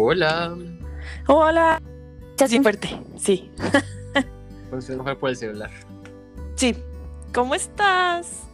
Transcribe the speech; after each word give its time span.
Hola. 0.00 0.56
Hola. 1.26 1.82
Ya 2.36 2.46
bien 2.46 2.62
fuerte, 2.62 3.00
sí. 3.16 3.50
Funciona 4.70 5.02
mejor 5.02 5.18
por 5.18 5.30
el 5.30 5.36
celular. 5.36 5.70
Sí. 6.54 6.76
¿Cómo 7.34 7.56
estás? 7.56 8.44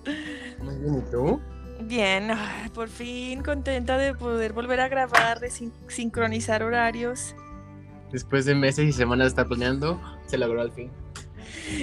Muy 0.63 0.75
bien, 0.77 0.99
¿y 1.07 1.11
tú? 1.11 1.41
Bien, 1.83 2.31
ay, 2.31 2.71
por 2.71 2.89
fin 2.89 3.43
contenta 3.43 3.99
de 3.99 4.15
poder 4.15 4.55
volver 4.55 4.81
a 4.81 4.89
grabar, 4.89 5.39
de 5.39 5.51
sin- 5.51 5.73
sincronizar 5.87 6.63
horarios. 6.63 7.35
Después 8.11 8.47
de 8.47 8.55
meses 8.55 8.87
y 8.87 8.93
semanas 8.93 9.27
de 9.27 9.29
estar 9.29 9.47
planeando, 9.47 10.01
se 10.27 10.39
logró 10.39 10.63
al 10.63 10.73
fin. 10.73 10.91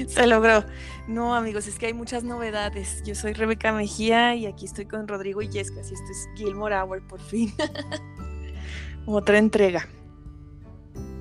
Se 0.08 0.26
logró. 0.26 0.66
No, 1.08 1.36
amigos, 1.36 1.68
es 1.68 1.78
que 1.78 1.86
hay 1.86 1.94
muchas 1.94 2.24
novedades. 2.24 3.04
Yo 3.04 3.14
soy 3.14 3.34
Rebeca 3.34 3.72
Mejía 3.74 4.34
y 4.34 4.48
aquí 4.48 4.66
estoy 4.66 4.86
con 4.88 5.08
Rodrigo 5.08 5.44
Illescas 5.44 5.92
y 5.92 5.94
esto 5.94 6.08
es 6.12 6.30
Gilmore 6.36 6.76
Hour, 6.76 7.06
por 7.08 7.20
fin. 7.20 7.54
Otra 9.06 9.38
entrega. 9.38 9.88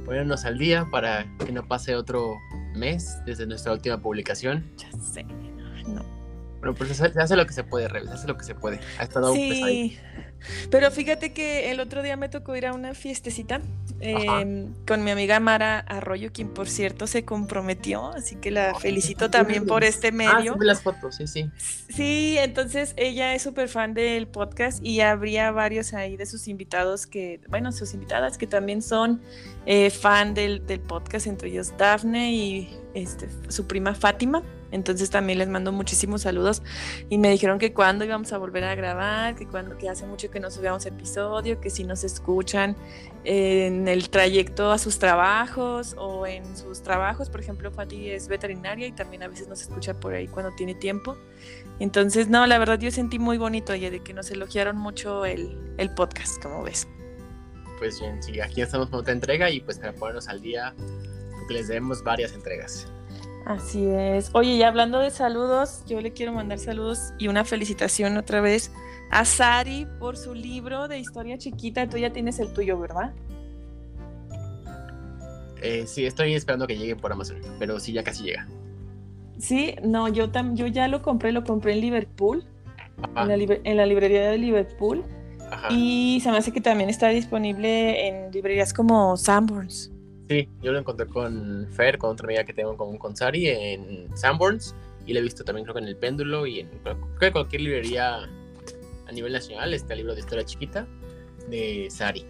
Ponernos 0.05 0.45
al 0.45 0.59
día 0.59 0.87
para 0.91 1.27
que 1.39 1.53
no 1.53 1.67
pase 1.67 1.95
otro 1.95 2.37
mes 2.75 3.19
desde 3.27 3.47
nuestra 3.47 3.73
última 3.73 4.01
publicación. 4.01 4.65
Ya 4.77 4.91
sé. 4.93 5.25
No. 5.87 6.20
Bueno, 6.61 6.75
pues 6.75 6.95
se 6.97 7.07
hace 7.07 7.37
lo 7.37 7.47
que 7.47 7.53
se 7.55 7.65
puede, 7.65 7.89
Rebe, 7.89 8.07
se 8.07 8.13
hace 8.13 8.29
lo 8.29 8.37
que 8.37 8.45
se 8.45 8.55
puede. 8.55 8.81
Ha 8.99 9.05
estado. 9.05 9.33
Sí, 9.35 9.99
pero 10.71 10.91
fíjate 10.91 11.33
que 11.33 11.71
el 11.71 11.81
otro 11.81 12.03
día 12.03 12.17
me 12.17 12.29
tocó 12.29 12.55
ir 12.57 12.67
a 12.67 12.73
una 12.73 12.95
fiestecita 12.95 13.61
eh, 14.01 14.69
con 14.87 15.05
mi 15.05 15.11
amiga 15.11 15.41
Mara 15.41 15.81
Arroyo, 15.81 16.33
quien 16.33 16.49
por 16.49 16.69
cierto 16.69 17.07
se 17.07 17.25
comprometió, 17.25 18.13
así 18.13 18.37
que 18.37 18.51
la 18.51 18.75
felicito 18.75 19.31
también 19.31 19.67
por 19.67 19.85
este 19.85 20.09
Ah, 20.09 20.11
sí, 20.11 20.17
medio. 20.17 20.57
vi 20.57 20.67
las 20.67 20.83
fotos, 20.83 21.17
sí, 21.17 21.27
sí. 21.27 21.51
Sí, 21.89 22.37
entonces 22.39 22.95
ella 22.97 23.35
es 23.35 23.43
súper 23.43 23.69
fan 23.69 23.95
del 23.95 24.29
podcast 24.29 24.85
y 24.85 25.01
habría 25.01 25.51
varios 25.53 25.93
ahí 25.95 26.17
de 26.17 26.27
sus 26.27 26.47
invitados 26.49 27.07
que, 27.07 27.41
bueno, 27.49 27.73
sus 27.73 27.95
invitadas 27.95 28.39
que 28.39 28.47
también 28.47 28.83
son 28.83 29.21
eh, 29.67 29.91
fan 29.91 30.35
del, 30.35 30.67
del 30.67 30.81
podcast, 30.81 31.27
entre 31.27 31.49
ellos 31.49 31.73
Dafne 31.79 32.33
y 32.33 32.79
este, 32.95 33.29
su 33.49 33.67
prima 33.67 33.95
Fátima. 33.95 34.43
Entonces 34.71 35.11
también 35.11 35.39
les 35.39 35.49
mando 35.49 35.73
muchísimos 35.73 36.23
saludos 36.23 36.63
y 37.09 37.19
me 37.19 37.31
dijeron 37.31 37.59
que 37.59 37.73
cuando 37.73 38.05
íbamos 38.05 38.33
a 38.33 38.39
volver 38.39 38.65
a 38.65 38.75
grabar, 38.75 39.35
que 39.35 39.47
cuando 39.47 39.77
que 39.77 39.89
hace 39.89 40.07
mucho 40.07 40.31
que 40.31 40.41
no 40.41 40.51
subíamos 40.51 40.87
episodio, 40.87 41.61
que 41.61 41.71
si 41.71 41.85
nos 41.85 42.05
escuchan 42.05 42.77
en 43.25 43.89
el 43.89 44.11
trayecto 44.11 44.71
a 44.71 44.79
sus 44.79 44.99
trabajos 44.99 45.95
o 45.99 46.27
en 46.27 46.57
sus 46.57 46.83
trabajos, 46.83 47.29
por 47.29 47.41
ejemplo, 47.41 47.71
Fati 47.71 48.11
es 48.11 48.29
veterinaria 48.29 48.87
y 48.87 48.93
también 48.93 49.23
a 49.23 49.29
veces 49.29 49.49
nos 49.49 49.61
escucha 49.63 49.95
por 49.95 50.15
ahí 50.15 50.29
cuando 50.29 50.53
tiene 50.55 50.75
tiempo. 50.75 51.17
Entonces, 51.79 52.29
no, 52.29 52.47
la 52.47 52.59
verdad 52.59 52.79
yo 52.79 52.91
sentí 52.91 53.19
muy 53.19 53.39
bonito 53.39 53.73
oye, 53.73 53.91
de 53.91 54.01
que 54.01 54.15
nos 54.15 54.31
elogiaron 54.31 54.77
mucho 54.77 55.25
el, 55.25 55.59
el 55.79 55.91
podcast, 55.95 56.43
como 56.43 56.63
ves. 56.63 56.87
Pues 57.79 57.99
bien, 57.99 58.23
sí, 58.23 58.41
aquí 58.41 58.61
estamos 58.61 58.91
con 58.91 59.01
otra 59.01 59.13
entrega 59.15 59.51
y 59.51 59.61
pues 59.61 59.79
para 59.79 59.93
ponernos 59.95 60.29
al 60.29 60.43
día, 60.43 60.75
les 61.49 61.69
debemos 61.69 62.03
varias 62.03 62.35
entregas. 62.35 62.87
Así 63.47 63.87
es. 63.87 64.31
Oye, 64.35 64.55
y 64.55 64.63
hablando 64.63 64.99
de 64.99 65.11
saludos, 65.11 65.83
yo 65.87 66.01
le 66.01 66.13
quiero 66.13 66.33
mandar 66.33 66.59
saludos 66.59 67.13
y 67.19 67.29
una 67.29 67.45
felicitación 67.45 68.17
otra 68.17 68.41
vez 68.41 68.71
a 69.11 69.25
Sari 69.25 69.87
por 69.99 70.17
su 70.17 70.35
libro 70.35 70.89
de 70.89 70.99
historia 70.99 71.39
chiquita. 71.39 71.89
Tú 71.89 71.97
ya 71.97 72.13
tienes 72.13 72.39
el 72.39 72.53
tuyo, 72.53 72.79
¿verdad? 72.79 73.13
Eh, 75.63 75.85
sí, 75.87 76.07
estoy 76.07 76.35
esperando 76.35 76.67
que 76.67 76.77
llegue 76.77 76.97
por 76.97 77.13
Amazon, 77.13 77.39
pero 77.59 77.81
sí, 77.81 77.93
ya 77.93 78.03
casi 78.03 78.25
llega. 78.25 78.47
Sí, 79.39 79.75
no, 79.83 80.09
yo, 80.09 80.31
tam 80.31 80.55
yo 80.55 80.67
ya 80.67 80.89
lo 80.89 81.03
compré, 81.03 81.33
lo 81.33 81.45
compré 81.45 81.73
en 81.73 81.81
Liverpool, 81.81 82.45
en, 83.17 83.29
la 83.29 83.35
en 83.65 83.77
la 83.77 83.87
librería 83.87 84.31
de 84.31 84.39
Liverpool. 84.39 85.03
ajá. 85.51 85.69
Y 85.71 86.21
se 86.23 86.31
me 86.31 86.39
hace 86.39 86.53
que 86.53 86.61
también 86.61 86.89
está 86.89 87.09
disponible 87.09 88.07
en 88.07 88.31
librerías 88.33 88.73
como 88.73 89.17
Sanborns. 89.17 89.91
Sí, 90.31 90.49
yo 90.63 90.71
lo 90.71 90.79
encontré 90.79 91.09
con 91.09 91.67
Fer, 91.73 91.99
con 91.99 92.11
otra 92.11 92.25
amiga 92.25 92.45
que 92.45 92.53
tengo 92.53 92.71
en 92.71 92.77
común 92.77 92.99
con 92.99 93.17
Sari 93.17 93.49
en 93.49 94.17
Sanborns 94.17 94.77
y 95.05 95.13
lo 95.13 95.19
he 95.19 95.23
visto 95.25 95.43
también 95.43 95.65
creo 95.65 95.75
que 95.75 95.81
en 95.81 95.89
El 95.89 95.97
Péndulo 95.97 96.47
y 96.47 96.61
en 96.61 96.69
creo 96.85 96.97
que 97.19 97.33
cualquier 97.33 97.63
librería 97.63 98.29
a 99.09 99.13
nivel 99.13 99.33
nacional 99.33 99.75
está 99.75 99.95
el 99.95 99.99
libro 99.99 100.15
de 100.15 100.21
historia 100.21 100.45
chiquita 100.45 100.87
de 101.49 101.89
Sari. 101.91 102.25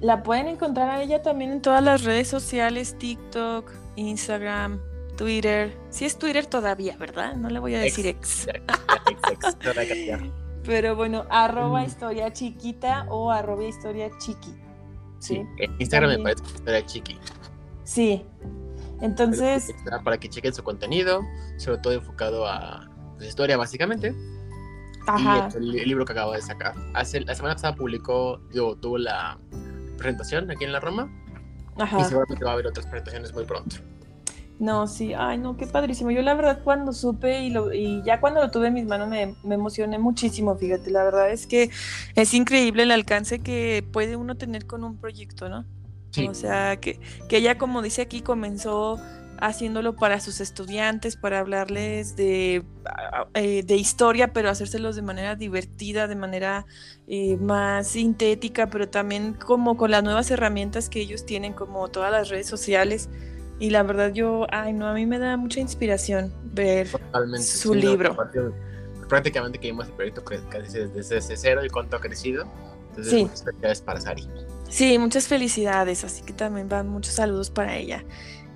La 0.00 0.24
pueden 0.24 0.48
encontrar 0.48 0.90
a 0.90 1.00
ella 1.00 1.22
también 1.22 1.52
en 1.52 1.62
todas 1.62 1.80
las 1.80 2.02
redes 2.02 2.26
sociales, 2.26 2.98
TikTok, 2.98 3.70
Instagram, 3.94 4.80
Twitter. 5.16 5.72
Si 5.90 6.06
es 6.06 6.18
Twitter 6.18 6.44
todavía, 6.46 6.96
¿verdad? 6.96 7.36
No 7.36 7.50
le 7.50 7.60
voy 7.60 7.76
a 7.76 7.78
decir 7.78 8.08
ex. 8.08 8.48
Ex-. 8.48 9.56
Pero 10.64 10.96
bueno, 10.96 11.24
arroba 11.30 11.82
Mm. 11.82 11.86
historia 11.86 12.32
chiquita 12.32 13.06
o 13.10 13.30
arroba 13.30 13.62
historia 13.64 14.10
chiqui. 14.18 14.69
Sí, 15.20 15.46
en 15.58 15.76
Instagram 15.78 16.10
me 16.10 16.18
parece 16.18 16.42
que 16.42 16.48
historia 16.50 16.86
chiqui. 16.86 17.18
Sí. 17.84 18.24
Entonces, 19.00 19.72
para 20.04 20.18
que 20.18 20.28
chequen 20.28 20.52
su 20.52 20.62
contenido, 20.62 21.22
sobre 21.56 21.78
todo 21.78 21.92
enfocado 21.94 22.46
a 22.46 22.90
pues, 23.16 23.28
historia 23.28 23.56
básicamente. 23.56 24.14
ajá. 25.06 25.48
Y 25.54 25.56
el, 25.56 25.78
el 25.80 25.88
libro 25.88 26.04
que 26.04 26.12
acabo 26.12 26.32
de 26.32 26.42
sacar. 26.42 26.74
Hace, 26.94 27.20
la 27.20 27.34
semana 27.34 27.54
pasada 27.54 27.74
publicó, 27.76 28.40
digo, 28.52 28.76
tuvo 28.76 28.98
la 28.98 29.38
presentación 29.96 30.50
aquí 30.50 30.64
en 30.64 30.72
la 30.72 30.80
Roma. 30.80 31.08
Y 31.78 31.82
Ajá. 31.82 32.04
seguramente 32.04 32.44
va 32.44 32.50
a 32.50 32.54
haber 32.54 32.66
otras 32.66 32.86
presentaciones 32.86 33.32
muy 33.32 33.44
pronto. 33.44 33.76
No, 34.60 34.86
sí, 34.86 35.14
ay, 35.14 35.38
no, 35.38 35.56
qué 35.56 35.66
padrísimo. 35.66 36.10
Yo 36.10 36.20
la 36.20 36.34
verdad 36.34 36.60
cuando 36.62 36.92
supe 36.92 37.40
y, 37.44 37.50
lo, 37.50 37.72
y 37.72 38.02
ya 38.04 38.20
cuando 38.20 38.42
lo 38.42 38.50
tuve 38.50 38.66
en 38.68 38.74
mis 38.74 38.84
manos 38.86 39.08
me, 39.08 39.34
me 39.42 39.54
emocioné 39.54 39.98
muchísimo, 39.98 40.54
fíjate, 40.56 40.90
la 40.90 41.02
verdad 41.02 41.30
es 41.30 41.46
que 41.46 41.70
es 42.14 42.34
increíble 42.34 42.82
el 42.82 42.90
alcance 42.90 43.42
que 43.42 43.82
puede 43.90 44.16
uno 44.16 44.36
tener 44.36 44.66
con 44.66 44.84
un 44.84 44.98
proyecto, 45.00 45.48
¿no? 45.48 45.66
Sí, 46.12 46.28
O 46.28 46.34
sea, 46.34 46.78
que, 46.78 47.00
que 47.28 47.38
ella, 47.38 47.56
como 47.58 47.82
dice 47.82 48.02
aquí, 48.02 48.22
comenzó 48.22 49.00
haciéndolo 49.38 49.96
para 49.96 50.20
sus 50.20 50.40
estudiantes, 50.40 51.16
para 51.16 51.38
hablarles 51.40 52.16
de, 52.16 52.66
ah, 52.84 53.28
eh, 53.34 53.62
de 53.64 53.76
historia, 53.76 54.32
pero 54.34 54.50
hacérselos 54.50 54.96
de 54.96 55.02
manera 55.02 55.36
divertida, 55.36 56.08
de 56.08 56.16
manera 56.16 56.66
eh, 57.06 57.36
más 57.38 57.88
sintética, 57.88 58.68
pero 58.70 58.90
también 58.90 59.34
como 59.34 59.76
con 59.78 59.90
las 59.92 60.02
nuevas 60.04 60.30
herramientas 60.30 60.90
que 60.90 61.00
ellos 61.00 61.24
tienen, 61.24 61.54
como 61.54 61.88
todas 61.90 62.12
las 62.12 62.28
redes 62.28 62.48
sociales. 62.48 63.08
Y 63.60 63.70
la 63.70 63.82
verdad 63.84 64.12
yo, 64.12 64.46
ay 64.50 64.72
no, 64.72 64.88
a 64.88 64.94
mí 64.94 65.06
me 65.06 65.18
da 65.20 65.36
mucha 65.36 65.60
inspiración 65.60 66.32
ver 66.44 66.88
totalmente. 66.90 67.46
su 67.46 67.74
Sí, 67.74 67.80
no, 67.80 67.90
libro. 67.90 68.12
aparte, 68.12 68.40
prácticamente 69.08 69.58
que 69.60 69.68
vimos 69.68 69.86
el 69.86 69.92
proyecto 69.92 70.22
desde, 70.50 70.88
desde 70.88 71.36
cero 71.36 71.64
y 71.64 71.68
cuánto 71.68 71.96
ha 71.96 72.00
crecido. 72.00 72.46
Entonces, 72.88 73.12
Sí. 73.12 73.22
muchas 73.24 73.44
felicidades 73.44 73.80
para 73.82 74.00
Sari. 74.00 74.28
Sí, 74.68 74.98
muchas 74.98 75.28
felicidades, 75.28 76.02
así 76.04 76.22
que 76.22 76.32
también 76.32 76.68
van 76.68 76.88
muchos 76.88 77.14
saludos 77.14 77.50
para 77.50 77.76
ella. 77.76 78.04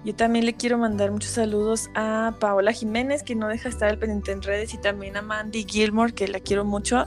Yo 0.04 0.14
también 0.14 0.44
le 0.44 0.54
quiero 0.54 0.76
mandar 0.76 1.10
muchos 1.10 1.30
saludos 1.30 1.88
a 1.94 2.34
Paola 2.38 2.72
Jiménez, 2.72 3.22
que 3.22 3.34
no 3.34 3.48
deja 3.48 3.64
de 3.64 3.70
estar 3.70 3.88
al 3.88 3.98
pendiente 3.98 4.32
en 4.32 4.42
redes, 4.42 4.74
y 4.74 4.78
también 4.78 5.16
a 5.16 5.22
Mandy 5.22 5.64
Gilmore, 5.68 6.12
que 6.12 6.28
la 6.28 6.40
quiero 6.40 6.64
mucho 6.64 7.06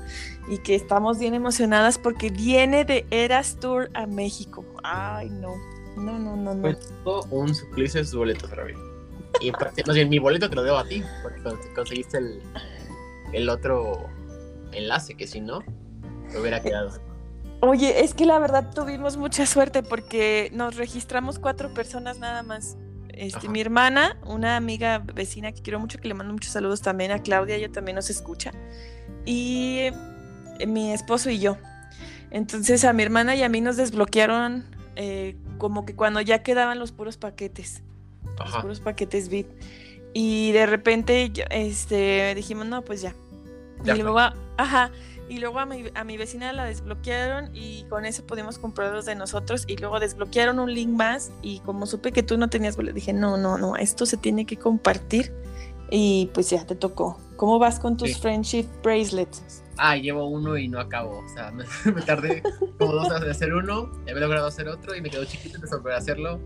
y 0.50 0.58
que 0.60 0.74
estamos 0.74 1.20
bien 1.20 1.36
emocionadas 1.36 2.00
porque 2.00 2.32
viene 2.32 2.86
de 2.86 3.06
Eras 3.12 3.58
Tour 3.60 3.90
a 3.94 4.08
México. 4.08 4.66
Ay, 4.84 5.30
no, 5.30 5.54
no, 5.98 6.18
no, 6.20 6.36
no, 6.36 6.54
no. 6.56 6.76
Todo 7.04 7.24
un 7.32 7.54
suplicio 7.54 8.00
de 8.00 8.06
sus 8.06 8.16
boletos, 8.16 8.50
Ravi. 8.52 8.74
Y 9.42 9.50
en 9.50 9.54
parte- 9.54 9.84
más 9.86 9.96
bien, 9.96 10.10
mi 10.10 10.20
boleto 10.20 10.50
te 10.50 10.56
lo 10.56 10.64
debo 10.64 10.78
a 10.78 10.86
ti, 10.88 11.04
porque 11.22 11.42
con- 11.44 11.60
conseguiste 11.76 12.18
el, 12.18 12.42
el 13.34 13.50
otro 13.50 14.08
enlace, 14.72 15.16
que 15.16 15.28
si 15.28 15.42
no, 15.42 15.62
me 16.32 16.40
hubiera 16.40 16.62
quedado. 16.62 16.92
Oye, 17.62 18.04
es 18.04 18.14
que 18.14 18.26
la 18.26 18.38
verdad 18.40 18.72
tuvimos 18.74 19.18
mucha 19.18 19.46
suerte 19.46 19.82
porque 19.84 20.50
nos 20.54 20.76
registramos 20.76 21.40
cuatro 21.40 21.74
personas 21.74 22.20
nada 22.20 22.44
más. 22.44 22.78
Este, 23.10 23.40
Ajá. 23.40 23.50
mi 23.50 23.62
hermana, 23.62 24.18
una 24.28 24.56
amiga 24.58 25.00
vecina 25.00 25.52
que 25.52 25.62
quiero 25.64 25.80
mucho, 25.80 25.98
que 26.00 26.08
le 26.08 26.14
mando 26.14 26.34
muchos 26.34 26.52
saludos 26.52 26.82
también 26.82 27.12
a 27.12 27.20
Claudia, 27.24 27.56
ella 27.56 27.72
también 27.72 27.96
nos 27.96 28.12
escucha. 28.12 28.52
Y 29.26 29.90
eh, 30.60 30.68
mi 30.68 30.94
esposo 30.94 31.32
y 31.32 31.40
yo. 31.40 31.58
Entonces 32.30 32.84
a 32.86 32.94
mi 32.94 33.02
hermana 33.04 33.36
y 33.36 33.42
a 33.42 33.50
mí 33.50 33.60
nos 33.62 33.76
desbloquearon 33.78 34.66
eh, 34.96 35.36
como 35.58 35.86
que 35.86 35.96
cuando 35.96 36.22
ya 36.22 36.44
quedaban 36.44 36.80
los 36.80 36.92
puros 36.92 37.18
paquetes, 37.18 37.82
los 38.40 38.56
puros 38.62 38.80
paquetes 38.80 39.30
VIP. 39.30 39.48
Y 40.14 40.52
de 40.52 40.66
repente 40.66 41.32
este, 41.52 42.34
dijimos, 42.36 42.66
no, 42.66 42.82
pues 42.84 43.02
ya. 43.02 43.14
Ya 43.84 43.96
y 43.96 44.02
luego, 44.02 44.20
a- 44.20 44.34
ajá, 44.58 44.92
y 45.30 45.38
luego 45.40 45.60
a 45.60 45.66
mi, 45.66 45.86
a 45.94 46.04
mi 46.04 46.18
vecina 46.18 46.52
la 46.54 46.64
desbloquearon 46.66 47.52
y 47.54 47.84
con 47.90 48.06
eso 48.06 48.26
pudimos 48.26 48.58
comprar 48.58 48.92
los 48.94 49.06
de 49.06 49.14
nosotros 49.16 49.66
y 49.68 49.78
luego 49.78 50.00
desbloquearon 50.00 50.60
un 50.60 50.74
link 50.74 50.90
más 50.90 51.32
y 51.44 51.60
como 51.60 51.86
supe 51.86 52.12
que 52.12 52.24
tú 52.24 52.38
no 52.38 52.50
tenías 52.50 52.76
boleto, 52.76 52.96
dije, 52.96 53.14
no, 53.14 53.38
no, 53.38 53.58
no, 53.58 53.76
esto 53.76 54.06
se 54.06 54.18
tiene 54.18 54.46
que 54.46 54.58
compartir 54.58 55.32
y 55.90 56.30
pues 56.34 56.50
ya 56.50 56.66
te 56.66 56.76
tocó. 56.76 57.20
¿Cómo 57.36 57.60
vas 57.60 57.80
con 57.80 57.98
tus 57.98 58.14
Sí. 58.14 58.20
friendship 58.22 58.66
bracelets? 58.84 59.64
Ah, 59.78 59.96
llevo 59.96 60.26
uno 60.26 60.58
y 60.58 60.68
no 60.68 60.80
acabo. 60.80 61.20
O 61.20 61.30
sea, 61.30 61.52
me, 61.52 61.64
me 61.94 62.02
tardé 62.02 62.42
como 62.80 62.94
dos 62.94 63.08
horas 63.10 63.22
en 63.24 63.30
hacer 63.30 63.54
uno, 63.54 63.92
ya 64.06 64.12
había 64.12 64.22
logrado 64.22 64.48
hacer 64.48 64.68
otro 64.68 64.96
y 64.96 65.02
me 65.02 65.10
quedó 65.10 65.24
chiquito 65.26 65.56
entonces 65.56 65.78
volver 65.78 65.94
a 65.94 65.98
hacerlo. 65.98 66.40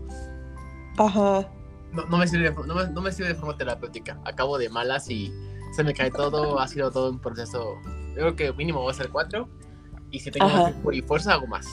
Ajá. 0.98 1.48
No, 1.92 2.04
no 2.06 2.18
me 2.18 2.26
sirve, 2.28 2.50
de- 2.50 2.66
no, 2.66 2.74
me, 2.74 2.86
no 2.88 3.00
me 3.02 3.10
sirve 3.12 3.28
de 3.28 3.34
forma 3.34 3.56
terapéutica. 3.56 4.18
Acabo 4.24 4.58
de 4.58 4.68
malas 4.68 5.08
y 5.10 5.32
se 5.74 5.82
me 5.84 5.94
cae 5.94 6.10
todo. 6.10 6.58
Ha 6.60 6.68
sido 6.68 6.90
todo 6.90 7.10
un 7.10 7.18
proceso. 7.18 7.74
Yo 8.10 8.14
creo 8.16 8.36
que 8.36 8.52
mínimo 8.52 8.80
voy 8.80 8.88
a 8.88 8.92
hacer 8.92 9.08
cuatro. 9.08 9.48
Y 10.10 10.20
si 10.20 10.30
tengo 10.30 10.48
más 10.50 10.66
tiempo 10.66 10.92
y 10.92 11.00
fuerza, 11.00 11.32
hago 11.32 11.46
más. 11.46 11.66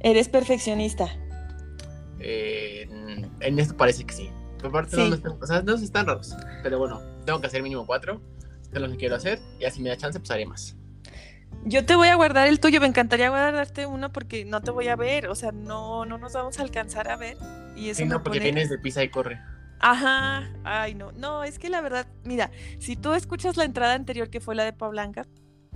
Eres 0.00 0.28
perfeccionista. 0.28 1.08
Eh, 2.20 2.86
en 3.40 3.58
esto 3.58 3.74
parece 3.76 4.04
que 4.04 4.12
sí. 4.14 4.30
Por 4.60 4.72
parte 4.72 4.96
no, 4.96 5.14
están, 5.14 5.32
o 5.40 5.46
sea, 5.46 5.62
no 5.62 5.74
están 5.74 6.06
raros. 6.06 6.36
Pero 6.62 6.78
bueno, 6.78 7.00
tengo 7.24 7.40
que 7.40 7.46
hacer 7.46 7.62
mínimo 7.62 7.86
cuatro. 7.86 8.20
Es 8.72 8.80
lo 8.80 8.88
que 8.88 8.96
quiero 8.96 9.16
hacer. 9.16 9.40
Y 9.58 9.64
así 9.64 9.80
me 9.80 9.88
da 9.88 9.96
chance, 9.96 10.18
pues 10.18 10.30
haré 10.30 10.46
más. 10.46 10.76
Yo 11.64 11.84
te 11.84 11.96
voy 11.96 12.08
a 12.08 12.14
guardar 12.14 12.46
el 12.46 12.60
tuyo, 12.60 12.80
me 12.80 12.86
encantaría 12.86 13.28
guardarte 13.30 13.86
uno 13.86 14.12
porque 14.12 14.44
no 14.44 14.60
te 14.60 14.70
voy 14.70 14.88
a 14.88 14.96
ver, 14.96 15.26
o 15.28 15.34
sea, 15.34 15.50
no, 15.52 16.04
no 16.04 16.16
nos 16.18 16.32
vamos 16.32 16.58
a 16.58 16.62
alcanzar 16.62 17.10
a 17.10 17.16
ver. 17.16 17.36
Y 17.76 17.90
eso 17.90 18.02
sí, 18.02 18.08
no, 18.08 18.22
porque 18.22 18.38
vienes 18.40 18.70
de 18.70 18.78
pisa 18.78 19.02
y 19.02 19.08
corre. 19.08 19.40
Ajá, 19.80 20.50
ay 20.64 20.94
no, 20.94 21.12
no, 21.12 21.44
es 21.44 21.58
que 21.58 21.68
la 21.68 21.80
verdad, 21.80 22.06
mira, 22.24 22.50
si 22.78 22.96
tú 22.96 23.12
escuchas 23.12 23.56
la 23.56 23.64
entrada 23.64 23.94
anterior 23.94 24.28
que 24.28 24.40
fue 24.40 24.54
la 24.54 24.64
de 24.64 24.72
Blanca 24.72 25.26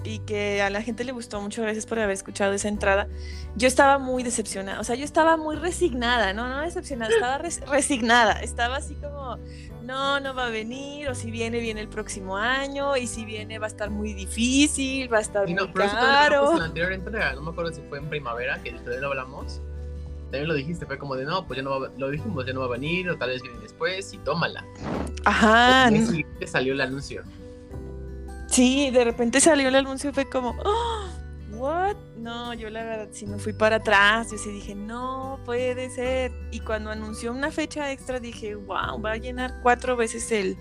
y 0.04 0.20
que 0.20 0.62
a 0.62 0.70
la 0.70 0.82
gente 0.82 1.04
le 1.04 1.12
gustó 1.12 1.40
mucho, 1.40 1.62
gracias 1.62 1.86
por 1.86 1.98
haber 1.98 2.14
escuchado 2.14 2.52
esa 2.52 2.68
entrada, 2.68 3.08
yo 3.56 3.68
estaba 3.68 3.98
muy 3.98 4.22
decepcionada, 4.22 4.80
o 4.80 4.84
sea, 4.84 4.96
yo 4.96 5.04
estaba 5.04 5.36
muy 5.36 5.56
resignada, 5.56 6.32
no, 6.32 6.48
no 6.48 6.60
decepcionada, 6.60 7.12
estaba 7.12 7.38
resignada, 7.38 8.32
estaba 8.40 8.76
así 8.76 8.94
como, 8.94 9.38
no, 9.82 10.20
no 10.20 10.34
va 10.34 10.46
a 10.46 10.50
venir, 10.50 11.08
o 11.08 11.14
si 11.14 11.30
viene, 11.30 11.60
viene 11.60 11.80
el 11.80 11.88
próximo 11.88 12.36
año, 12.36 12.96
y 12.96 13.06
si 13.06 13.24
viene 13.24 13.58
va 13.58 13.66
a 13.66 13.68
estar 13.68 13.90
muy 13.90 14.14
difícil, 14.14 15.12
va 15.12 15.18
a 15.18 15.22
estar 15.22 15.46
muy 15.48 15.72
caro. 15.72 16.56
la 16.56 16.64
anterior 16.64 16.92
entrega, 16.92 17.34
no 17.34 17.42
me 17.42 17.50
acuerdo 17.50 17.72
si 17.72 17.82
fue 17.88 17.98
en 17.98 18.08
primavera, 18.08 18.60
que 18.62 18.72
todavía 18.72 19.00
no 19.00 19.08
hablamos, 19.08 19.60
también 20.32 20.48
lo 20.48 20.54
dijiste, 20.54 20.86
fue 20.86 20.96
como 20.96 21.14
de 21.14 21.26
no, 21.26 21.46
pues 21.46 21.58
ya 21.58 21.62
no 21.62 21.78
va, 21.78 21.90
lo 21.98 22.10
dijimos, 22.10 22.46
ya 22.46 22.54
no 22.54 22.60
va 22.60 22.66
a 22.66 22.70
venir, 22.70 23.08
o 23.10 23.18
tal 23.18 23.28
vez 23.28 23.42
viene 23.42 23.58
después, 23.60 24.14
y 24.14 24.18
tómala. 24.18 24.64
Ajá. 25.26 25.90
Y 25.92 26.24
salió 26.46 26.72
el 26.72 26.80
anuncio. 26.80 27.22
Sí, 28.52 28.90
de 28.90 29.02
repente 29.02 29.40
salió 29.40 29.68
el 29.68 29.76
anuncio 29.76 30.10
y 30.10 30.12
fue 30.12 30.28
como, 30.28 30.54
oh, 30.62 31.56
what? 31.56 31.96
No, 32.18 32.52
yo 32.52 32.68
la 32.68 32.84
verdad 32.84 33.08
sí 33.10 33.26
me 33.26 33.38
fui 33.38 33.54
para 33.54 33.76
atrás, 33.76 34.30
yo 34.30 34.36
sí 34.36 34.50
dije, 34.50 34.74
no 34.74 35.40
puede 35.46 35.88
ser. 35.88 36.32
Y 36.50 36.60
cuando 36.60 36.90
anunció 36.90 37.32
una 37.32 37.50
fecha 37.50 37.90
extra 37.90 38.20
dije, 38.20 38.54
wow, 38.54 39.00
va 39.00 39.12
a 39.12 39.16
llenar 39.16 39.54
cuatro 39.62 39.96
veces 39.96 40.30
el, 40.32 40.58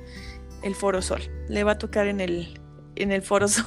el 0.64 0.74
Foro 0.74 1.02
Sol. 1.02 1.22
Le 1.50 1.66
va 1.66 1.74
a 1.74 1.78
tocar 1.78 2.08
en 2.08 2.22
el, 2.22 2.58
en 2.96 3.12
el 3.12 3.22
Foro 3.24 3.48
Sol. 3.50 3.66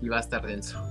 Y 0.00 0.08
va 0.08 0.16
a 0.16 0.20
estar 0.20 0.46
denso. 0.46 0.82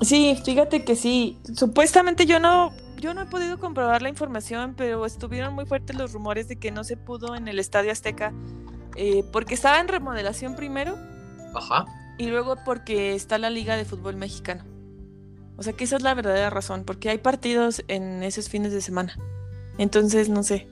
Sí, 0.00 0.40
fíjate 0.42 0.82
que 0.82 0.96
sí. 0.96 1.38
Supuestamente 1.54 2.24
yo 2.24 2.40
no, 2.40 2.72
yo 2.96 3.12
no 3.12 3.20
he 3.20 3.26
podido 3.26 3.60
comprobar 3.60 4.00
la 4.00 4.08
información, 4.08 4.72
pero 4.78 5.04
estuvieron 5.04 5.52
muy 5.52 5.66
fuertes 5.66 5.94
los 5.94 6.14
rumores 6.14 6.48
de 6.48 6.56
que 6.56 6.70
no 6.70 6.84
se 6.84 6.96
pudo 6.96 7.36
en 7.36 7.48
el 7.48 7.58
Estadio 7.58 7.92
Azteca 7.92 8.32
eh, 8.96 9.24
porque 9.32 9.54
estaba 9.54 9.80
en 9.80 9.88
remodelación 9.88 10.56
primero. 10.56 10.96
Ajá. 11.54 11.86
Y 12.18 12.26
luego 12.26 12.56
porque 12.64 13.14
está 13.14 13.38
la 13.38 13.50
Liga 13.50 13.76
de 13.76 13.84
Fútbol 13.84 14.16
Mexicano. 14.16 14.64
O 15.56 15.62
sea 15.62 15.72
que 15.72 15.84
esa 15.84 15.96
es 15.96 16.02
la 16.02 16.14
verdadera 16.14 16.50
razón, 16.50 16.84
porque 16.84 17.10
hay 17.10 17.18
partidos 17.18 17.84
en 17.88 18.22
esos 18.22 18.48
fines 18.48 18.72
de 18.72 18.80
semana. 18.80 19.16
Entonces, 19.78 20.28
no 20.28 20.42
sé. 20.42 20.68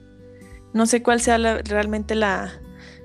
No 0.73 0.85
sé 0.85 1.03
cuál 1.03 1.21
sea 1.21 1.37
realmente 1.37 2.15
la, 2.15 2.53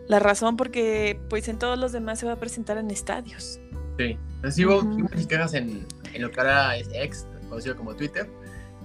la 0.08 0.18
razón, 0.18 0.56
porque 0.56 1.20
pues 1.28 1.48
en 1.48 1.58
todos 1.58 1.78
los 1.78 1.92
demás 1.92 2.18
se 2.18 2.26
va 2.26 2.32
a 2.32 2.40
presentar 2.40 2.78
en 2.78 2.90
estadios. 2.90 3.60
Sí. 3.98 4.18
Así 4.42 4.64
hubo 4.64 4.78
uh 4.78 5.08
en, 5.54 5.86
en 6.12 6.22
lo 6.22 6.30
que 6.30 6.40
ahora 6.40 6.76
es 6.76 6.88
ex, 6.92 7.26
conocido 7.48 7.76
como 7.76 7.94
Twitter, 7.94 8.28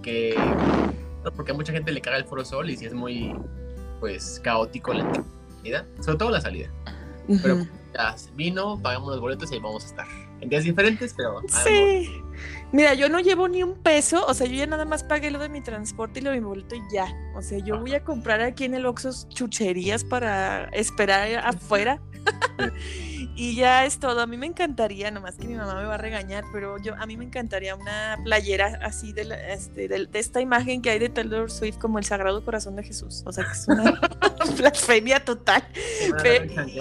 que 0.02 0.36
porque 1.36 1.52
a 1.52 1.56
mucha 1.56 1.72
gente 1.72 1.92
le 1.92 2.02
caga 2.02 2.18
el 2.18 2.26
Foro 2.26 2.44
Sol 2.44 2.70
y 2.70 2.78
si 2.78 2.86
es 2.86 2.94
muy 2.94 3.36
pues 4.00 4.40
caótico 4.44 4.94
la 4.94 5.06
salida, 5.62 5.86
sobre 6.02 6.18
todo 6.18 6.32
la 6.32 6.42
salida. 6.42 6.70
Pero 7.42 7.66
ya 7.94 8.16
vino, 8.36 8.80
pagamos 8.82 9.12
los 9.12 9.22
boletos 9.22 9.52
y 9.52 9.56
ahí 9.56 9.62
vamos 9.62 9.84
a 9.84 9.88
estar. 9.88 10.08
En 10.42 10.50
días 10.50 10.64
diferentes, 10.64 11.14
pero. 11.16 11.42
Sí. 11.48 12.10
Mira, 12.72 12.94
yo 12.94 13.10
no 13.10 13.20
llevo 13.20 13.48
ni 13.48 13.64
un 13.64 13.76
peso, 13.76 14.26
o 14.26 14.34
sea, 14.34 14.48
yo 14.48 14.56
ya 14.56 14.66
nada 14.66 14.86
más 14.86 15.04
pagué 15.04 15.30
lo 15.30 15.40
de 15.40 15.50
mi 15.50 15.62
transporte 15.62 16.20
y 16.20 16.24
lo 16.24 16.32
de 16.32 16.40
mi 16.40 16.46
boleto 16.46 16.76
y 16.76 16.82
ya. 16.92 17.06
O 17.36 17.42
sea, 17.42 17.60
yo 17.60 17.80
voy 17.80 17.94
a 17.94 18.04
comprar 18.04 18.42
aquí 18.42 18.64
en 18.64 18.74
el 18.74 18.86
Oxxo 18.86 19.12
chucherías 19.30 20.04
para 20.04 20.66
esperar 20.70 21.36
afuera. 21.46 22.02
Y 23.36 23.56
ya 23.56 23.86
es 23.86 24.00
todo. 24.00 24.22
A 24.22 24.28
mí 24.28 24.38
me 24.38 24.46
encantaría, 24.46 25.12
nomás 25.12 25.36
que 25.36 25.48
mi 25.48 25.56
mamá 25.56 25.76
me 25.76 25.86
va 25.86 25.96
a 25.96 25.98
regañar, 25.98 26.44
pero 26.52 26.78
yo 26.78 26.96
a 26.96 27.06
mí 27.06 27.18
me 27.18 27.26
encantaría 27.26 27.76
una 27.76 28.18
playera 28.24 28.80
así 28.82 29.14
de, 29.14 29.28
este, 29.50 29.88
de, 29.88 30.08
esta 30.14 30.42
imagen 30.42 30.82
que 30.82 30.90
hay 30.90 31.00
de 31.00 31.10
Taylor 31.10 31.52
Swift 31.52 31.78
como 31.78 32.00
el 32.00 32.06
Sagrado 32.06 32.44
Corazón 32.44 32.76
de 32.76 32.84
Jesús. 32.84 33.24
O 33.26 33.32
sea, 33.32 33.46
que 33.46 33.52
es 33.52 33.68
una 33.68 34.00
blasfemia 34.58 35.24
total. 35.24 35.64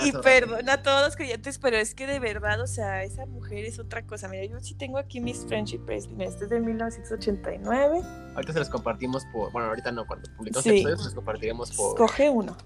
y 0.04 0.12
perdona 0.12 0.74
a 0.74 0.82
todos 0.82 1.04
los 1.06 1.16
creyentes, 1.16 1.58
pero 1.58 1.76
es 1.76 1.94
que 1.94 2.06
de 2.06 2.18
verdad, 2.20 2.60
o 2.60 2.66
sea, 2.66 3.02
esa 3.04 3.26
mujer 3.26 3.64
es 3.64 3.78
otra 3.78 4.06
cosa. 4.06 4.28
Mira, 4.28 4.44
yo 4.44 4.60
sí 4.60 4.74
tengo 4.74 4.98
aquí 4.98 5.20
mis 5.20 5.44
Friendship 5.46 5.80
Bracelet. 5.80 6.20
Este 6.20 6.44
es 6.44 6.50
de 6.50 6.60
1989. 6.60 8.02
Ahorita 8.34 8.52
se 8.52 8.58
los 8.58 8.68
compartimos 8.68 9.24
por, 9.32 9.50
bueno, 9.52 9.68
ahorita 9.68 9.92
no, 9.92 10.06
cuando 10.06 10.30
publicamos 10.36 10.62
sí. 10.64 10.70
episodios, 10.70 11.04
los 11.04 11.14
compartiremos 11.14 11.72
por. 11.76 11.90
Escoge 11.90 12.30
uno. 12.30 12.56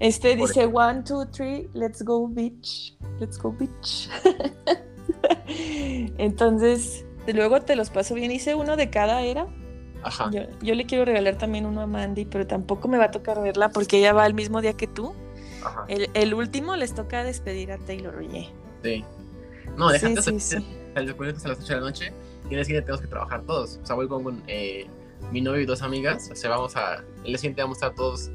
Este 0.00 0.36
dice, 0.36 0.66
one, 0.66 1.02
two, 1.02 1.26
three, 1.26 1.68
let's 1.74 2.02
go 2.02 2.28
beach, 2.28 2.96
let's 3.18 3.36
go 3.38 3.50
beach. 3.50 4.08
Entonces, 6.18 7.04
luego 7.26 7.60
te 7.60 7.74
los 7.74 7.90
paso 7.90 8.14
bien. 8.14 8.30
Hice 8.30 8.54
uno 8.54 8.76
de 8.76 8.90
cada 8.90 9.22
era. 9.22 9.46
Ajá. 10.02 10.30
Yo, 10.30 10.74
le 10.74 10.86
quiero 10.86 11.04
regalar 11.04 11.36
también 11.36 11.66
uno 11.66 11.80
a 11.80 11.86
Mandy, 11.86 12.24
pero 12.24 12.46
tampoco 12.46 12.86
me 12.86 12.98
va 12.98 13.06
a 13.06 13.10
tocar 13.10 13.42
verla 13.42 13.70
porque 13.70 13.98
ella 13.98 14.12
va 14.12 14.26
el 14.26 14.34
mismo 14.34 14.60
día 14.60 14.74
que 14.74 14.86
tú. 14.86 15.12
Ajá. 15.64 15.84
El, 15.88 16.34
último 16.34 16.76
les 16.76 16.94
toca 16.94 17.24
despedir 17.24 17.72
a 17.72 17.78
Taylor, 17.78 18.14
oye. 18.16 18.48
Sí. 18.84 19.04
No, 19.76 19.90
déjate 19.90 20.22
sí, 20.22 20.38
sí, 20.38 20.58
sí. 20.58 20.66
a 20.94 21.00
las 21.00 21.14
8 21.18 21.64
de 21.66 21.74
la 21.74 21.80
noche 21.80 22.12
y 22.50 22.54
el 22.54 22.64
siguiente 22.64 22.86
tenemos 22.86 23.00
que 23.00 23.08
trabajar 23.08 23.42
todos. 23.42 23.78
O 23.82 23.86
sea, 23.86 23.96
voy 23.96 24.08
con 24.08 24.42
eh, 24.46 24.86
mi 25.32 25.40
novio 25.40 25.62
y 25.62 25.66
dos 25.66 25.82
amigas. 25.82 26.30
O 26.30 26.36
sea, 26.36 26.50
vamos 26.50 26.76
a. 26.76 27.02
El 27.24 27.36
siguiente 27.36 27.62
vamos 27.62 27.82
a 27.82 27.86
estar 27.86 27.94
todos 27.94 28.30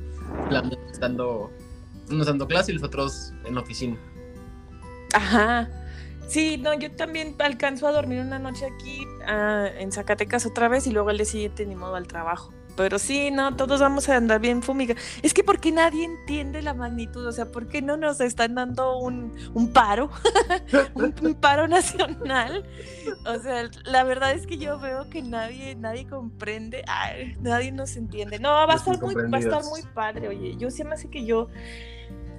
unos 2.10 2.28
dando 2.28 2.48
clase 2.48 2.72
y 2.72 2.76
los 2.76 2.84
otros 2.84 3.34
en 3.46 3.56
la 3.56 3.62
oficina. 3.62 3.98
Ajá. 5.14 5.70
Sí, 6.28 6.58
no, 6.58 6.74
yo 6.74 6.92
también 6.92 7.36
alcanzo 7.40 7.88
a 7.88 7.92
dormir 7.92 8.22
una 8.22 8.40
noche 8.40 8.66
aquí 8.66 9.06
ah, 9.28 9.68
en 9.78 9.92
Zacatecas 9.92 10.46
otra 10.46 10.68
vez 10.68 10.88
y 10.88 10.92
luego 10.92 11.10
el 11.10 11.18
día 11.18 11.26
siguiente 11.26 11.66
ni 11.66 11.76
modo 11.76 11.96
al 11.96 12.08
trabajo. 12.08 12.54
Pero 12.76 12.98
sí, 12.98 13.30
no, 13.30 13.56
todos 13.56 13.80
vamos 13.82 14.10
a 14.10 14.18
andar 14.18 14.40
bien 14.40 14.64
fumiga. 14.64 14.96
Es 15.22 15.34
que 15.34 15.44
porque 15.44 15.72
nadie 15.72 16.06
entiende 16.06 16.62
la 16.62 16.74
magnitud, 16.74 17.26
o 17.26 17.32
sea, 17.32 17.46
¿por 17.46 17.68
qué 17.68 17.82
no 17.82 17.98
nos 17.98 18.20
están 18.20 18.56
dando 18.56 18.98
un, 18.98 19.34
un 19.54 19.72
paro? 19.72 20.10
un, 20.96 21.36
paro 21.36 21.68
nacional. 21.68 22.66
O 23.26 23.40
sea, 23.40 23.70
la 23.86 24.04
verdad 24.04 24.32
es 24.32 24.48
que 24.48 24.58
yo 24.58 24.80
veo 24.80 25.10
que 25.10 25.22
nadie, 25.22 25.76
nadie 25.76 26.08
comprende, 26.08 26.84
nadie 27.42 27.72
nos 27.72 27.96
entiende. 27.96 28.40
No, 28.40 28.50
va 28.50 28.74
a 28.74 28.78
estar 28.78 29.00
muy, 29.02 29.14
va 29.16 29.38
a 29.38 29.42
estar 29.42 29.64
muy 29.66 29.82
padre, 29.94 30.28
oye. 30.30 30.56
Yo 30.58 30.72
sí 30.72 30.84
me 30.84 30.94
hace 30.94 31.10
que 31.10 31.26
yo. 31.26 31.50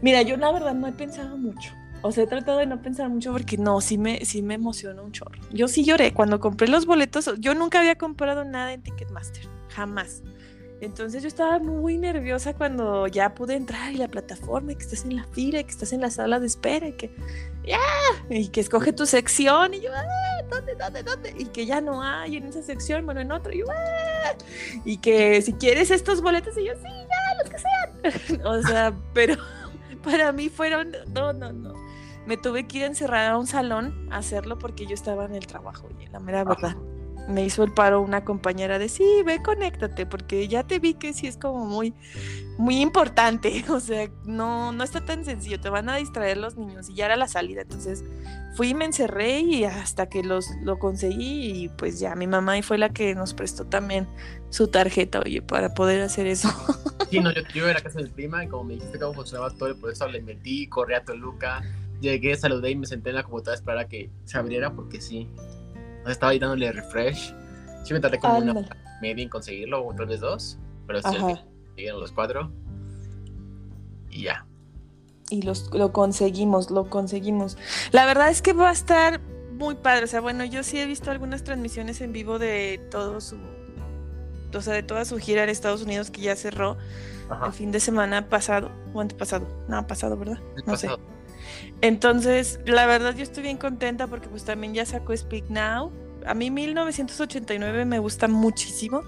Mira, 0.03 0.23
yo 0.23 0.37
la 0.37 0.53
verdad 0.53 0.75
no 0.75 0.89
he 0.89 0.93
pensado 0.93 1.37
mucho. 1.37 1.73
O 2.03 2.13
sea, 2.13 2.25
he 2.25 2.27
tratado 2.27 2.59
de 2.59 2.67
no 2.67 2.83
pensar 2.83 3.09
mucho 3.09 3.33
porque 3.33 3.57
no, 3.57 3.81
sí 3.81 3.97
me, 3.97 4.27
sí 4.27 4.43
me 4.43 4.55
emociona 4.55 5.01
un 5.01 5.13
chorro. 5.13 5.41
Yo 5.53 5.69
sí 5.69 5.85
lloré 5.85 6.13
cuando 6.13 6.39
compré 6.39 6.69
los 6.69 6.85
boletos. 6.85 7.31
Yo 7.39 7.55
nunca 7.55 7.79
había 7.79 7.97
comprado 7.97 8.45
nada 8.45 8.75
en 8.75 8.83
Ticketmaster 8.83 9.54
jamás. 9.75 10.23
Entonces 10.81 11.23
yo 11.23 11.29
estaba 11.29 11.59
muy 11.59 11.97
nerviosa 11.97 12.53
cuando 12.53 13.07
ya 13.07 13.35
pude 13.35 13.55
entrar 13.55 13.93
y 13.93 13.97
la 13.97 14.09
plataforma, 14.09 14.73
y 14.73 14.77
que 14.77 14.83
estás 14.83 15.05
en 15.05 15.17
la 15.17 15.25
fila, 15.25 15.61
y 15.61 15.65
que 15.65 15.71
estás 15.71 15.93
en 15.93 16.01
la 16.01 16.11
sala 16.11 16.41
de 16.41 16.47
espera, 16.47 16.89
y 16.89 16.93
que 16.93 17.15
ya, 17.65 17.79
y 18.29 18.49
que 18.49 18.61
escoge 18.61 18.93
tu 18.93 19.07
sección, 19.07 19.73
y 19.73 19.81
yo, 19.81 19.91
ah, 19.95 20.43
¿dónde, 20.51 20.75
dónde, 20.75 21.03
dónde? 21.03 21.35
Y 21.39 21.47
que 21.47 21.65
ya 21.65 21.81
no 21.81 22.03
hay 22.03 22.37
en 22.37 22.49
esa 22.49 22.63
sección, 22.63 23.07
bueno, 23.07 23.21
en 23.21 23.33
otra, 23.33 23.55
y 23.55 23.61
yo, 23.61 23.67
ah", 23.71 24.35
y 24.85 24.99
que 24.99 25.41
si 25.43 25.55
quieres 25.55 25.91
estos 25.91 26.21
boletos, 26.21 26.59
y 26.59 26.67
yo, 26.67 26.75
sí, 26.75 26.83
ya, 26.83 27.43
los 27.43 27.51
que 27.51 27.59
sean. 27.59 28.47
o 28.47 28.63
sea, 28.63 28.93
pero 29.15 29.37
para 30.03 30.33
mí 30.33 30.49
fueron, 30.49 30.93
no, 31.15 31.33
no, 31.33 31.53
no. 31.53 31.73
Me 32.27 32.37
tuve 32.37 32.67
que 32.67 32.79
ir 32.79 32.85
a 32.85 32.87
encerrar 32.89 33.31
a 33.31 33.39
un 33.39 33.47
salón 33.47 34.09
a 34.11 34.19
hacerlo 34.19 34.59
porque 34.59 34.87
yo 34.87 34.95
estaba 34.95 35.27
en 35.27 35.35
el 35.35 35.47
trabajo, 35.47 35.89
oye, 35.95 36.09
la 36.11 36.21
mera 36.21 36.43
verdad 36.43 36.75
me 37.29 37.45
hizo 37.45 37.65
el 37.65 37.73
paro 37.73 38.01
una 38.01 38.25
compañera 38.25 38.79
de 38.79 38.89
sí, 38.89 39.05
ve, 39.25 39.43
conéctate, 39.43 40.07
porque 40.07 40.47
ya 40.49 40.65
te 40.65 40.79
vi 40.79 40.95
que 40.95 41.13
sí 41.13 41.27
es 41.27 41.37
como 41.37 41.67
muy, 41.67 41.95
muy 42.59 42.81
importante. 42.81 43.65
O 43.75 43.81
sea, 43.81 44.09
no, 44.25 44.73
no 44.73 44.85
está 44.85 45.05
tan 45.05 45.25
sencillo, 45.25 45.61
te 45.61 45.69
van 45.69 45.89
a 45.89 45.97
distraer 45.97 46.37
los 46.37 46.57
niños 46.57 46.89
y 46.89 46.95
ya 46.95 47.07
era 47.07 47.17
la 47.17 47.29
salida. 47.29 47.63
Entonces 47.63 48.05
fui 48.55 48.73
me 48.73 48.85
encerré 48.85 49.41
y 49.41 49.65
hasta 49.65 50.09
que 50.09 50.23
los, 50.23 50.47
lo 50.63 50.79
conseguí 50.79 51.65
y 51.65 51.69
pues 51.71 51.99
ya 51.99 52.15
mi 52.15 52.27
mamá 52.27 52.55
fue 52.63 52.79
la 52.79 52.91
que 52.91 53.15
nos 53.15 53.35
prestó 53.35 53.65
también 53.65 54.07
su 54.51 54.69
tarjeta, 54.69 55.21
oye, 55.21 55.43
para 55.43 55.75
poder 55.75 56.01
hacer 56.03 56.27
eso. 56.27 56.49
Sí, 57.11 57.21
no, 57.21 57.33
yo, 57.33 57.43
yo 57.55 57.69
era 57.69 57.81
casa 57.81 57.99
del 57.99 58.11
prima 58.11 58.43
y 58.43 58.49
como 58.49 58.65
me 58.65 58.75
dijiste 58.75 58.99
cómo 58.99 59.15
funcionaba 59.15 59.51
todo, 59.51 59.77
por 59.79 59.93
eso 59.93 60.09
le 60.09 60.21
metí, 60.23 60.67
corrí 60.67 60.95
a 60.95 61.05
Toluca, 61.05 61.63
llegué, 62.01 62.35
saludé 62.37 62.71
y 62.71 62.77
me 62.77 62.87
senté 62.87 63.11
en 63.11 63.17
la 63.17 63.23
computadora 63.23 63.53
a 63.53 63.55
esperar 63.57 63.79
a 63.79 63.89
que 63.89 64.11
se 64.25 64.39
abriera 64.39 64.73
porque 64.73 65.01
sí 65.01 65.29
estaba 66.11 66.33
ahí 66.33 66.39
dándole 66.39 66.73
refresh. 66.73 67.35
Sí 67.85 67.93
me 67.93 68.01
tardé 68.01 68.19
como 68.19 68.39
una 68.39 68.55
media 69.01 69.23
en 69.23 69.29
conseguirlo, 69.29 69.87
o 69.87 69.95
tal 69.95 70.07
vez 70.07 70.21
dos, 70.21 70.59
pero 70.87 71.03
sí 71.03 71.17
llegaron 71.77 72.01
los 72.01 72.13
cuatro. 72.13 72.51
Y 74.11 74.23
ya. 74.23 74.47
Y 75.31 75.43
los, 75.43 75.71
lo 75.75 75.93
conseguimos, 75.93 76.71
lo 76.71 76.89
conseguimos. 76.89 77.57
La 77.93 78.07
verdad 78.07 78.31
es 78.31 78.43
que 78.43 78.53
va 78.53 78.71
a 78.71 78.73
estar 78.73 79.21
muy 79.55 79.75
padre. 79.75 80.05
O 80.05 80.07
sea, 80.07 80.21
bueno, 80.21 80.45
yo 80.45 80.63
sí 80.63 80.79
he 80.79 80.87
visto 80.87 81.11
algunas 81.11 81.45
transmisiones 81.45 82.01
en 82.01 82.13
vivo 82.13 82.39
de 82.39 82.81
todo 82.91 83.21
su. 83.21 83.37
O 84.55 84.61
sea, 84.61 84.75
de 84.75 84.85
toda 84.85 85.05
su 85.05 85.19
gira 85.19 85.43
en 85.43 85.49
Estados 85.49 85.83
Unidos 85.83 86.13
que 86.13 86.21
ya 86.21 86.37
cerró 86.37 86.77
el 87.45 87.53
fin 87.53 87.73
de 87.73 87.81
semana 87.81 88.29
pasado 88.29 88.71
o 88.93 89.01
antepasado. 89.01 89.49
No, 89.69 89.85
pasado, 89.87 90.17
¿verdad? 90.17 90.39
no 90.65 90.77
sé. 90.77 90.89
Entonces, 91.81 92.61
la 92.67 92.87
verdad, 92.87 93.15
yo 93.15 93.23
estoy 93.23 93.43
bien 93.43 93.59
contenta 93.59 94.07
porque, 94.07 94.29
pues, 94.29 94.45
también 94.45 94.75
ya 94.75 94.87
sacó 94.87 95.17
Speak 95.17 95.51
Now. 95.51 95.93
A 96.27 96.35
mí, 96.35 96.51
1989 96.51 97.85
me 97.85 97.99
gusta 97.99 98.29
muchísimo. 98.29 99.03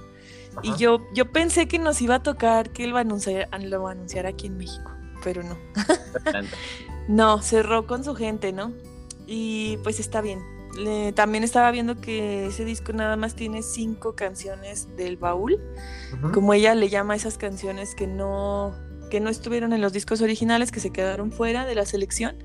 Y 0.63 0.75
yo, 0.77 1.01
yo 1.13 1.31
pensé 1.31 1.69
que 1.69 1.79
nos 1.79 2.01
iba 2.01 2.17
a 2.17 2.23
tocar 2.23 2.71
que 2.71 2.85
él 2.85 2.95
va 2.95 2.99
a 2.99 3.03
anunciar, 3.03 3.49
lo 3.63 3.83
va 3.83 3.91
a 3.91 3.93
anunciar 3.93 4.27
aquí 4.27 4.47
en 4.47 4.57
México, 4.57 4.91
pero 5.23 5.43
no. 5.43 5.59
no, 7.09 7.43
cerró 7.43 7.87
con 7.87 8.05
su 8.05 8.15
gente, 8.15 8.53
¿no? 8.53 8.73
Y 9.27 9.77
pues 9.83 10.01
está 10.01 10.21
bien. 10.21 10.41
también 11.15 11.45
estaba 11.45 11.71
viendo 11.71 12.01
que 12.01 12.47
ese 12.47 12.65
disco 12.65 12.93
nada 12.93 13.17
más 13.17 13.35
tiene 13.35 13.63
cinco 13.63 14.15
canciones 14.15 14.97
del 14.97 15.17
baúl, 15.17 15.61
como 16.33 16.55
ella 16.55 16.75
le 16.75 16.89
llama 16.89 17.17
esas 17.17 17.37
canciones 17.37 17.95
que 17.95 18.07
no, 18.07 18.75
que 19.07 19.21
no 19.21 19.31
estuvieron 19.31 19.73
en 19.73 19.81
los 19.81 19.93
discos 19.93 20.21
originales, 20.21 20.71
que 20.71 20.81
se 20.81 20.91
quedaron 20.91 21.33
fuera 21.33 21.65
de 21.65 21.75
la 21.75 21.87
selección. 21.87 22.37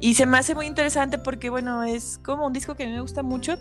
Y 0.00 0.14
se 0.14 0.26
me 0.26 0.38
hace 0.38 0.54
muy 0.54 0.66
interesante 0.66 1.18
porque, 1.18 1.50
bueno, 1.50 1.84
es 1.84 2.18
como 2.22 2.46
un 2.46 2.52
disco 2.52 2.74
que 2.74 2.84
a 2.84 2.86
mí 2.86 2.92
me 2.92 3.00
gusta 3.00 3.22
mucho 3.22 3.56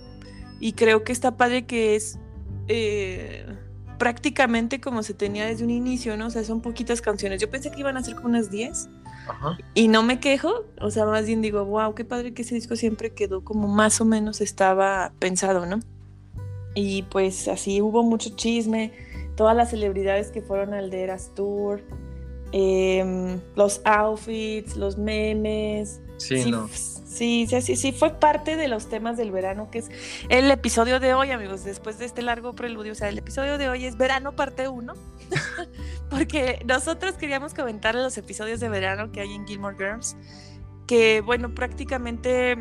y 0.60 0.74
creo 0.74 1.04
que 1.04 1.12
está 1.12 1.38
padre 1.38 1.66
que 1.66 1.96
es 1.96 2.20
eh, 2.68 3.46
prácticamente 3.98 4.82
como 4.82 5.04
se 5.04 5.14
tenía 5.14 5.46
desde 5.46 5.64
un 5.64 5.70
inicio, 5.70 6.18
¿no? 6.18 6.28
O 6.28 6.30
sea, 6.30 6.44
son 6.44 6.62
poquitas 6.62 7.02
canciones. 7.02 7.42
Yo 7.42 7.50
pensé 7.50 7.72
que 7.72 7.80
iban 7.80 7.98
a 7.98 8.04
ser 8.04 8.16
como 8.16 8.28
unas 8.30 8.52
10 8.52 8.90
y 9.74 9.88
no 9.88 10.04
me 10.04 10.20
quejo, 10.20 10.66
o 10.80 10.92
sea, 10.92 11.06
más 11.06 11.26
bien 11.26 11.42
digo, 11.42 11.66
wow, 11.66 11.96
qué 11.96 12.06
padre 12.06 12.34
que 12.34 12.44
ese 12.44 12.56
disco 12.56 12.76
siempre 12.76 13.14
quedó 13.14 13.44
como 13.44 13.68
más 13.68 14.00
o 14.02 14.06
menos 14.06 14.42
estaba 14.42 15.14
pensado, 15.20 15.66
¿no? 15.66 15.80
Y 16.76 17.04
pues 17.04 17.48
así 17.48 17.82
hubo 17.82 18.04
mucho 18.04 18.32
chisme, 18.36 18.92
todas 19.36 19.56
las 19.56 19.70
celebridades 19.70 20.30
que 20.30 20.42
fueron 20.42 20.74
al 20.74 20.90
de 20.90 21.04
Eras 21.04 21.32
Tour, 21.34 21.82
em, 22.58 23.42
los 23.56 23.82
outfits, 23.84 24.78
los 24.78 24.98
memes. 24.98 26.00
Sí, 26.18 26.50
no. 26.50 26.70
Sí, 26.70 27.48
sí, 27.48 27.76
sí, 27.76 27.92
fue 27.92 28.14
parte 28.20 28.56
de 28.56 28.70
los 28.70 28.88
temas 28.88 29.18
del 29.18 29.32
verano, 29.32 29.70
que 29.70 29.80
es 29.80 29.90
el 30.30 30.50
episodio 30.50 31.02
de 31.02 31.14
hoy, 31.14 31.32
amigos, 31.32 31.66
después 31.66 32.00
de 32.00 32.06
este 32.06 32.22
largo 32.22 32.54
preludio. 32.54 32.94
O 32.94 32.96
sea, 32.96 33.10
el 33.10 33.18
episodio 33.18 33.58
de 33.58 33.68
hoy 33.68 33.86
es 33.86 33.98
verano 33.98 34.38
parte 34.38 34.70
1, 34.70 34.94
porque 36.10 36.62
nosotros 36.66 37.16
queríamos 37.16 37.54
comentar 37.54 37.94
los 37.94 38.18
episodios 38.18 38.62
de 38.62 38.70
verano 38.70 39.12
que 39.12 39.20
hay 39.22 39.34
en 39.34 39.46
Gilmore 39.46 39.76
Girls, 39.78 40.16
que, 40.88 41.20
bueno, 41.20 41.54
prácticamente 41.54 42.58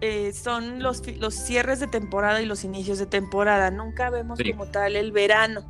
eh, 0.00 0.32
son 0.32 0.82
los, 0.82 1.04
los 1.18 1.34
cierres 1.34 1.80
de 1.80 1.88
temporada 1.88 2.40
y 2.40 2.46
los 2.46 2.62
inicios 2.62 2.98
de 2.98 3.06
temporada. 3.06 3.72
Nunca 3.72 4.10
vemos 4.10 4.38
como 4.38 4.66
tal 4.66 4.94
el 4.94 5.10
verano, 5.10 5.64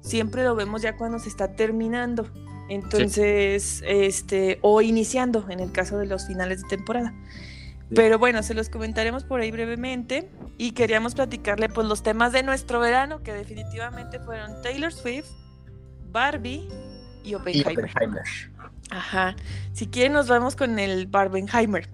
siempre 0.00 0.44
lo 0.44 0.54
vemos 0.54 0.80
ya 0.80 0.96
cuando 0.96 1.18
se 1.18 1.28
está 1.28 1.56
terminando. 1.56 2.26
Entonces, 2.68 3.82
este, 3.86 4.58
o 4.62 4.82
iniciando 4.82 5.46
en 5.50 5.60
el 5.60 5.72
caso 5.72 5.98
de 5.98 6.06
los 6.06 6.26
finales 6.26 6.62
de 6.62 6.68
temporada. 6.68 7.14
Pero 7.94 8.18
bueno, 8.18 8.42
se 8.42 8.54
los 8.54 8.68
comentaremos 8.68 9.22
por 9.22 9.40
ahí 9.40 9.52
brevemente 9.52 10.28
y 10.58 10.72
queríamos 10.72 11.14
platicarle 11.14 11.68
pues 11.68 11.86
los 11.86 12.02
temas 12.02 12.32
de 12.32 12.42
nuestro 12.42 12.80
verano 12.80 13.22
que 13.22 13.32
definitivamente 13.32 14.18
fueron 14.18 14.60
Taylor 14.62 14.92
Swift, 14.92 15.28
Barbie 16.10 16.68
y 17.22 17.34
Oppenheimer. 17.34 17.88
Ajá. 18.90 19.36
Si 19.72 19.86
quieren 19.86 20.14
nos 20.14 20.26
vamos 20.26 20.56
con 20.56 20.80
el 20.80 21.06
Barbenheimer. 21.06 21.88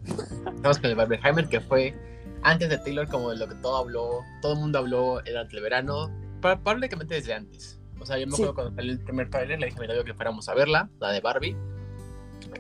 Vamos 0.63 0.79
con 0.79 0.91
el 0.91 0.97
Barbenheimer 0.97 1.47
que 1.49 1.61
fue 1.61 1.95
antes 2.43 2.71
de 2.71 2.79
Taylor 2.79 3.07
como 3.09 3.31
de 3.31 3.37
lo 3.37 3.49
que 3.49 3.55
todo 3.57 3.77
habló, 3.77 4.25
todo 4.41 4.55
el 4.55 4.61
mundo 4.61 4.79
habló 4.79 5.21
durante 5.27 5.57
el 5.57 5.63
verano, 5.63 6.11
prácticamente 6.41 7.15
desde 7.15 7.35
antes. 7.35 7.79
O 8.03 8.07
sea, 8.07 8.19
yo 8.19 8.27
me 8.27 8.35
acuerdo 8.35 8.55
cuando 8.55 8.75
salió 8.75 8.93
el 8.93 9.01
primer 9.01 9.31
trailer, 9.31 9.61
le 9.61 9.67
dije 9.67 9.79
a 9.79 9.81
mi 9.81 9.87
novio 9.87 10.05
que 10.05 10.15
fuéramos 10.15 10.49
a 10.49 10.55
verla, 10.55 10.91
la 10.99 11.11
de 11.11 11.21
Barbie. 11.21 11.57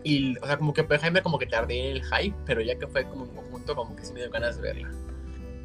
Y, 0.05 0.39
o 0.39 0.47
sea, 0.47 0.57
como 0.57 0.73
que 0.73 0.85
Jaime 0.85 1.21
como 1.21 1.39
que 1.39 1.47
tardé 1.47 1.91
el 1.91 2.05
hype, 2.05 2.37
pero 2.47 2.61
ya 2.61 2.79
que 2.79 2.87
fue 2.87 3.05
como 3.09 3.25
en 3.25 3.35
conjunto, 3.35 3.75
como 3.75 3.97
que 3.97 4.05
sí 4.05 4.13
me 4.13 4.21
dio 4.21 4.31
ganas 4.31 4.57
de 4.57 4.63
verla. 4.63 4.91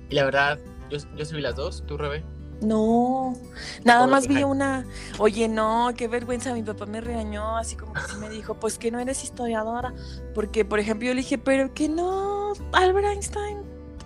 Y 0.10 0.16
la 0.16 0.26
verdad, 0.26 0.60
yo, 0.90 0.98
yo 1.16 1.26
sí 1.26 1.36
vi 1.36 1.42
las 1.42 1.56
dos, 1.56 1.84
¿tú, 1.86 1.98
Rebe? 1.98 2.24
No, 2.62 3.36
nada 3.84 4.08
más 4.08 4.28
vi 4.28 4.44
una. 4.44 4.84
Oye, 5.20 5.48
no, 5.48 5.92
qué 5.96 6.08
vergüenza. 6.08 6.54
Mi 6.54 6.64
papá 6.64 6.88
me 6.88 7.02
regañó, 7.02 7.56
así 7.56 7.76
como 7.76 7.94
que 7.94 8.16
me 8.20 8.30
dijo, 8.30 8.56
pues 8.56 8.80
que 8.80 8.90
no 8.90 9.00
eres 9.00 9.24
historiadora. 9.24 9.94
Porque, 10.34 10.66
por 10.66 10.80
ejemplo, 10.80 11.08
yo 11.08 11.14
le 11.14 11.22
dije, 11.22 11.38
pero 11.38 11.74
que 11.76 11.88
no, 11.88 12.54
Albert 12.72 13.08
Einstein 13.10 13.60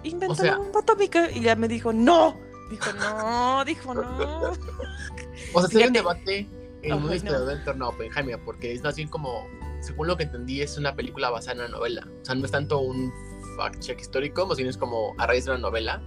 inventó 0.04 0.44
un 0.44 0.66
bomba 0.66 0.82
atómica. 0.82 1.32
Y 1.32 1.42
ya 1.42 1.56
me 1.56 1.70
dijo, 1.70 1.94
no. 1.94 2.36
Dijo, 2.70 2.92
no, 2.94 3.63
dijo, 3.63 3.94
no. 3.94 4.51
O 5.53 5.60
sea, 5.62 5.69
se 5.69 5.88
un 5.88 5.93
debate 5.93 6.48
en 6.83 6.93
un 6.93 7.13
historiador 7.13 7.57
en 7.57 7.63
torno 7.63 7.86
a 7.86 7.89
Oppenheimer, 7.89 8.39
porque 8.43 8.74
es 8.74 8.83
más 8.83 8.95
bien 8.95 9.07
como, 9.07 9.48
según 9.81 10.07
lo 10.07 10.17
que 10.17 10.24
entendí, 10.24 10.62
es 10.62 10.77
una 10.77 10.95
película 10.95 11.29
basada 11.29 11.53
en 11.53 11.60
una 11.60 11.69
novela. 11.69 12.07
O 12.21 12.25
sea, 12.25 12.36
no 12.36 12.45
es 12.45 12.51
tanto 12.51 12.79
un 12.79 13.12
fact-check 13.57 14.00
histórico, 14.00 14.45
más 14.45 14.57
bien 14.57 14.69
es 14.69 14.77
como 14.77 15.13
a 15.17 15.27
raíz 15.27 15.45
de 15.45 15.51
una 15.51 15.60
novela. 15.60 16.01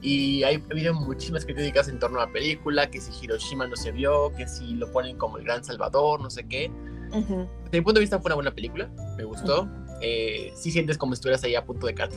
Y 0.00 0.44
hay, 0.44 0.56
ha 0.56 0.72
habido 0.72 0.94
muchísimas 0.94 1.44
críticas 1.44 1.88
en 1.88 1.98
torno 1.98 2.20
a 2.20 2.26
la 2.26 2.32
película, 2.32 2.90
que 2.90 3.02
si 3.02 3.12
Hiroshima 3.22 3.66
no 3.66 3.76
se 3.76 3.92
vio, 3.92 4.32
que 4.32 4.48
si 4.48 4.74
lo 4.74 4.90
ponen 4.92 5.18
como 5.18 5.36
el 5.36 5.44
gran 5.44 5.62
salvador, 5.62 6.22
no 6.22 6.30
sé 6.30 6.46
qué. 6.48 6.70
Desde 7.10 7.48
mi 7.72 7.80
punto 7.82 7.94
de 7.94 8.00
vista 8.00 8.18
fue 8.18 8.28
una 8.28 8.36
buena 8.36 8.54
película, 8.54 8.88
me 9.18 9.24
gustó. 9.24 9.68
Eh, 10.00 10.52
sí 10.54 10.70
sientes 10.70 10.96
como 10.96 11.12
si 11.12 11.18
estuvieras 11.18 11.44
ahí 11.44 11.54
a 11.54 11.66
punto 11.66 11.86
de 11.86 11.94
caer 11.94 12.10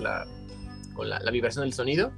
con 0.93 1.09
la, 1.09 1.19
la 1.19 1.31
vibración 1.31 1.65
del 1.65 1.73
sonido. 1.73 2.13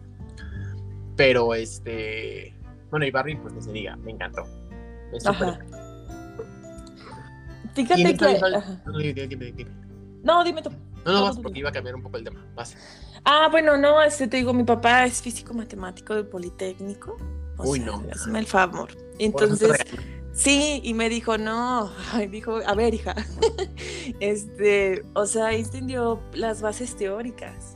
Pero 1.15 1.55
este 1.55 2.55
bueno, 2.94 3.08
y 3.08 3.10
Barbie, 3.10 3.38
pues 3.38 3.56
que 3.56 3.62
se 3.64 3.72
diga, 3.72 3.96
me 3.96 4.12
encantó. 4.12 4.44
Fíjate 7.74 8.16
que. 8.16 9.68
No, 10.22 10.44
dime 10.44 10.62
tú. 10.62 10.70
No, 11.04 11.12
no, 11.12 11.24
vas 11.24 11.40
porque 11.40 11.58
iba 11.58 11.70
a 11.70 11.72
cambiar 11.72 11.96
un 11.96 12.04
poco 12.04 12.18
el 12.18 12.24
tema. 12.24 12.46
Ah, 13.26 13.48
bueno, 13.50 13.78
no, 13.78 14.00
este 14.04 14.28
te 14.28 14.38
digo, 14.38 14.54
mi 14.54 14.64
papá 14.64 15.06
es 15.06 15.24
físico 15.24 15.56
matemático 15.56 16.14
del 16.14 16.28
Politécnico. 16.28 17.18
Uy, 17.58 17.80
no. 17.80 18.04
Hazme 18.12 18.38
el 18.38 18.46
favor. 18.46 18.92
Entonces, 19.18 19.72
sí, 20.32 20.80
y 20.84 20.94
me 20.94 21.10
dijo, 21.10 21.40
no, 21.40 21.92
ay, 22.14 22.28
dijo, 22.28 22.60
a 22.64 22.76
ver, 22.76 22.94
hija, 22.94 23.16
este, 24.20 25.04
o 25.16 25.26
sea, 25.26 25.52
Einstein 25.52 25.88
dio 25.88 26.22
las 26.36 26.62
bases 26.62 26.96
teóricas 26.96 27.73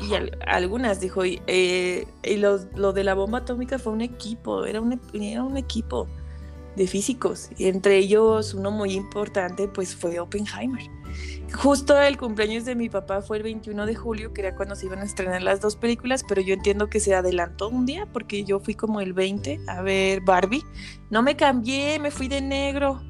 y 0.00 0.14
algunas 0.46 1.00
dijo, 1.00 1.24
y, 1.24 1.40
eh, 1.46 2.06
y 2.22 2.36
lo, 2.36 2.58
de 2.58 3.04
la 3.04 3.14
bomba 3.14 3.38
atómica 3.38 3.78
fue 3.78 3.92
un 3.92 4.00
equipo, 4.00 4.64
era 4.64 4.80
un, 4.80 5.00
era 5.12 5.42
un 5.42 5.56
equipo 5.56 6.08
de 6.76 6.86
físicos, 6.86 7.50
y 7.56 7.66
entre 7.66 7.96
ellos 7.98 8.54
uno 8.54 8.70
muy 8.70 8.94
importante 8.94 9.68
pues 9.68 9.94
fue 9.94 10.18
Oppenheimer. 10.18 10.82
Justo 11.52 12.00
el 12.00 12.16
cumpleaños 12.16 12.64
de 12.64 12.76
mi 12.76 12.88
papá 12.88 13.22
fue 13.22 13.38
el 13.38 13.42
21 13.42 13.84
de 13.84 13.94
julio, 13.96 14.32
que 14.32 14.42
era 14.42 14.54
cuando 14.54 14.76
se 14.76 14.86
iban 14.86 15.00
a 15.00 15.04
estrenar 15.04 15.42
las 15.42 15.60
dos 15.60 15.74
películas, 15.74 16.24
pero 16.28 16.40
yo 16.40 16.54
entiendo 16.54 16.88
que 16.88 17.00
se 17.00 17.14
adelantó 17.14 17.68
un 17.68 17.86
día 17.86 18.06
porque 18.12 18.44
yo 18.44 18.60
fui 18.60 18.74
como 18.74 19.00
el 19.00 19.12
20 19.12 19.60
a 19.66 19.82
ver 19.82 20.20
Barbie. 20.20 20.62
No 21.10 21.22
me 21.22 21.36
cambié, 21.36 21.98
me 21.98 22.12
fui 22.12 22.28
de 22.28 22.40
negro. 22.40 23.02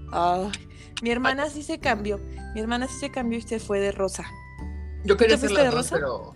mi 1.02 1.11
hermana 1.11 1.50
sí 1.50 1.62
se 1.62 1.78
cambió, 1.78 2.18
mi 2.54 2.61
hermana 2.61 2.88
sí 2.88 2.94
se 2.99 3.11
cambió 3.11 3.38
y 3.38 3.42
se 3.42 3.61
fue 3.61 3.78
de 3.78 3.92
rosa. 3.92 4.25
Yo 5.04 5.16
quería 5.16 5.37
ser 5.37 5.50
de 5.50 5.70
rosa? 5.70 5.97
pero 5.97 6.35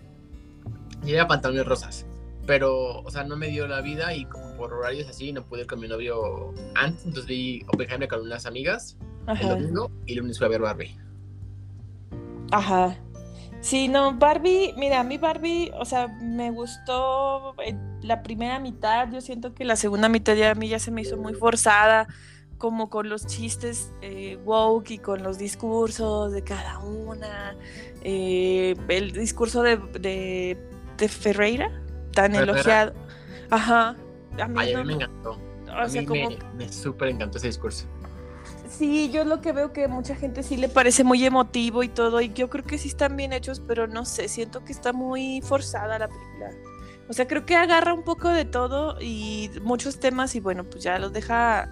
y 1.05 1.13
era 1.13 1.27
pantalones 1.27 1.65
rosas. 1.65 2.05
Pero, 2.45 2.99
o 3.01 3.09
sea, 3.09 3.23
no 3.23 3.35
me 3.35 3.47
dio 3.47 3.67
la 3.67 3.81
vida 3.81 4.13
y 4.13 4.25
como 4.25 4.55
por 4.55 4.73
horarios 4.73 5.09
así 5.09 5.33
no 5.33 5.43
pude 5.43 5.61
ir 5.61 5.67
con 5.67 5.79
mi 5.79 5.87
novio 5.87 6.53
antes. 6.75 7.05
Entonces 7.05 7.27
vi 7.27 7.63
Oppenheimer 7.73 8.07
con 8.07 8.21
unas 8.21 8.45
amigas 8.45 8.97
el 9.27 9.49
domingo 9.49 9.91
y 10.05 10.13
el 10.13 10.19
lunes 10.19 10.37
fui 10.37 10.45
a 10.45 10.49
ver 10.49 10.61
Barbie. 10.61 10.95
Ajá. 12.51 12.97
Sí, 13.61 13.87
no, 13.87 14.13
Barbie, 14.13 14.75
mira, 14.77 14.99
a 14.99 15.03
mí 15.03 15.17
Barbie, 15.17 15.71
o 15.73 15.85
sea, 15.85 16.07
me 16.21 16.51
gustó 16.51 17.55
eh, 17.63 17.75
la 18.03 18.21
primera 18.21 18.59
mitad, 18.59 19.11
yo 19.11 19.21
siento 19.21 19.55
que 19.55 19.65
la 19.65 19.75
segunda 19.75 20.07
mitad 20.07 20.35
ya 20.35 20.51
a 20.51 20.55
mí 20.55 20.69
ya 20.69 20.77
se 20.77 20.91
me 20.91 21.01
hizo 21.01 21.17
muy 21.17 21.33
forzada, 21.33 22.07
como 22.59 22.91
con 22.91 23.09
los 23.09 23.25
chistes 23.25 23.91
eh, 24.03 24.37
woke 24.45 24.91
y 24.91 24.97
con 24.99 25.23
los 25.23 25.39
discursos 25.39 26.31
de 26.31 26.43
cada 26.43 26.77
una, 26.77 27.57
eh, 28.03 28.75
el 28.87 29.11
discurso 29.13 29.63
de 29.63 29.77
de 29.77 30.74
Ferreira, 31.07 31.71
tan 32.13 32.35
elogiado. 32.35 32.93
Ajá. 33.49 33.95
A 34.39 34.47
mí, 34.47 34.75
me 34.83 34.93
encantó. 34.93 35.39
a 35.69 35.87
mí 35.87 36.05
me, 36.05 36.37
me 36.57 36.71
súper 36.71 37.09
encantó 37.09 37.37
ese 37.37 37.47
discurso. 37.47 37.85
Sí, 38.69 39.09
yo 39.11 39.23
lo 39.23 39.41
que 39.41 39.51
veo 39.51 39.71
que 39.71 39.87
mucha 39.87 40.15
gente 40.15 40.43
sí 40.43 40.57
le 40.57 40.67
parece 40.67 41.03
muy 41.03 41.23
emotivo 41.23 41.83
y 41.83 41.87
todo, 41.87 42.19
y 42.19 42.33
yo 42.33 42.49
creo 42.49 42.63
que 42.63 42.77
sí 42.77 42.89
están 42.89 43.15
bien 43.15 43.31
hechos, 43.31 43.61
pero 43.65 43.87
no 43.87 44.05
sé, 44.05 44.27
siento 44.27 44.65
que 44.65 44.73
está 44.73 44.91
muy 44.91 45.41
forzada 45.41 45.99
la 45.99 46.07
película. 46.07 46.51
O 47.07 47.13
sea, 47.13 47.27
creo 47.27 47.45
que 47.45 47.55
agarra 47.55 47.93
un 47.93 48.03
poco 48.03 48.29
de 48.29 48.45
todo 48.45 48.97
y 48.99 49.51
muchos 49.61 49.99
temas 49.99 50.35
y 50.35 50.39
bueno, 50.39 50.63
pues 50.63 50.83
ya 50.83 50.97
los 50.97 51.13
deja 51.13 51.69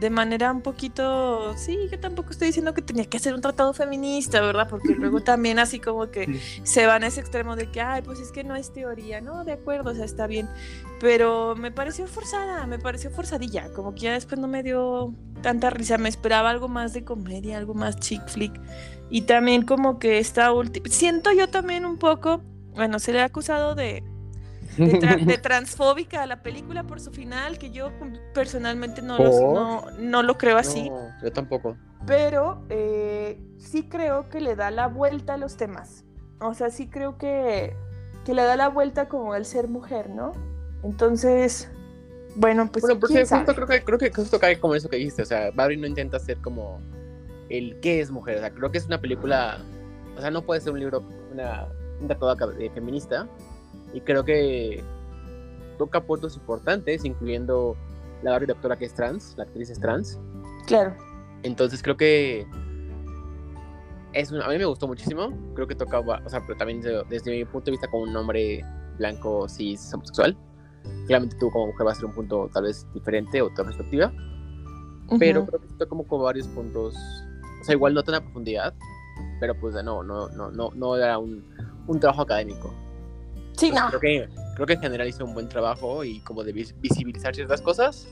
de 0.00 0.08
manera 0.08 0.50
un 0.50 0.62
poquito, 0.62 1.54
sí, 1.58 1.78
yo 1.90 2.00
tampoco 2.00 2.30
estoy 2.30 2.46
diciendo 2.46 2.72
que 2.72 2.80
tenía 2.80 3.04
que 3.04 3.18
hacer 3.18 3.34
un 3.34 3.42
tratado 3.42 3.74
feminista, 3.74 4.40
¿verdad? 4.40 4.66
Porque 4.68 4.94
luego 4.94 5.20
también 5.24 5.58
así 5.58 5.78
como 5.78 6.10
que 6.10 6.40
se 6.62 6.86
van 6.86 7.04
a 7.04 7.08
ese 7.08 7.20
extremo 7.20 7.54
de 7.54 7.70
que, 7.70 7.82
ay, 7.82 8.00
pues 8.00 8.18
es 8.18 8.32
que 8.32 8.42
no 8.42 8.56
es 8.56 8.72
teoría, 8.72 9.20
no, 9.20 9.44
de 9.44 9.52
acuerdo, 9.52 9.90
o 9.90 9.94
sea, 9.94 10.06
está 10.06 10.26
bien, 10.26 10.48
pero 11.00 11.54
me 11.54 11.70
pareció 11.70 12.06
forzada, 12.06 12.66
me 12.66 12.78
pareció 12.78 13.10
forzadilla, 13.10 13.70
como 13.74 13.94
que 13.94 14.00
ya 14.00 14.14
después 14.14 14.40
no 14.40 14.48
me 14.48 14.62
dio 14.62 15.14
tanta 15.42 15.68
risa, 15.68 15.98
me 15.98 16.08
esperaba 16.08 16.48
algo 16.48 16.68
más 16.68 16.94
de 16.94 17.04
comedia, 17.04 17.58
algo 17.58 17.74
más 17.74 18.00
chick 18.00 18.26
flick, 18.26 18.58
y 19.10 19.22
también 19.22 19.62
como 19.62 19.98
que 19.98 20.18
esta 20.18 20.50
última, 20.52 20.88
siento 20.88 21.30
yo 21.32 21.50
también 21.50 21.84
un 21.84 21.98
poco, 21.98 22.42
bueno, 22.74 22.98
se 22.98 23.12
le 23.12 23.20
ha 23.20 23.26
acusado 23.26 23.74
de 23.74 24.02
de, 24.86 25.38
transfóbica 25.42 26.22
a 26.22 26.26
la 26.26 26.42
película 26.42 26.84
por 26.84 27.00
su 27.00 27.10
final, 27.10 27.58
que 27.58 27.70
yo 27.70 27.92
personalmente 28.34 29.02
no, 29.02 29.84
no, 29.98 30.22
lo 30.22 30.38
creo 30.38 30.56
así. 30.56 30.90
yo 31.22 31.32
tampoco. 31.32 31.76
Pero 32.06 32.64
eh, 32.70 33.38
sí 33.58 33.88
creo 33.88 34.28
que 34.28 34.40
le 34.40 34.56
da 34.56 34.70
la 34.70 34.88
vuelta 34.88 35.34
a 35.34 35.36
los 35.36 35.56
temas. 35.56 36.04
O 36.40 36.54
sea, 36.54 36.70
sí 36.70 36.88
creo 36.88 37.18
que, 37.18 37.76
que 38.24 38.34
le 38.34 38.42
da 38.42 38.56
la 38.56 38.68
vuelta 38.68 39.08
como 39.08 39.34
el 39.34 39.44
ser 39.44 39.68
mujer, 39.68 40.08
¿no? 40.08 40.32
Entonces, 40.82 41.70
bueno, 42.34 42.70
pues. 42.70 42.82
Bueno, 42.82 42.98
porque 42.98 43.26
justo 43.26 43.54
creo 43.54 43.66
que, 43.66 43.84
creo 43.84 43.98
que 43.98 44.10
justo 44.12 44.38
cae 44.38 44.58
como 44.58 44.74
eso 44.74 44.88
que 44.88 44.96
dijiste. 44.96 45.22
O 45.22 45.26
sea, 45.26 45.50
Barbie 45.50 45.76
no 45.76 45.86
intenta 45.86 46.18
ser 46.18 46.38
como 46.38 46.80
el 47.48 47.78
qué 47.80 48.00
es 48.00 48.10
mujer. 48.10 48.38
O 48.38 48.40
sea, 48.40 48.50
creo 48.50 48.70
que 48.70 48.78
es 48.78 48.86
una 48.86 49.00
película. 49.00 49.58
O 50.16 50.20
sea, 50.20 50.30
no 50.30 50.42
puede 50.42 50.60
ser 50.60 50.72
un 50.72 50.80
libro, 50.80 51.02
una, 51.32 51.68
un 52.00 52.06
tratado 52.06 52.36
feminista, 52.74 53.28
y 53.92 54.00
creo 54.00 54.24
que 54.24 54.82
toca 55.78 56.00
puntos 56.02 56.36
importantes, 56.36 57.04
incluyendo 57.04 57.76
la 58.22 58.38
doctora 58.38 58.76
que 58.76 58.84
es 58.84 58.94
trans, 58.94 59.34
la 59.36 59.44
actriz 59.44 59.70
es 59.70 59.80
trans. 59.80 60.18
Claro. 60.66 60.94
Entonces 61.42 61.82
creo 61.82 61.96
que 61.96 62.46
es 64.12 64.32
a 64.32 64.48
mí 64.48 64.58
me 64.58 64.64
gustó 64.64 64.86
muchísimo. 64.86 65.32
Creo 65.54 65.66
que 65.66 65.74
toca, 65.74 66.00
o 66.00 66.28
sea, 66.28 66.42
pero 66.46 66.58
también 66.58 66.82
desde, 67.08 67.30
mi 67.30 67.44
punto 67.44 67.66
de 67.66 67.72
vista 67.72 67.88
como 67.88 68.04
un 68.04 68.16
hombre 68.16 68.64
blanco 68.98 69.48
cis 69.48 69.92
homosexual. 69.94 70.36
Claramente 71.06 71.36
tú 71.38 71.50
como 71.50 71.68
mujer 71.68 71.86
va 71.86 71.92
a 71.92 71.94
ser 71.94 72.06
un 72.06 72.12
punto 72.12 72.50
tal 72.52 72.64
vez 72.64 72.86
diferente 72.92 73.40
o 73.40 73.46
otra 73.46 73.64
perspectiva. 73.64 74.12
Pero 75.18 75.44
creo 75.46 75.60
que 75.60 75.68
toca 75.68 75.86
como 75.86 76.06
con 76.06 76.22
varios 76.22 76.46
puntos. 76.48 76.94
O 77.60 77.64
sea, 77.64 77.74
igual 77.74 77.94
no 77.94 78.02
tan 78.02 78.14
a 78.14 78.20
profundidad, 78.20 78.74
pero 79.40 79.58
pues 79.58 79.74
no, 79.82 80.02
no, 80.02 80.28
no, 80.28 80.50
no, 80.50 80.70
no 80.74 80.96
era 80.96 81.18
un, 81.18 81.44
un 81.86 82.00
trabajo 82.00 82.22
académico. 82.22 82.72
Sí, 83.56 83.70
no. 83.70 83.88
Creo 83.88 84.00
que, 84.00 84.28
creo 84.54 84.66
que 84.66 84.72
en 84.74 84.80
general 84.80 85.08
hizo 85.08 85.24
un 85.24 85.34
buen 85.34 85.48
trabajo 85.48 86.04
y 86.04 86.20
como 86.20 86.44
de 86.44 86.52
visibilizar 86.52 87.34
ciertas 87.34 87.60
cosas. 87.60 88.08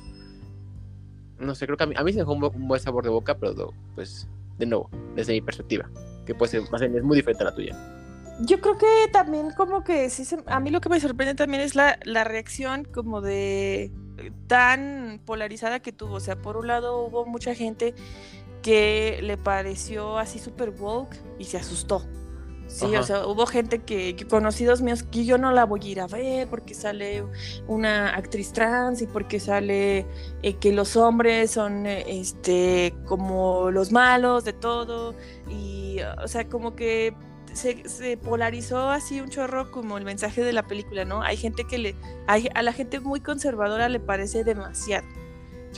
No 1.38 1.54
sé, 1.54 1.66
creo 1.66 1.76
que 1.76 1.84
a 1.84 1.86
mí, 1.86 1.94
a 1.96 2.02
mí 2.02 2.12
se 2.12 2.18
dejó 2.18 2.32
un, 2.32 2.68
buen 2.68 2.80
sabor 2.80 3.04
de 3.04 3.10
boca, 3.10 3.38
pero 3.38 3.72
pues, 3.94 4.28
de 4.58 4.66
nuevo, 4.66 4.90
desde 5.14 5.32
mi 5.32 5.40
perspectiva, 5.40 5.88
que 6.26 6.34
puede 6.34 6.50
ser, 6.50 6.70
más 6.70 6.82
es 6.82 7.02
muy 7.02 7.16
diferente 7.16 7.44
a 7.44 7.46
la 7.46 7.54
tuya. 7.54 7.76
Yo 8.40 8.60
creo 8.60 8.78
que 8.78 9.08
también 9.12 9.50
como 9.56 9.82
que 9.82 10.10
sí, 10.10 10.24
a 10.46 10.60
mí 10.60 10.70
lo 10.70 10.80
que 10.80 10.88
me 10.88 11.00
sorprende 11.00 11.34
también 11.34 11.62
es 11.62 11.74
la, 11.74 11.98
la 12.04 12.24
reacción 12.24 12.84
como 12.84 13.20
de 13.20 13.92
tan 14.46 15.20
polarizada 15.24 15.80
que 15.80 15.92
tuvo. 15.92 16.14
O 16.14 16.20
sea, 16.20 16.36
por 16.36 16.56
un 16.56 16.66
lado 16.66 17.04
hubo 17.04 17.26
mucha 17.26 17.54
gente 17.54 17.94
que 18.62 19.20
le 19.22 19.36
pareció 19.36 20.18
así 20.18 20.38
súper 20.38 20.70
woke 20.70 21.16
y 21.38 21.44
se 21.44 21.56
asustó. 21.56 22.04
Sí, 22.68 22.84
o 22.96 23.02
sea, 23.02 23.26
hubo 23.26 23.46
gente 23.46 23.78
que, 23.78 24.14
conocidos 24.28 24.82
míos 24.82 25.02
que 25.02 25.24
yo 25.24 25.38
no 25.38 25.52
la 25.52 25.64
voy 25.64 25.80
a 25.82 25.86
ir 25.86 26.00
a 26.00 26.06
ver 26.06 26.48
porque 26.48 26.74
sale 26.74 27.24
una 27.66 28.14
actriz 28.14 28.52
trans 28.52 29.00
y 29.00 29.06
porque 29.06 29.40
sale 29.40 30.06
eh, 30.42 30.54
que 30.60 30.72
los 30.72 30.94
hombres 30.94 31.50
son 31.50 31.86
eh, 31.86 32.04
este 32.06 32.94
como 33.06 33.70
los 33.70 33.90
malos 33.90 34.44
de 34.44 34.52
todo 34.52 35.14
y 35.48 35.96
o 36.22 36.28
sea, 36.28 36.46
como 36.46 36.76
que 36.76 37.14
se, 37.54 37.88
se, 37.88 38.18
polarizó 38.18 38.90
así 38.90 39.20
un 39.22 39.30
chorro 39.30 39.70
como 39.70 39.96
el 39.96 40.04
mensaje 40.04 40.42
de 40.42 40.52
la 40.52 40.66
película, 40.66 41.06
¿no? 41.06 41.22
Hay 41.22 41.38
gente 41.38 41.64
que 41.64 41.78
le 41.78 41.94
hay, 42.26 42.48
a 42.54 42.62
la 42.62 42.74
gente 42.74 43.00
muy 43.00 43.20
conservadora 43.20 43.88
le 43.88 43.98
parece 43.98 44.44
demasiado. 44.44 45.06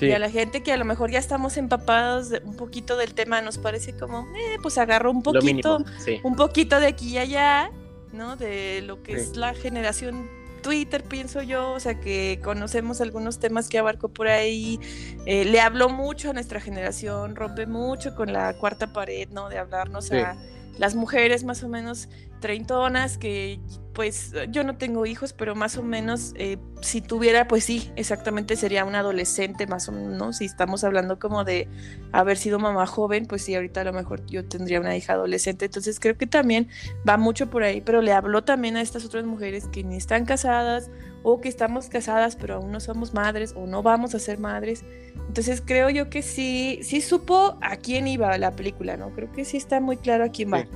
Y 0.00 0.12
a 0.12 0.18
la 0.18 0.30
gente 0.30 0.62
que 0.62 0.72
a 0.72 0.76
lo 0.76 0.84
mejor 0.84 1.10
ya 1.10 1.18
estamos 1.18 1.56
empapados 1.56 2.30
un 2.44 2.56
poquito 2.56 2.96
del 2.96 3.14
tema, 3.14 3.42
nos 3.42 3.58
parece 3.58 3.92
como, 3.92 4.26
eh, 4.34 4.56
pues 4.62 4.78
agarró 4.78 5.10
un 5.10 5.22
poquito, 5.22 5.84
un 6.22 6.36
poquito 6.36 6.80
de 6.80 6.86
aquí 6.86 7.10
y 7.10 7.18
allá, 7.18 7.70
¿no? 8.12 8.36
De 8.36 8.82
lo 8.82 9.02
que 9.02 9.12
es 9.14 9.36
la 9.36 9.54
generación 9.54 10.28
Twitter, 10.62 11.02
pienso 11.02 11.42
yo, 11.42 11.72
o 11.72 11.80
sea, 11.80 12.00
que 12.00 12.40
conocemos 12.42 13.00
algunos 13.00 13.38
temas 13.38 13.68
que 13.68 13.78
abarcó 13.78 14.08
por 14.08 14.28
ahí, 14.28 14.78
eh, 15.26 15.44
le 15.44 15.60
habló 15.60 15.88
mucho 15.88 16.30
a 16.30 16.32
nuestra 16.32 16.60
generación, 16.60 17.34
rompe 17.34 17.66
mucho 17.66 18.14
con 18.14 18.32
la 18.32 18.54
cuarta 18.54 18.92
pared, 18.92 19.28
¿no? 19.30 19.48
De 19.48 19.58
hablarnos 19.58 20.12
a 20.12 20.36
las 20.78 20.94
mujeres 20.94 21.44
más 21.44 21.62
o 21.62 21.68
menos 21.68 22.08
treintonas 22.40 23.18
que 23.18 23.60
pues 23.92 24.32
yo 24.50 24.64
no 24.64 24.76
tengo 24.76 25.04
hijos, 25.04 25.32
pero 25.32 25.54
más 25.54 25.76
o 25.76 25.82
menos 25.82 26.32
eh, 26.36 26.58
si 26.80 27.00
tuviera, 27.00 27.48
pues 27.48 27.64
sí, 27.64 27.90
exactamente 27.96 28.56
sería 28.56 28.84
un 28.84 28.94
adolescente 28.94 29.66
más 29.66 29.88
o 29.88 29.92
menos, 29.92 30.38
si 30.38 30.46
estamos 30.46 30.84
hablando 30.84 31.18
como 31.18 31.44
de 31.44 31.68
haber 32.12 32.38
sido 32.38 32.58
mamá 32.58 32.86
joven, 32.86 33.26
pues 33.26 33.42
sí, 33.42 33.54
ahorita 33.54 33.82
a 33.82 33.84
lo 33.84 33.92
mejor 33.92 34.24
yo 34.26 34.44
tendría 34.44 34.80
una 34.80 34.96
hija 34.96 35.14
adolescente, 35.14 35.66
entonces 35.66 36.00
creo 36.00 36.16
que 36.16 36.26
también 36.26 36.68
va 37.06 37.16
mucho 37.16 37.50
por 37.50 37.62
ahí, 37.62 37.80
pero 37.80 38.00
le 38.00 38.12
habló 38.12 38.42
también 38.42 38.76
a 38.76 38.80
estas 38.80 39.04
otras 39.04 39.26
mujeres 39.26 39.66
que 39.66 39.84
ni 39.84 39.96
están 39.96 40.24
casadas 40.24 40.90
o 41.22 41.40
que 41.40 41.50
estamos 41.50 41.88
casadas 41.88 42.36
pero 42.36 42.54
aún 42.54 42.72
no 42.72 42.80
somos 42.80 43.12
madres 43.12 43.52
o 43.54 43.66
no 43.66 43.82
vamos 43.82 44.14
a 44.14 44.18
ser 44.18 44.38
madres, 44.38 44.84
entonces 45.30 45.62
creo 45.64 45.90
yo 45.90 46.10
que 46.10 46.22
sí, 46.22 46.80
sí 46.82 47.00
supo 47.00 47.56
a 47.60 47.76
quién 47.76 48.08
iba 48.08 48.36
la 48.36 48.50
película, 48.50 48.96
¿no? 48.96 49.10
Creo 49.10 49.30
que 49.30 49.44
sí 49.44 49.58
está 49.58 49.80
muy 49.80 49.96
claro 49.96 50.24
a 50.24 50.30
quién 50.30 50.52
va. 50.52 50.66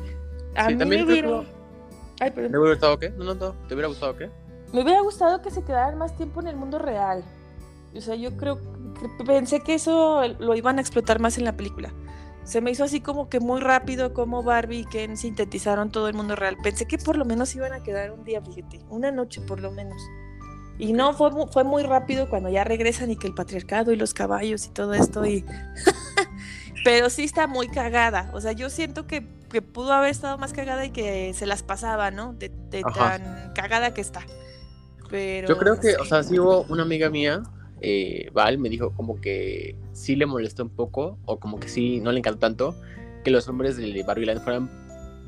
A 0.54 0.70
mí 0.70 0.76
me 0.76 1.02
hubiera... 1.02 1.42
Ay, 2.20 2.32
¿Me 2.36 2.46
hubiera 2.46 2.70
gustado 2.70 2.96
qué? 3.00 3.10
No, 3.10 3.24
no, 3.24 3.34
no. 3.34 3.52
¿Te 3.66 3.74
hubiera 3.74 3.88
gustado 3.88 4.16
qué? 4.16 4.30
Me 4.72 4.84
hubiera 4.84 5.00
gustado 5.00 5.42
que 5.42 5.50
se 5.50 5.64
quedaran 5.64 5.98
más 5.98 6.16
tiempo 6.16 6.40
en 6.40 6.46
el 6.46 6.54
mundo 6.54 6.78
real. 6.78 7.24
O 7.96 8.00
sea, 8.00 8.14
yo 8.14 8.36
creo 8.36 8.60
que 9.18 9.24
pensé 9.24 9.58
que 9.58 9.74
eso 9.74 10.22
lo 10.38 10.54
iban 10.54 10.78
a 10.78 10.82
explotar 10.82 11.18
más 11.18 11.36
en 11.36 11.46
la 11.46 11.56
película. 11.56 11.92
Se 12.44 12.60
me 12.60 12.70
hizo 12.70 12.84
así 12.84 13.00
como 13.00 13.28
que 13.28 13.40
muy 13.40 13.60
rápido 13.60 14.14
como 14.14 14.44
Barbie 14.44 14.82
y 14.82 14.84
Ken 14.84 15.16
sintetizaron 15.16 15.90
todo 15.90 16.06
el 16.06 16.14
mundo 16.14 16.36
real. 16.36 16.56
Pensé 16.62 16.86
que 16.86 16.96
por 16.96 17.16
lo 17.16 17.24
menos 17.24 17.52
iban 17.56 17.72
a 17.72 17.82
quedar 17.82 18.12
un 18.12 18.22
día, 18.22 18.40
fíjate, 18.40 18.82
una 18.88 19.10
noche 19.10 19.40
por 19.40 19.58
lo 19.58 19.72
menos. 19.72 20.00
Y 20.78 20.92
no, 20.92 21.12
fue, 21.12 21.30
fue 21.52 21.64
muy 21.64 21.82
rápido 21.82 22.28
cuando 22.28 22.48
ya 22.48 22.64
regresan 22.64 23.10
y 23.10 23.16
que 23.16 23.26
el 23.26 23.34
patriarcado 23.34 23.92
y 23.92 23.96
los 23.96 24.12
caballos 24.12 24.66
y 24.66 24.70
todo 24.70 24.94
esto. 24.94 25.24
y 25.24 25.44
Pero 26.84 27.08
sí 27.10 27.24
está 27.24 27.46
muy 27.46 27.68
cagada. 27.68 28.30
O 28.34 28.40
sea, 28.40 28.52
yo 28.52 28.68
siento 28.68 29.06
que 29.06 29.26
que 29.54 29.62
pudo 29.62 29.92
haber 29.92 30.10
estado 30.10 30.36
más 30.36 30.52
cagada 30.52 30.84
y 30.84 30.90
que 30.90 31.32
se 31.32 31.46
las 31.46 31.62
pasaba, 31.62 32.10
¿no? 32.10 32.32
De, 32.34 32.48
tan 32.48 33.52
cagada 33.54 33.94
que 33.94 34.00
está. 34.00 34.26
Pero, 35.08 35.46
Yo 35.46 35.56
creo 35.56 35.78
que, 35.78 35.94
o 35.94 36.04
sea, 36.04 36.24
sí 36.24 36.40
hubo 36.40 36.62
una 36.64 36.82
amiga 36.82 37.08
mía, 37.08 37.44
eh, 37.80 38.30
Val, 38.32 38.58
me 38.58 38.68
dijo 38.68 38.92
como 38.94 39.20
que 39.20 39.76
sí 39.92 40.16
le 40.16 40.26
molestó 40.26 40.64
un 40.64 40.70
poco, 40.70 41.18
o 41.24 41.38
como 41.38 41.60
que 41.60 41.68
sí 41.68 42.00
no 42.00 42.10
le 42.10 42.18
encantó 42.18 42.40
tanto, 42.40 42.74
que 43.22 43.30
los 43.30 43.46
hombres 43.46 43.76
de 43.76 44.02
Barbie 44.02 44.26
Land 44.26 44.42
fueran 44.42 44.68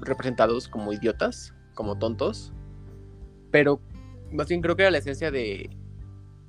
representados 0.01 0.67
como 0.67 0.93
idiotas, 0.93 1.55
como 1.75 1.97
tontos. 1.97 2.53
Pero 3.53 3.81
más 4.33 4.49
bien 4.49 4.61
creo 4.61 4.77
que 4.77 4.83
era 4.83 4.91
la 4.91 4.99
esencia 4.99 5.31
de, 5.31 5.71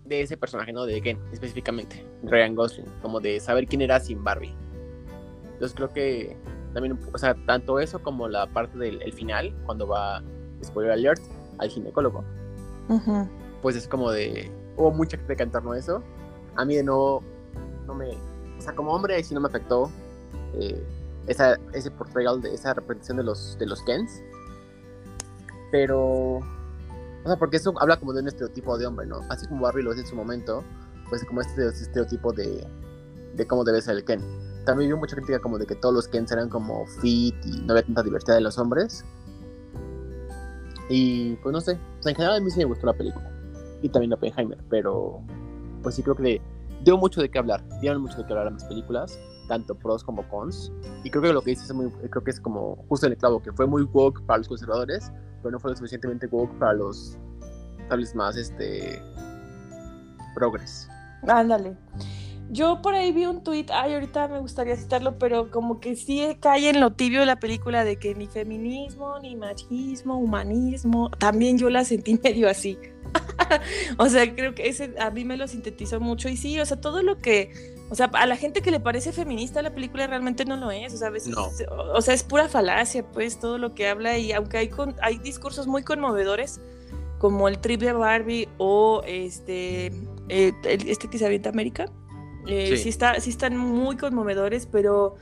de 0.05 0.21
ese 0.21 0.37
personaje, 0.37 0.73
¿no? 0.73 0.85
De 0.85 1.01
Ken, 1.01 1.19
específicamente, 1.31 2.05
Ryan 2.23 2.55
Gosling, 2.55 2.87
como 3.01 3.19
de 3.19 3.39
saber 3.39 3.67
quién 3.67 3.81
era 3.81 3.99
sin 3.99 4.23
Barbie. 4.23 4.55
Entonces 5.53 5.75
creo 5.75 5.89
que 5.89 6.37
también, 6.73 6.99
o 7.13 7.17
sea, 7.17 7.35
tanto 7.45 7.79
eso 7.79 7.99
como 7.99 8.27
la 8.27 8.47
parte 8.47 8.77
del 8.77 9.13
final, 9.13 9.53
cuando 9.65 9.87
va, 9.87 10.21
spoiler 10.63 10.91
alert, 10.91 11.21
al 11.57 11.69
ginecólogo. 11.69 12.23
Pues 13.61 13.75
es 13.75 13.87
como 13.87 14.11
de, 14.11 14.51
hubo 14.75 14.91
mucha 14.91 15.17
gente 15.17 15.35
cantando 15.35 15.73
eso. 15.73 16.03
A 16.55 16.65
mí 16.65 16.75
de 16.75 16.83
nuevo, 16.83 17.23
no 17.85 17.95
me, 17.95 18.09
o 18.09 18.61
sea, 18.61 18.75
como 18.75 18.93
hombre 18.93 19.21
sí 19.23 19.33
no 19.33 19.41
me 19.41 19.47
afectó 19.47 19.89
eh, 20.59 20.83
esa, 21.27 21.57
ese 21.73 21.91
portrayal, 21.91 22.41
de 22.41 22.53
esa 22.53 22.73
representación 22.73 23.17
de 23.17 23.23
los, 23.23 23.57
de 23.57 23.65
los 23.65 23.81
Kens. 23.83 24.21
Pero, 25.71 26.39
o 27.27 27.31
sea, 27.31 27.37
porque 27.37 27.57
eso 27.57 27.73
habla 27.79 27.99
como 27.99 28.13
de 28.13 28.21
un 28.21 28.27
estereotipo 28.27 28.77
de 28.77 28.85
hombre, 28.85 29.05
¿no? 29.05 29.19
Así 29.29 29.47
como 29.47 29.63
Barbie 29.63 29.83
lo 29.83 29.91
es 29.91 29.99
en 29.99 30.07
su 30.07 30.15
momento, 30.15 30.63
pues 31.09 31.23
como 31.25 31.41
este 31.41 31.67
estereotipo 31.67 32.31
de, 32.33 32.65
de 33.35 33.47
cómo 33.47 33.63
debe 33.63 33.81
ser 33.81 33.97
el 33.97 34.05
Ken 34.05 34.21
también 34.67 34.91
vi 34.91 34.97
mucha 34.97 35.15
crítica 35.15 35.39
como 35.39 35.57
de 35.57 35.65
que 35.65 35.75
todos 35.75 35.95
los 35.95 36.07
Kens 36.09 36.29
eran 36.33 36.49
como 36.49 36.85
fit 37.01 37.33
y 37.45 37.61
no 37.61 37.71
había 37.71 37.83
tanta 37.83 38.03
diversidad 38.03 38.35
de 38.35 38.41
los 38.41 38.57
hombres. 38.59 39.05
Y 40.89 41.35
pues 41.37 41.53
no 41.53 41.61
sé, 41.61 41.79
o 41.99 42.03
sea, 42.03 42.09
en 42.11 42.15
general 42.17 42.35
a 42.35 42.39
mí 42.41 42.51
sí 42.51 42.59
me 42.59 42.65
gustó 42.65 42.85
la 42.85 42.93
película. 42.93 43.31
Y 43.81 43.87
también 43.87 44.11
Oppenheimer, 44.11 44.59
pero 44.69 45.21
pues 45.83 45.95
sí 45.95 46.03
creo 46.03 46.15
que 46.15 46.41
dio 46.83 46.97
mucho 46.97 47.21
de 47.21 47.29
qué 47.29 47.39
hablar. 47.39 47.63
Dieron 47.79 48.01
mucho 48.01 48.17
de 48.17 48.25
qué 48.25 48.33
hablar 48.33 48.47
a 48.47 48.51
las 48.51 48.65
películas, 48.65 49.17
tanto 49.47 49.73
pros 49.73 50.03
como 50.03 50.27
cons. 50.27 50.69
Y 51.05 51.11
creo 51.11 51.23
que 51.23 51.31
lo 51.31 51.41
que 51.41 51.51
dices 51.51 51.67
es 51.67 51.73
muy, 51.73 51.89
creo 51.89 52.23
que 52.23 52.31
es 52.31 52.41
como 52.41 52.75
justo 52.89 53.05
en 53.05 53.13
el 53.13 53.17
clavo, 53.17 53.41
que 53.41 53.53
fue 53.53 53.67
muy 53.67 53.83
woke 53.83 54.21
para 54.25 54.39
los 54.39 54.49
conservadores, 54.49 55.13
no 55.51 55.59
fue 55.59 55.71
lo 55.71 55.77
suficientemente 55.77 56.27
woke 56.27 56.57
para 56.59 56.73
los 56.73 57.17
tal 57.89 57.99
vez 57.99 58.15
más 58.15 58.35
este 58.37 59.01
progres. 60.35 60.87
Ándale. 61.27 61.75
Yo 62.49 62.81
por 62.81 62.95
ahí 62.95 63.11
vi 63.11 63.25
un 63.25 63.43
tweet, 63.43 63.65
ay, 63.73 63.93
ahorita 63.93 64.29
me 64.29 64.39
gustaría 64.39 64.77
citarlo, 64.77 65.17
pero 65.19 65.51
como 65.51 65.81
que 65.81 65.97
sí 65.97 66.37
cae 66.39 66.69
en 66.69 66.79
lo 66.79 66.93
tibio 66.93 67.25
la 67.25 67.39
película 67.39 67.83
de 67.83 67.97
que 67.97 68.15
ni 68.15 68.27
feminismo, 68.27 69.19
ni 69.19 69.35
machismo, 69.35 70.17
humanismo, 70.17 71.09
también 71.09 71.57
yo 71.57 71.69
la 71.69 71.83
sentí 71.83 72.17
medio 72.23 72.49
así. 72.49 72.77
o 73.97 74.07
sea, 74.07 74.33
creo 74.33 74.55
que 74.55 74.69
ese 74.69 74.93
a 74.99 75.11
mí 75.11 75.25
me 75.25 75.35
lo 75.35 75.47
sintetizó 75.47 75.99
mucho 75.99 76.29
y 76.29 76.37
sí, 76.37 76.57
o 76.59 76.65
sea, 76.65 76.79
todo 76.79 77.03
lo 77.03 77.19
que, 77.19 77.75
o 77.89 77.95
sea, 77.95 78.07
a 78.13 78.25
la 78.25 78.35
gente 78.35 78.61
que 78.61 78.71
le 78.71 78.79
parece 78.79 79.11
feminista 79.13 79.61
la 79.61 79.73
película 79.73 80.07
realmente 80.07 80.43
no 80.45 80.57
lo 80.57 80.71
es, 80.71 80.93
o 80.93 80.97
sea, 80.97 81.07
a 81.07 81.11
veces, 81.11 81.29
No. 81.35 81.49
o 81.93 82.01
sea, 82.01 82.13
es 82.13 82.23
pura 82.23 82.49
falacia, 82.49 83.05
pues, 83.11 83.39
todo 83.39 83.57
lo 83.57 83.73
que 83.73 83.87
habla 83.87 84.17
y 84.17 84.31
aunque 84.33 84.57
hay, 84.57 84.69
con, 84.69 84.95
hay 85.01 85.17
discursos 85.19 85.67
muy 85.67 85.83
conmovedores, 85.83 86.59
como 87.19 87.47
el 87.47 87.59
trip 87.59 87.81
de 87.81 87.93
Barbie 87.93 88.47
o 88.57 89.01
este, 89.05 89.87
eh, 90.29 90.53
el- 90.63 90.87
este 90.89 91.09
que 91.09 91.17
se 91.17 91.25
avienta 91.25 91.49
América, 91.49 91.85
eh, 92.45 92.67
Sí. 92.75 92.83
sí. 92.83 92.89
está, 92.89 93.19
sí 93.19 93.29
están 93.29 93.57
muy 93.57 93.97
conmovedores, 93.97 94.65
pero... 94.67 95.15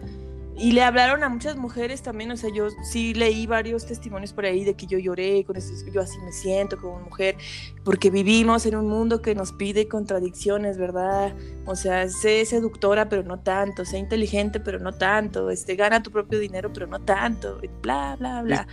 Y 0.57 0.71
le 0.71 0.83
hablaron 0.83 1.21
a 1.23 1.27
muchas 1.27 1.57
mujeres 1.57 2.01
también, 2.01 2.31
o 2.31 2.37
sea, 2.37 2.49
yo 2.49 2.69
sí 2.83 3.13
leí 3.13 3.45
varios 3.45 3.85
testimonios 3.85 4.31
por 4.31 4.45
ahí 4.45 4.63
de 4.63 4.73
que 4.73 4.87
yo 4.87 4.97
lloré, 4.97 5.43
con 5.43 5.57
esto, 5.57 5.73
yo 5.91 5.99
así 5.99 6.17
me 6.19 6.31
siento 6.31 6.77
como 6.77 7.01
mujer, 7.01 7.35
porque 7.83 8.09
vivimos 8.09 8.65
en 8.65 8.77
un 8.77 8.87
mundo 8.87 9.21
que 9.21 9.35
nos 9.35 9.51
pide 9.51 9.89
contradicciones, 9.89 10.77
¿verdad? 10.77 11.35
O 11.65 11.75
sea, 11.75 12.07
sé 12.07 12.45
seductora, 12.45 13.09
pero 13.09 13.23
no 13.23 13.41
tanto, 13.41 13.83
sé 13.83 13.97
inteligente, 13.97 14.61
pero 14.61 14.79
no 14.79 14.93
tanto, 14.93 15.49
este, 15.49 15.75
gana 15.75 16.01
tu 16.01 16.09
propio 16.09 16.39
dinero, 16.39 16.71
pero 16.71 16.87
no 16.87 17.01
tanto, 17.01 17.59
bla, 17.81 18.15
bla, 18.17 18.41
bla. 18.41 18.67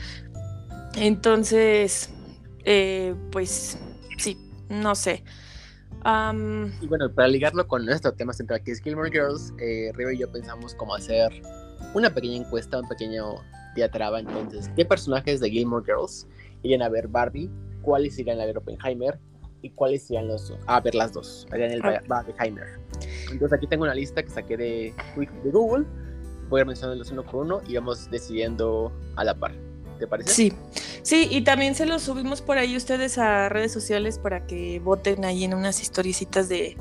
Entonces, 0.94 2.10
eh, 2.64 3.16
pues 3.32 3.76
sí, 4.18 4.38
no 4.68 4.94
sé. 4.94 5.24
Y 6.80 6.86
bueno, 6.86 7.12
para 7.14 7.28
ligarlo 7.28 7.66
con 7.68 7.86
nuestro 7.86 8.12
tema 8.12 8.32
central, 8.32 8.62
que 8.64 8.72
es 8.72 8.80
Gilmore 8.80 9.10
Girls, 9.10 9.52
eh, 9.58 9.92
River 9.94 10.14
y 10.14 10.18
yo 10.18 10.32
pensamos 10.32 10.74
como 10.74 10.94
hacer 10.94 11.30
una 11.94 12.12
pequeña 12.12 12.36
encuesta, 12.36 12.78
un 12.80 12.88
pequeño 12.88 13.34
diatraba. 13.74 14.20
Entonces, 14.20 14.70
¿qué 14.76 14.84
personajes 14.84 15.40
de 15.40 15.50
Gilmore 15.50 15.84
Girls 15.84 16.26
irían 16.62 16.82
a 16.82 16.88
ver 16.88 17.08
Barbie? 17.08 17.50
¿Cuáles 17.82 18.18
irían 18.18 18.40
a 18.40 18.46
ver 18.46 18.58
Oppenheimer? 18.58 19.18
¿Y 19.62 19.70
cuáles 19.70 20.10
irían 20.10 20.28
los, 20.28 20.52
a 20.66 20.80
ver 20.80 20.94
las 20.94 21.12
dos? 21.12 21.46
Harían 21.52 21.70
el 21.70 21.80
Ah. 21.84 22.00
Barbieheimer. 22.08 22.80
Entonces, 23.30 23.52
aquí 23.52 23.66
tengo 23.66 23.84
una 23.84 23.94
lista 23.94 24.22
que 24.22 24.30
saqué 24.30 24.56
de, 24.56 24.94
de 25.16 25.50
Google. 25.50 25.86
Voy 26.48 26.58
a 26.58 26.62
ir 26.62 26.66
mencionándolos 26.66 27.10
uno 27.12 27.22
por 27.24 27.46
uno 27.46 27.60
y 27.66 27.74
vamos 27.76 28.10
decidiendo 28.10 28.92
a 29.16 29.24
la 29.24 29.34
par. 29.34 29.52
¿Te 29.98 30.06
parece? 30.08 30.30
sí, 30.30 30.52
sí, 31.02 31.28
y 31.30 31.42
también 31.44 31.76
se 31.76 31.86
los 31.86 32.02
subimos 32.02 32.42
por 32.42 32.58
ahí 32.58 32.76
ustedes 32.76 33.18
a 33.18 33.48
redes 33.48 33.72
sociales 33.72 34.18
para 34.18 34.46
que 34.48 34.80
voten 34.80 35.24
ahí 35.24 35.44
en 35.44 35.54
unas 35.54 35.80
historiecitas 35.80 36.48
de, 36.48 36.76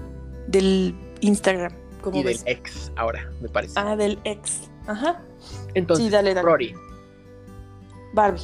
del 0.47 0.95
Instagram. 1.19 1.71
¿Cómo 2.01 2.17
Y 2.17 2.23
del 2.23 2.39
ex 2.47 2.91
ahora, 2.95 3.31
me 3.41 3.47
parece. 3.47 3.75
Ah, 3.77 3.95
del 3.95 4.17
ex. 4.23 4.70
Ajá. 4.91 5.21
Entonces, 5.73 6.05
sí, 6.05 6.11
dale, 6.11 6.33
dale. 6.33 6.45
Rory. 6.45 6.75
Barbie. 8.13 8.41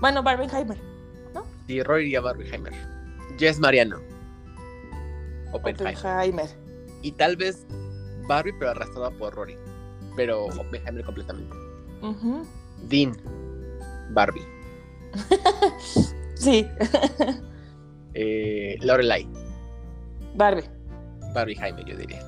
Bueno, 0.00 0.22
Barbenheimer. 0.22 0.78
Sí, 1.66 1.82
Rory 1.82 2.06
iría 2.06 2.18
a 2.18 2.22
Barbieheimer. 2.22 2.72
Jess 3.38 3.60
Mariano. 3.60 3.98
Oppenheimer. 5.52 5.96
Oppenheimer. 5.96 6.48
Y 7.02 7.12
tal 7.12 7.36
vez 7.36 7.66
Barbie, 8.26 8.52
pero 8.58 8.72
arrastrada 8.72 9.10
por 9.10 9.34
Rory. 9.34 9.56
Pero 10.16 10.46
Oppenheimer 10.46 11.04
completamente. 11.04 11.54
Ujú. 12.02 12.44
Dean. 12.88 13.16
Barbie. 14.10 14.46
Sí, 16.34 16.66
Eh, 18.14 18.76
Lorelai. 18.80 19.28
Barbie. 20.34 20.64
Barbieheimer, 21.34 21.84
yo 21.84 21.96
diría. 21.96 22.20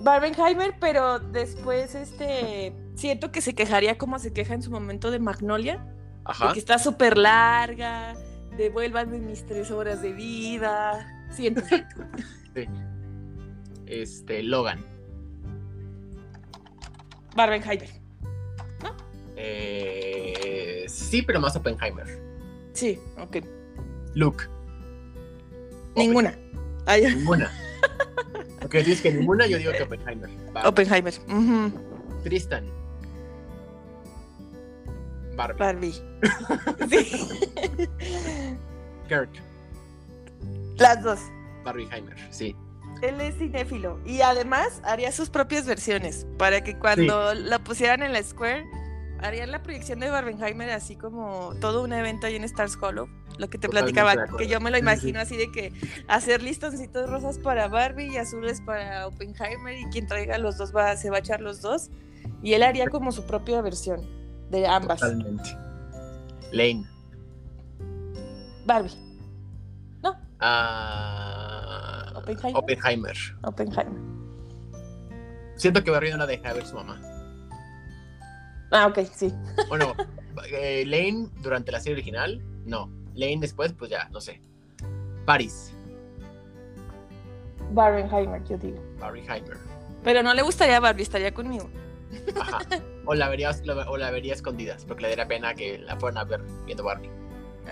Barbenheimer, 0.00 0.74
pero 0.80 1.20
después 1.20 1.94
este 1.94 2.72
siento 2.94 3.32
que 3.32 3.40
se 3.40 3.54
quejaría 3.54 3.98
como 3.98 4.18
se 4.18 4.32
queja 4.32 4.54
en 4.54 4.62
su 4.62 4.70
momento 4.70 5.10
de 5.10 5.18
Magnolia, 5.18 5.76
de 5.76 5.82
Ajá. 6.24 6.52
que 6.52 6.58
está 6.58 6.78
súper 6.78 7.16
larga, 7.18 8.14
devuélvanme 8.56 9.18
mis 9.18 9.44
tres 9.46 9.70
horas 9.70 10.02
de 10.02 10.12
vida. 10.12 11.26
Siento. 11.30 11.62
Este, 13.86 14.42
Logan. 14.42 14.82
Barbenheimer. 17.36 17.90
Eh, 19.36 20.84
sí, 20.88 21.20
pero 21.22 21.40
más 21.40 21.56
Oppenheimer. 21.56 22.06
Sí, 22.72 22.98
ok. 23.18 23.38
Luke. 24.14 24.44
Ninguna. 25.96 26.34
Ay, 26.86 27.04
Ninguna. 27.14 27.50
Ok, 28.64 28.76
dices 28.76 29.02
que 29.02 29.12
ninguna, 29.12 29.46
yo 29.46 29.58
digo 29.58 29.72
que 29.72 29.82
Oppenheimer. 29.82 30.30
Oppenheimer. 30.64 31.12
Tristan. 32.22 32.64
Barbie. 35.36 35.58
Barbie. 35.58 35.94
Sí. 36.90 37.88
Kirk. 39.08 39.30
Las 40.78 41.02
dos. 41.02 41.20
Barbieheimer, 41.64 42.16
sí. 42.30 42.56
Él 43.02 43.20
es 43.20 43.36
cinéfilo 43.36 44.00
y 44.04 44.20
además 44.20 44.80
haría 44.84 45.10
sus 45.12 45.28
propias 45.28 45.66
versiones 45.66 46.26
para 46.38 46.62
que 46.62 46.78
cuando 46.78 47.34
la 47.34 47.58
pusieran 47.58 48.02
en 48.02 48.12
la 48.12 48.22
Square 48.22 48.64
harían 49.20 49.50
la 49.50 49.62
proyección 49.62 50.00
de 50.00 50.10
Barbenheimer 50.10 50.70
así 50.70 50.96
como 50.96 51.54
todo 51.60 51.82
un 51.82 51.92
evento 51.92 52.26
ahí 52.26 52.36
en 52.36 52.44
Stars 52.44 52.78
Hollow. 52.80 53.08
Lo 53.38 53.48
que 53.48 53.58
te 53.58 53.66
Totalmente 53.66 54.00
platicaba, 54.00 54.36
que 54.36 54.46
yo 54.46 54.60
me 54.60 54.70
lo 54.70 54.78
imagino 54.78 55.18
así 55.18 55.36
de 55.36 55.50
que 55.50 55.72
hacer 56.06 56.42
listoncitos 56.42 57.08
rosas 57.08 57.38
para 57.38 57.66
Barbie 57.66 58.12
y 58.12 58.16
azules 58.18 58.60
para 58.60 59.06
Oppenheimer 59.06 59.78
y 59.78 59.84
quien 59.86 60.06
traiga 60.06 60.38
los 60.38 60.58
dos 60.58 60.74
va, 60.74 60.96
se 60.96 61.10
va 61.10 61.16
a 61.16 61.20
echar 61.20 61.40
los 61.40 61.60
dos 61.60 61.90
y 62.42 62.52
él 62.52 62.62
haría 62.62 62.88
como 62.88 63.10
su 63.10 63.26
propia 63.26 63.62
versión 63.62 64.06
de 64.52 64.66
ambas. 64.66 65.00
Totalmente. 65.00 65.56
Lane. 66.52 66.84
Barbie. 68.66 68.92
No, 70.02 70.16
Ah, 70.38 72.12
Oppenheimer. 72.14 72.56
Oppenheimer. 72.62 73.16
Oppenheimer. 73.42 74.00
Siento 75.56 75.82
que 75.82 75.90
Barbie 75.90 76.10
no 76.10 76.18
la 76.18 76.26
deja 76.26 76.48
de 76.48 76.54
ver 76.54 76.66
su 76.66 76.74
mamá. 76.76 77.00
Ah, 78.70 78.86
ok, 78.86 79.00
sí. 79.12 79.32
Bueno, 79.68 79.94
eh, 80.52 80.84
Lane 80.86 81.28
durante 81.42 81.72
la 81.72 81.80
serie 81.80 81.94
original, 81.94 82.40
no. 82.66 82.90
Lane 83.14 83.38
después, 83.40 83.72
pues 83.72 83.90
ya, 83.90 84.08
no 84.10 84.20
sé. 84.20 84.40
Paris. 85.24 85.72
Barbenheimer, 87.72 88.44
yo 88.44 88.58
digo. 88.58 88.78
Barbieheimer. 88.98 89.56
Pero 90.04 90.22
no 90.22 90.34
le 90.34 90.42
gustaría 90.42 90.76
a 90.76 90.80
Barbie, 90.80 91.02
estaría 91.02 91.32
conmigo. 91.32 91.70
Ajá. 92.38 92.58
O 93.04 93.14
la 93.14 93.28
vería, 93.28 93.50
o 93.88 93.96
la 93.96 94.10
vería 94.10 94.34
escondidas, 94.34 94.84
porque 94.84 95.02
le 95.02 95.08
daría 95.10 95.26
pena 95.26 95.54
que 95.54 95.78
la 95.78 95.96
fueran 95.96 96.18
a 96.18 96.24
ver 96.24 96.40
viendo 96.64 96.84
Barbie. 96.84 97.10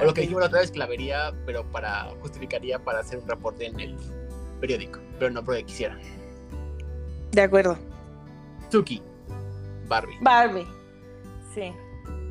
O 0.01 0.05
lo 0.05 0.15
que 0.15 0.23
dijimos 0.23 0.41
la 0.41 0.47
otra 0.47 0.61
vez, 0.61 0.71
que 0.71 0.79
la 0.79 0.87
vería, 0.87 1.33
pero 1.47 1.65
para 1.71 2.05
justificaría 2.21 2.79
para 2.79 3.01
hacer 3.01 3.19
un 3.19 3.29
reporte 3.29 3.67
en 3.67 3.79
el 3.79 3.97
periódico, 4.61 5.01
pero 5.19 5.31
no 5.31 5.45
porque 5.45 5.65
quisiera. 5.65 5.99
De 7.33 7.43
acuerdo. 7.43 7.79
Tuki, 8.71 9.03
Barbie. 9.89 10.17
Barbie. 10.21 10.67
Sí, 11.55 11.73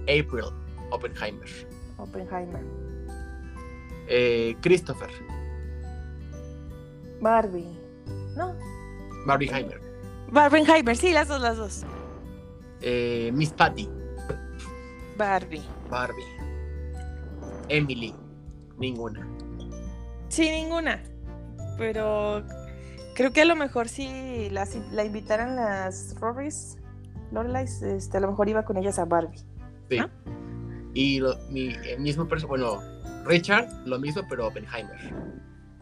April, 0.04 0.46
Oppenheimer. 0.92 1.50
Oppenheimer. 1.98 2.64
Eh, 4.08 4.56
Christopher, 4.62 5.10
Barbie. 7.22 7.78
No. 8.36 8.56
Barbieheimer. 9.26 9.82
Barbenheimer, 10.32 10.96
sí, 10.96 11.12
las 11.12 11.28
dos, 11.28 11.42
las 11.42 11.58
dos. 11.58 11.86
Eh, 12.82 13.32
Miss 13.34 13.52
Patty, 13.52 13.90
Barbie. 15.18 15.64
Barbie. 15.90 16.24
Emily, 17.68 18.16
ninguna. 18.78 19.28
Sí, 20.30 20.50
ninguna. 20.50 21.04
Pero 21.78 22.44
creo 23.16 23.32
que 23.32 23.42
a 23.42 23.46
lo 23.46 23.56
mejor 23.56 23.88
si 23.88 24.50
las, 24.50 24.76
la 24.92 25.04
invitaran 25.04 25.56
las 25.56 26.16
Rorys, 26.20 26.78
Lorelais, 27.32 27.82
este, 27.82 28.18
a 28.18 28.22
lo 28.22 28.30
mejor 28.30 28.50
iba 28.50 28.64
con 28.64 28.78
ellas 28.78 29.00
a 29.00 29.06
Barbie. 29.06 29.40
Sí. 29.90 29.98
¿Ah? 30.00 30.10
Y 30.94 31.20
lo, 31.20 31.36
mi, 31.50 31.70
el 31.70 32.00
mismo 32.00 32.28
bueno, 32.48 32.80
Richard, 33.26 33.70
lo 33.86 34.00
mismo, 34.00 34.24
pero 34.30 34.48
Oppenheimer. 34.48 34.98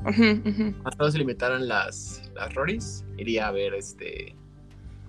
Ujú, 0.05 0.49
ujú. 0.49 0.73
Hasta 0.83 1.11
se 1.11 1.17
limitaran 1.17 1.67
las, 1.67 2.29
las 2.35 2.53
Rorys, 2.53 3.05
iría 3.17 3.47
a 3.47 3.51
ver 3.51 3.73
este 3.73 4.35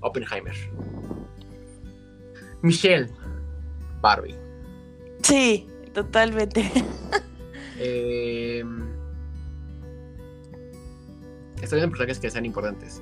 Oppenheimer. 0.00 0.54
Michelle, 2.62 3.08
Barbie. 4.00 4.36
Sí, 5.22 5.68
totalmente. 5.92 6.70
Eh, 7.80 8.64
estoy 11.62 11.78
viendo 11.78 11.90
personajes 11.90 12.18
que 12.18 12.28
sean 12.28 12.44
importantes. 12.44 13.00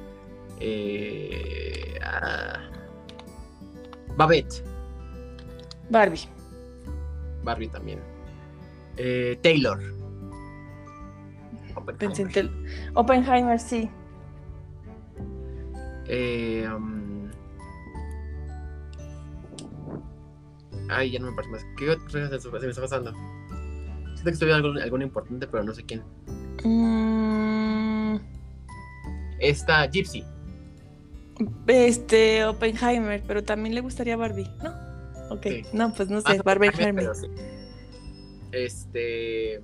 Eh, 0.60 1.98
ah, 2.04 2.60
Babette, 4.18 4.62
Barbie. 5.88 6.28
Barbie 7.42 7.68
también. 7.68 8.00
Eh, 8.96 9.38
Taylor. 9.42 9.80
Oppenheimer. 11.74 12.50
Oppenheimer, 12.94 13.58
sí. 13.58 13.88
Eh, 16.08 16.68
um, 16.74 16.95
Ay, 20.88 21.10
ya 21.12 21.18
no 21.18 21.30
me 21.30 21.36
parece 21.36 21.52
más. 21.52 21.66
¿Qué 21.76 21.90
otro 21.90 22.04
personaje 22.04 22.40
se, 22.40 22.50
me 22.50 22.68
está 22.68 22.82
pasando? 22.82 23.12
Siento 23.12 24.24
que 24.24 24.30
estoy 24.30 24.48
viendo 24.48 24.68
algo, 24.68 24.80
algo 24.82 25.00
importante, 25.02 25.46
pero 25.46 25.64
no 25.64 25.74
sé 25.74 25.84
quién. 25.84 26.02
Mm, 26.64 28.16
Esta 29.40 29.86
Gypsy. 29.90 30.24
este, 31.66 32.44
Oppenheimer, 32.44 33.22
pero 33.26 33.42
también 33.44 33.74
le 33.74 33.80
gustaría 33.80 34.16
Barbie, 34.16 34.48
¿no? 34.62 34.70
Ok, 35.30 35.42
Sí. 35.42 35.62
no, 35.72 35.92
pues 35.92 36.08
no 36.08 36.18
Ah, 36.24 36.32
sé, 36.34 36.42
Barbie 36.42 36.70
también, 36.70 36.88
Heimer. 36.90 37.04
pero 37.04 37.14
sí. 37.14 37.26
Este. 38.52 39.60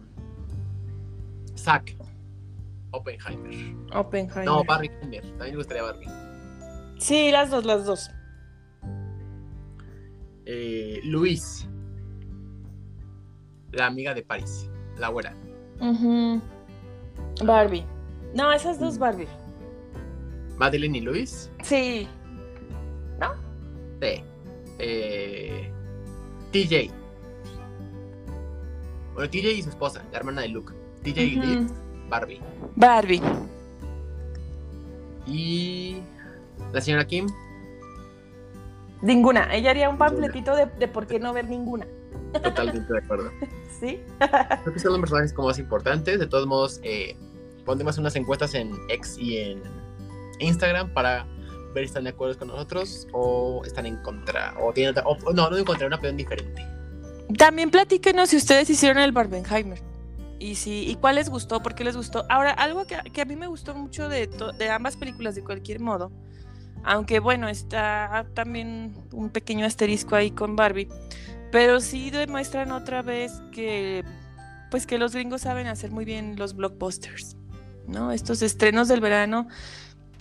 Zack. 1.56 1.96
Oppenheimer. 2.90 3.74
Oppenheimer. 3.94 4.44
No, 4.44 4.64
Barbie 4.64 4.90
Heimer. 5.02 5.22
También 5.22 5.50
me 5.52 5.56
gustaría 5.56 5.82
Barbie. 5.82 6.08
Sí, 6.98 7.30
las 7.30 7.50
dos, 7.50 7.64
las 7.64 7.86
dos. 7.86 8.10
Eh, 10.54 11.00
Luis. 11.04 11.66
La 13.70 13.86
amiga 13.86 14.12
de 14.12 14.22
Paris. 14.22 14.68
La 14.98 15.08
güera. 15.08 15.34
Ujú. 15.80 16.42
Barbie. 17.42 17.86
No, 18.34 18.52
esas 18.52 18.78
dos 18.78 18.98
Barbie. 18.98 19.28
Madeline 20.58 20.96
y 20.96 21.00
Luis. 21.00 21.50
Sí. 21.62 22.06
Sí. 24.02 24.24
Eh, 24.78 25.70
TJ. 26.50 26.90
Bueno, 29.14 29.30
TJ 29.30 29.52
y 29.52 29.62
su 29.62 29.70
esposa, 29.70 30.04
la 30.10 30.18
hermana 30.18 30.42
de 30.42 30.48
Luke. 30.48 30.74
TJ 31.02 31.22
y. 31.22 31.36
Liz, 31.36 31.72
Barbie. 32.10 32.40
Barbie. 32.76 33.22
Y 35.26 36.02
la 36.72 36.80
señora 36.80 37.06
Kim. 37.06 37.26
Ninguna. 39.02 39.52
Ella 39.54 39.70
haría 39.70 39.88
un 39.88 39.98
panfletito 39.98 40.54
de, 40.56 40.66
de 40.66 40.88
por 40.88 41.06
qué 41.06 41.18
no 41.18 41.32
ver 41.32 41.48
ninguna. 41.48 41.86
Totalmente 42.42 42.92
de 42.92 42.98
acuerdo. 43.00 43.30
¿Sí? 43.80 44.00
Creo 44.62 44.72
que 44.72 44.78
son 44.80 44.92
los 44.92 45.00
personajes 45.00 45.32
como 45.32 45.48
más 45.48 45.58
importantes. 45.58 46.18
De 46.18 46.26
todos 46.26 46.46
modos, 46.46 46.80
eh, 46.82 47.16
pondremos 47.64 47.98
unas 47.98 48.14
encuestas 48.16 48.54
en 48.54 48.72
X 48.88 49.16
y 49.18 49.38
en 49.38 49.62
Instagram 50.38 50.92
para 50.94 51.26
ver 51.74 51.84
si 51.84 51.88
están 51.88 52.04
de 52.04 52.10
acuerdo 52.10 52.38
con 52.38 52.48
nosotros 52.48 53.08
o 53.12 53.62
están 53.64 53.86
en 53.86 53.96
contra. 54.02 54.54
O 54.60 54.72
tienen 54.72 54.92
otra- 54.92 55.04
o- 55.06 55.32
no, 55.32 55.50
no 55.50 55.56
en 55.56 55.64
contra, 55.64 55.86
una 55.86 55.96
opinión 55.96 56.16
diferente. 56.16 56.64
También 57.36 57.70
platíquenos 57.70 58.30
si 58.30 58.36
ustedes 58.36 58.68
hicieron 58.70 58.98
el 59.02 59.12
Barbenheimer. 59.12 59.80
Y 60.38 60.56
si, 60.56 60.90
y 60.90 60.96
cuál 60.96 61.14
les 61.16 61.28
gustó, 61.30 61.62
por 61.62 61.74
qué 61.74 61.84
les 61.84 61.96
gustó. 61.96 62.24
Ahora, 62.28 62.50
algo 62.52 62.84
que, 62.84 62.96
que 63.12 63.22
a 63.22 63.24
mí 63.24 63.36
me 63.36 63.46
gustó 63.46 63.74
mucho 63.74 64.08
de, 64.08 64.26
to- 64.26 64.52
de 64.52 64.70
ambas 64.70 64.96
películas, 64.96 65.34
de 65.36 65.42
cualquier 65.44 65.78
modo, 65.80 66.10
aunque 66.84 67.20
bueno, 67.20 67.48
está 67.48 68.26
también 68.34 68.94
un 69.12 69.30
pequeño 69.30 69.66
asterisco 69.66 70.16
ahí 70.16 70.30
con 70.30 70.56
Barbie, 70.56 70.88
pero 71.50 71.80
sí 71.80 72.10
demuestran 72.10 72.72
otra 72.72 73.02
vez 73.02 73.42
que, 73.52 74.04
pues 74.70 74.86
que 74.86 74.98
los 74.98 75.12
gringos 75.12 75.42
saben 75.42 75.66
hacer 75.66 75.90
muy 75.90 76.04
bien 76.04 76.36
los 76.36 76.56
blockbusters, 76.56 77.36
¿no? 77.86 78.12
Estos 78.12 78.42
estrenos 78.42 78.88
del 78.88 79.00
verano 79.00 79.48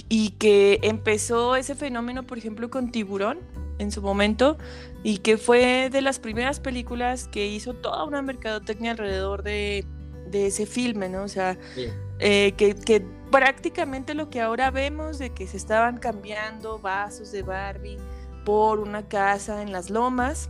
y 0.10 0.32
que 0.32 0.80
empezó 0.84 1.56
ese 1.56 1.76
fenómeno, 1.76 2.24
por 2.24 2.38
ejemplo, 2.38 2.70
con 2.70 2.92
Tiburón 2.92 3.40
en 3.80 3.92
su 3.92 4.02
momento, 4.02 4.58
y 5.04 5.20
que 5.20 5.38
fue 5.38 5.90
de 5.90 6.02
las 6.02 6.20
primeras 6.20 6.60
películas 6.60 7.28
que 7.28 7.48
hizo 7.48 7.74
toda 7.74 8.04
una 8.04 8.22
mercadotecnia 8.22 8.92
alrededor 8.92 9.42
de, 9.42 9.86
de 10.30 10.48
ese 10.48 10.66
filme, 10.66 11.10
¿no? 11.10 11.24
O 11.24 11.28
sea, 11.28 11.58
eh, 12.20 12.54
que, 12.58 12.76
que 12.76 13.04
prácticamente 13.32 14.14
lo 14.14 14.30
que 14.30 14.42
ahora 14.42 14.70
vemos 14.72 15.18
de 15.18 15.32
que 15.32 15.48
se 15.48 15.58
estaban 15.58 15.98
cambiando 15.98 16.80
vasos 16.80 17.32
de 17.32 17.44
Barbie 17.44 17.98
por 18.46 18.80
una 18.80 19.08
casa 19.08 19.62
en 19.62 19.72
las 19.72 19.90
lomas, 19.90 20.50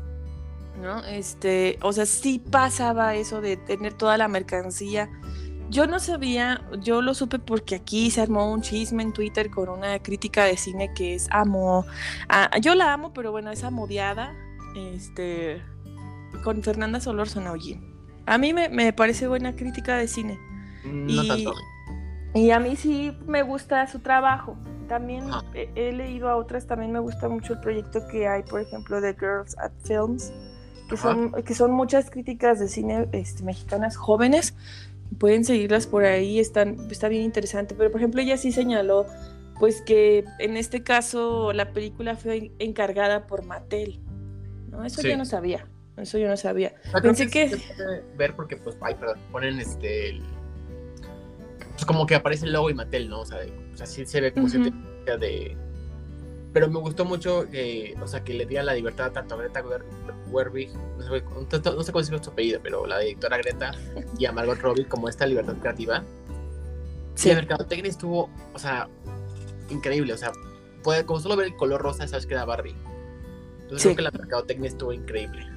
¿no? 0.82 1.04
Este, 1.06 1.78
o 1.82 1.94
sea, 1.94 2.06
sí 2.06 2.40
pasaba 2.40 3.16
eso 3.16 3.40
de 3.42 3.58
tener 3.58 3.94
toda 3.94 4.18
la 4.18 4.28
mercancía. 4.28 5.10
Yo 5.70 5.88
no 5.88 6.00
sabía, 6.00 6.62
yo 6.82 7.02
lo 7.02 7.14
supe 7.14 7.40
porque 7.40 7.76
aquí 7.76 8.12
se 8.12 8.22
armó 8.22 8.52
un 8.52 8.62
chisme 8.62 9.04
en 9.04 9.14
Twitter 9.14 9.50
con 9.50 9.70
una 9.70 10.00
crítica 10.00 10.44
de 10.44 10.58
cine 10.58 10.94
que 10.94 11.14
es 11.16 11.28
amo, 11.32 11.86
ah, 12.28 12.50
yo 12.60 12.76
la 12.76 12.92
amo, 12.92 13.14
pero 13.14 13.32
bueno, 13.32 13.52
es 13.52 13.64
amodiada, 13.64 14.34
este, 14.76 15.62
con 16.44 16.62
Fernanda 16.62 17.00
Solórzano, 17.00 17.54
oye. 17.54 17.80
A 18.26 18.38
mí 18.38 18.54
me, 18.54 18.68
me 18.70 18.92
parece 18.94 19.28
buena 19.28 19.56
crítica 19.56 19.96
de 19.96 20.08
cine. 20.08 20.38
No 20.84 21.24
Y- 21.24 21.28
tanto. 21.28 21.54
Y 22.34 22.52
a 22.52 22.60
mí 22.60 22.76
sí 22.76 23.18
me 23.28 23.44
gusta 23.44 23.86
su 23.88 24.00
trabajo. 24.00 24.58
También 24.88 25.26
he, 25.54 25.70
he 25.76 25.92
leído 25.94 26.30
a 26.30 26.36
otras, 26.36 26.68
también 26.68 26.92
me 26.92 27.00
gusta 27.00 27.28
mucho 27.30 27.54
el 27.54 27.60
proyecto 27.60 28.06
que 28.08 28.28
hay, 28.28 28.44
por 28.44 28.62
ejemplo, 28.62 29.00
de 29.02 29.14
Girls 29.14 29.58
at 29.58 29.72
Films, 29.84 30.34
que, 30.90 30.98
son, 30.98 31.32
que 31.32 31.54
son 31.54 31.72
muchas 31.72 32.10
críticas 32.10 32.60
de 32.60 32.68
cine 32.68 33.08
este, 33.14 33.44
mexicanas 33.44 33.96
jóvenes. 33.96 34.54
Pueden 35.18 35.44
seguirlas 35.46 35.88
por 35.88 36.04
ahí, 36.06 36.40
están, 36.40 36.78
está 36.90 37.08
bien 37.10 37.24
interesante. 37.24 37.76
Pero, 37.76 37.92
por 37.92 38.00
ejemplo, 38.00 38.22
ella 38.22 38.38
sí 38.38 38.52
señaló 38.52 39.06
pues 39.60 39.82
que 39.84 40.26
en 40.40 40.58
este 40.58 40.82
caso 40.82 41.54
la 41.54 41.72
película 41.72 42.16
fue 42.16 42.52
encargada 42.58 43.28
por 43.28 43.46
Mattel. 43.46 44.00
¿no? 44.70 44.84
Eso 44.84 45.02
Sí. 45.02 45.10
yo 45.10 45.18
no 45.18 45.26
sabía. 45.26 45.68
Eso 45.98 46.18
yo 46.18 46.28
no 46.28 46.36
sabía. 46.38 46.74
Pensé 47.02 47.30
que- 47.30 47.48
puede 47.76 48.04
ver 48.18 48.36
porque, 48.36 48.58
pues, 48.58 48.76
ay, 48.82 48.96
perdón, 48.96 49.20
ponen 49.32 49.60
este. 49.60 50.10
el- 50.10 50.24
Pues 51.82 51.88
como 51.88 52.06
que 52.06 52.14
aparece 52.14 52.46
el 52.46 52.54
logo 52.54 52.70
y 52.70 52.76
Mattel, 52.76 53.10
¿no? 53.10 53.22
O 53.22 53.26
sea, 53.26 53.40
de- 53.40 53.52
o 53.74 53.76
sea 53.76 53.88
sí 53.88 54.06
se 54.06 54.22
ve 54.22 54.32
como 54.32 54.46
Ujú. 54.46 54.52
cierta 54.62 54.70
idea 55.04 55.18
de. 55.18 55.58
Pero 56.54 56.70
me 56.70 56.78
gustó 56.78 57.06
mucho, 57.06 57.46
eh, 57.52 57.96
o 58.00 58.08
sea, 58.08 58.24
que 58.24 58.36
le 58.36 58.46
diera 58.46 58.64
la 58.64 58.76
libertad 58.76 59.12
tanto 59.12 59.34
a 59.34 59.40
Greta 59.40 59.64
Gerwig, 60.32 60.70
no 61.00 61.02
sé, 61.04 61.24
no- 61.24 61.72
no 61.76 61.82
sé 61.84 61.92
cómo 61.92 62.04
decir 62.04 62.24
su 62.24 62.30
apellido, 62.30 62.60
pero 62.62 62.86
la 62.86 63.00
directora 63.00 63.38
Greta 63.40 63.72
y 64.20 64.26
a 64.26 64.32
Margot 64.32 64.60
Robbie 64.60 64.86
como 64.86 65.10
esta 65.10 65.26
libertad 65.26 65.56
creativa. 65.60 66.04
Sí. 67.16 67.24
Sí. 67.24 67.30
Y 67.30 67.32
la 67.34 67.40
mercadotecnia 67.40 67.90
estuvo, 67.90 68.30
o 68.54 68.60
sea, 68.60 68.88
increíble, 69.72 70.14
o 70.14 70.18
sea, 70.18 70.32
puede, 70.84 71.04
como 71.04 71.20
solo 71.20 71.36
ver 71.36 71.48
el 71.48 71.56
color 71.56 71.82
rosa, 71.82 72.08
sabes 72.08 72.28
que 72.28 72.36
era 72.36 72.46
Barbie. 72.46 72.76
Entonces 73.64 73.82
Sí. 73.82 73.88
creo 73.88 73.96
que 73.96 74.02
la 74.04 74.12
mercadotecnia 74.12 74.68
estuvo 74.70 74.94
increíble. 74.94 75.48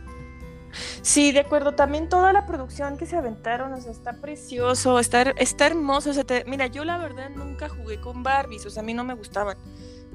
Sí, 1.04 1.32
de 1.32 1.40
acuerdo. 1.40 1.72
También 1.74 2.08
toda 2.08 2.32
la 2.32 2.46
producción 2.46 2.96
que 2.96 3.04
se 3.04 3.14
aventaron, 3.14 3.74
o 3.74 3.80
sea, 3.80 3.92
está 3.92 4.14
precioso, 4.22 4.98
está, 4.98 5.20
está 5.36 5.66
hermoso. 5.66 6.08
O 6.10 6.12
sea, 6.14 6.24
te- 6.24 6.44
mira, 6.46 6.66
yo 6.66 6.82
la 6.84 6.96
verdad 6.96 7.28
nunca 7.28 7.68
jugué 7.68 8.00
con 8.00 8.22
Barbies, 8.22 8.64
o 8.64 8.70
sea, 8.70 8.82
a 8.82 8.86
mí 8.86 8.94
no 8.94 9.04
me 9.04 9.12
gustaban. 9.12 9.58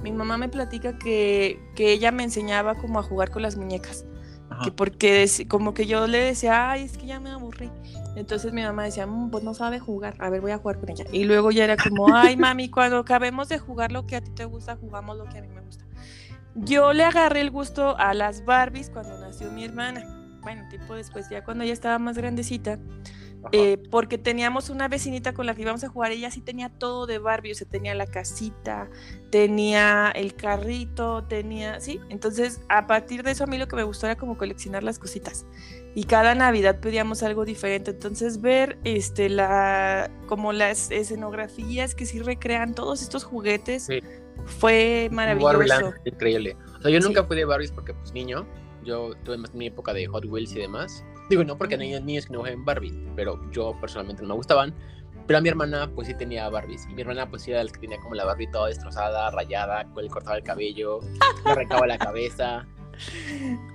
Mi 0.02 0.12
mamá 0.12 0.38
me 0.40 0.50
platica 0.50 0.98
que, 0.98 1.60
que 1.76 1.92
ella 1.92 2.12
me 2.12 2.24
enseñaba 2.24 2.74
como 2.74 2.98
a 3.00 3.04
jugar 3.04 3.30
con 3.30 3.44
las 3.44 3.56
muñecas, 3.56 4.06
que 4.64 4.72
porque 4.72 5.28
como 5.48 5.76
que 5.76 5.86
yo 5.86 6.08
le 6.08 6.18
decía, 6.18 6.72
ay, 6.72 6.86
es 6.86 6.98
que 6.98 7.06
ya 7.06 7.20
me 7.20 7.30
aburrí. 7.30 7.70
Entonces 8.16 8.52
mi 8.52 8.64
mamá 8.64 8.86
decía, 8.86 9.06
"Mm, 9.06 9.30
pues 9.30 9.44
no 9.44 9.54
sabe 9.54 9.78
jugar, 9.80 10.16
a 10.18 10.30
ver, 10.32 10.42
voy 10.42 10.52
a 10.52 10.58
jugar 10.58 10.80
con 10.80 10.90
ella. 10.90 11.06
Y 11.12 11.26
luego 11.26 11.52
ya 11.52 11.66
era 11.66 11.78
como, 11.78 12.08
ay, 12.16 12.36
mami, 12.36 12.72
cuando 12.72 12.98
acabemos 12.98 13.48
de 13.48 13.60
jugar 13.60 13.92
lo 13.92 14.08
que 14.08 14.16
a 14.16 14.22
ti 14.22 14.32
te 14.32 14.46
gusta, 14.46 14.76
jugamos 14.76 15.18
lo 15.18 15.26
que 15.26 15.38
a 15.38 15.42
mí 15.42 15.50
me 15.50 15.62
gusta. 15.62 15.86
Yo 16.56 16.94
le 16.94 17.04
agarré 17.04 17.42
el 17.42 17.52
gusto 17.52 17.96
a 18.00 18.14
las 18.16 18.44
Barbies 18.44 18.90
cuando 18.90 19.20
nació 19.20 19.52
mi 19.52 19.66
hermana. 19.66 20.19
Bueno, 20.42 20.68
tiempo 20.70 20.96
después, 20.96 21.30
ya 21.30 21.44
cuando 21.44 21.64
ella 21.64 21.74
estaba 21.74 22.00
más 22.00 22.18
grandecita, 22.18 22.80
eh, 23.54 23.78
porque 23.90 24.18
teníamos 24.18 24.70
una 24.70 24.90
vecinita 24.90 25.34
con 25.34 25.46
la 25.46 25.56
que 25.56 25.62
íbamos 25.62 25.82
a 25.86 25.90
jugar, 25.90 26.12
ella 26.12 26.30
sí 26.30 26.42
tenía 26.42 26.68
todo 26.70 27.06
de 27.06 27.20
Barbie, 27.20 27.54
o 27.54 27.56
sea, 27.56 27.66
tenía 27.68 27.96
la 27.96 28.06
casita, 28.06 28.90
tenía 29.30 30.12
el 30.12 30.36
carrito, 30.36 31.24
tenía, 31.24 31.80
sí, 31.80 32.02
entonces 32.10 32.60
a 32.68 32.86
partir 32.86 33.24
de 33.24 33.32
eso 33.32 33.46
a 33.46 33.48
mí 33.48 33.58
lo 33.58 33.68
que 33.70 33.78
me 33.78 33.84
gustó 33.84 34.08
era 34.08 34.18
como 34.18 34.38
coleccionar 34.38 34.84
las 34.84 35.00
cositas 35.00 35.46
y 35.96 36.04
cada 36.04 36.36
Navidad 36.36 36.82
pedíamos 36.82 37.24
algo 37.24 37.46
diferente, 37.46 37.92
entonces 37.92 38.42
ver 38.42 38.78
este 38.84 39.30
la 39.30 40.12
como 40.28 40.52
las 40.52 40.92
escenografías 40.92 41.96
que 41.96 42.06
sí 42.06 42.20
recrean 42.20 42.76
todos 42.76 43.02
estos 43.02 43.24
juguetes 43.24 43.84
Sí. 43.84 44.02
fue 44.46 45.08
maravilloso. 45.14 45.58
Barbieland, 45.58 45.94
increíble. 46.04 46.58
O 46.78 46.82
sea, 46.82 46.92
yo 46.92 47.02
Sí. 47.02 47.08
nunca 47.08 47.24
fui 47.24 47.38
de 47.38 47.46
Barbies 47.46 47.72
porque, 47.72 47.94
pues, 47.94 48.12
niño, 48.14 48.46
yo 48.90 49.14
tuve 49.24 49.38
más 49.38 49.54
mi 49.54 49.68
época 49.68 49.94
de 49.94 50.08
Hot 50.08 50.26
Wheels 50.26 50.52
y 50.54 50.60
demás. 50.60 51.04
Digo, 51.30 51.44
no 51.44 51.58
porque 51.58 51.76
hay 51.76 52.02
niños 52.02 52.26
que 52.26 52.34
no 52.34 52.40
jueguen 52.40 52.66
Barbie, 52.66 53.08
pero 53.16 53.40
yo 53.52 53.80
personalmente 53.80 54.24
no 54.24 54.30
me 54.30 54.36
gustaban. 54.36 54.74
Pero 55.28 55.38
a 55.38 55.42
mi 55.42 55.50
hermana, 55.50 55.92
pues 55.94 56.08
sí 56.08 56.16
tenía 56.16 56.50
Barbies. 56.50 56.88
Y 56.90 56.96
mi 56.96 57.02
hermana, 57.02 57.30
pues 57.30 57.44
sí 57.44 57.52
era 57.52 57.64
la 57.64 57.72
que 57.72 57.80
tenía 57.80 58.00
como 58.00 58.16
la 58.16 58.26
Barbie 58.26 58.50
toda 58.50 58.68
destrozada, 58.68 59.30
rayada, 59.30 59.86
con 59.94 60.04
le 60.04 60.10
cortaba 60.10 60.38
el 60.38 60.44
cabello, 60.44 61.02
le 61.46 61.52
arrancaba 61.52 61.86
la 61.86 62.00
cabeza. 62.00 62.68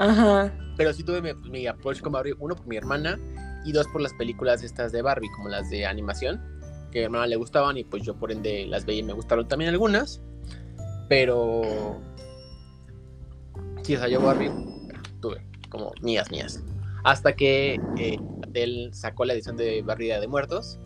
Ajá. 0.00 0.52
Pero 0.76 0.92
sí 0.92 1.04
tuve 1.04 1.22
mi, 1.22 1.32
mi 1.48 1.66
approach 1.68 2.00
con 2.00 2.12
Barbie, 2.12 2.34
uno 2.40 2.56
por 2.56 2.66
mi 2.66 2.76
hermana 2.76 3.20
y 3.64 3.70
dos 3.70 3.86
por 3.86 4.00
las 4.00 4.12
películas 4.14 4.64
estas 4.64 4.90
de 4.90 5.02
Barbie, 5.02 5.30
como 5.36 5.48
las 5.48 5.70
de 5.70 5.86
animación, 5.86 6.42
que 6.90 6.98
a 6.98 7.02
mi 7.02 7.04
hermana 7.04 7.28
le 7.28 7.36
gustaban 7.36 7.76
y 7.78 7.84
pues 7.84 8.02
yo 8.02 8.16
por 8.16 8.32
ende 8.32 8.66
las 8.66 8.84
veía 8.84 9.00
y 9.00 9.04
me 9.04 9.12
gustaron 9.12 9.46
también 9.46 9.70
algunas. 9.70 10.20
Pero 11.08 12.00
sí, 13.82 13.94
o 13.94 13.98
sea, 14.00 14.08
yo 14.08 14.20
Barbie 14.20 14.73
tuve 15.28 15.42
como 15.70 15.92
mías, 16.02 16.30
mías. 16.30 16.62
Hasta 17.04 17.34
que 17.34 17.80
eh, 17.98 18.18
Mattel 18.40 18.90
sacó 18.92 19.24
la 19.24 19.32
edición 19.32 19.56
de 19.56 19.82
Barbie 19.82 20.06
Día 20.06 20.20
de 20.20 20.28
Muertos, 20.28 20.78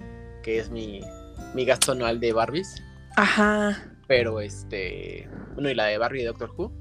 que 0.43 0.59
es 0.59 0.71
mi, 0.71 1.01
mi 1.55 1.65
gasto 1.65 1.93
anual 1.93 2.21
de 2.21 2.33
Barbies. 2.33 2.83
Ajá. 3.17 3.77
Pero 4.07 4.41
este, 4.41 5.29
bueno, 5.55 5.69
y 5.71 5.75
la 5.75 5.87
de 5.87 5.99
Barbie 5.99 6.23
y 6.23 6.25
Doctor 6.25 6.51
Who. 6.57 6.73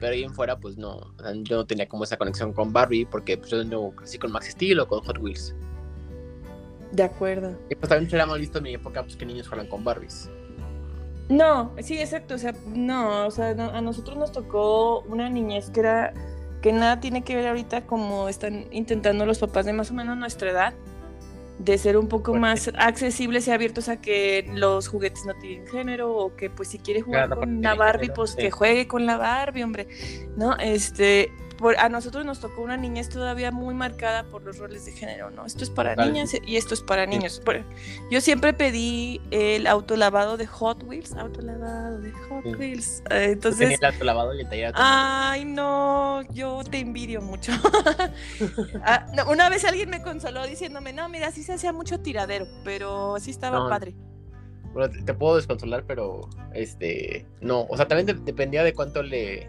Pero 0.00 0.12
ahí 0.12 0.22
en 0.24 0.34
fuera, 0.34 0.58
pues 0.58 0.76
no, 0.76 0.96
o 0.96 1.14
sea, 1.20 1.32
yo 1.34 1.56
no 1.56 1.66
tenía 1.66 1.88
como 1.88 2.04
esa 2.04 2.16
conexión 2.16 2.52
con 2.52 2.72
Barbie 2.72 3.06
porque 3.06 3.36
pues, 3.38 3.50
yo 3.50 3.62
no 3.64 3.90
crecí 3.90 4.18
con 4.18 4.32
Max 4.32 4.48
Steel 4.50 4.80
o 4.80 4.88
con 4.88 5.00
Hot 5.04 5.18
Wheels. 5.18 5.54
De 6.92 7.02
acuerdo. 7.02 7.58
Y 7.70 7.74
pues 7.74 7.88
también 7.88 8.12
era 8.14 8.26
mal 8.26 8.38
visto 8.40 8.58
en 8.58 8.64
mi 8.64 8.74
época 8.74 9.02
pues, 9.02 9.16
que 9.16 9.26
niños 9.26 9.48
fueran 9.48 9.66
con 9.66 9.82
Barbies. 9.84 10.30
No, 11.28 11.72
sí, 11.80 11.98
exacto, 11.98 12.34
o 12.34 12.38
sea, 12.38 12.54
no, 12.74 13.26
o 13.26 13.30
sea, 13.30 13.54
no- 13.54 13.70
a 13.70 13.80
nosotros 13.80 14.16
nos 14.18 14.30
tocó 14.30 15.00
una 15.02 15.30
niñez 15.30 15.70
que 15.70 15.80
era, 15.80 16.12
que 16.64 16.72
nada 16.72 16.98
tiene 16.98 17.22
que 17.22 17.36
ver 17.36 17.46
ahorita 17.46 17.82
como 17.82 18.26
están 18.26 18.64
intentando 18.70 19.26
los 19.26 19.38
papás 19.38 19.66
de 19.66 19.74
más 19.74 19.90
o 19.90 19.94
menos 19.94 20.16
nuestra 20.16 20.50
edad, 20.50 20.72
de 21.58 21.76
ser 21.76 21.98
un 21.98 22.08
poco 22.08 22.32
más 22.32 22.70
accesibles 22.78 23.46
y 23.48 23.50
abiertos 23.50 23.90
a 23.90 24.00
que 24.00 24.48
los 24.54 24.88
juguetes 24.88 25.26
no 25.26 25.34
tienen 25.34 25.66
género 25.66 26.16
o 26.16 26.34
que 26.34 26.48
pues 26.48 26.70
si 26.70 26.78
quiere 26.78 27.02
jugar 27.02 27.26
Claro, 27.26 27.42
con 27.42 27.60
la 27.60 27.74
Barbie, 27.74 28.04
género, 28.04 28.14
pues 28.14 28.30
sí. 28.30 28.38
que 28.38 28.50
juegue 28.50 28.88
con 28.88 29.04
la 29.04 29.18
Barbie, 29.18 29.62
hombre, 29.62 29.88
¿no? 30.38 30.56
Este, 30.56 31.30
por, 31.58 31.76
a 31.78 31.88
nosotros 31.88 32.24
nos 32.24 32.40
tocó 32.40 32.62
una 32.62 32.76
niñez 32.76 33.08
todavía 33.08 33.50
muy 33.50 33.74
marcada 33.74 34.24
por 34.24 34.42
los 34.42 34.58
roles 34.58 34.84
de 34.86 34.92
género, 34.92 35.30
¿no? 35.30 35.46
Esto 35.46 35.64
es 35.64 35.70
para 35.70 35.94
niñas 35.96 36.32
y 36.46 36.56
esto 36.56 36.74
es 36.74 36.82
para 36.82 37.06
niños. 37.06 37.40
Yo 38.10 38.20
siempre 38.20 38.52
pedí 38.52 39.20
el 39.30 39.66
autolavado 39.66 40.36
de 40.36 40.46
Hot 40.46 40.82
Wheels, 40.84 41.14
autolavado 41.14 42.00
de 42.00 42.12
Hot. 42.12 42.44
Wheels. 42.58 43.00
Eh, 43.00 43.08
tenía 43.10 43.32
Entonces, 43.32 43.78
el 43.80 43.84
auto 43.84 44.04
lavado 44.04 44.34
y 44.34 44.40
el 44.40 44.48
taller 44.48 44.72
ay 44.76 45.44
no, 45.44 46.22
yo 46.32 46.62
te 46.68 46.78
envidio 46.78 47.20
mucho. 47.20 47.52
Ah, 48.84 49.06
no, 49.14 49.30
una 49.30 49.48
vez 49.48 49.64
alguien 49.64 49.90
me 49.90 50.02
consoló 50.02 50.46
diciéndome, 50.46 50.92
no, 50.92 51.08
mira, 51.08 51.30
sí 51.30 51.42
se 51.42 51.54
hacía 51.54 51.72
mucho 51.72 52.00
tiradero, 52.00 52.46
pero 52.64 53.16
sí 53.20 53.30
estaba 53.30 53.58
No. 53.60 53.68
padre. 53.68 53.94
Bueno, 54.72 54.90
te, 54.90 55.02
te 55.02 55.14
puedo 55.14 55.36
desconsolar, 55.36 55.84
pero 55.86 56.28
este, 56.52 57.26
no, 57.40 57.62
o 57.62 57.76
sea, 57.76 57.86
también 57.86 58.06
de- 58.06 58.14
dependía 58.24 58.64
de 58.64 58.74
cuánto 58.74 59.02
le, 59.02 59.48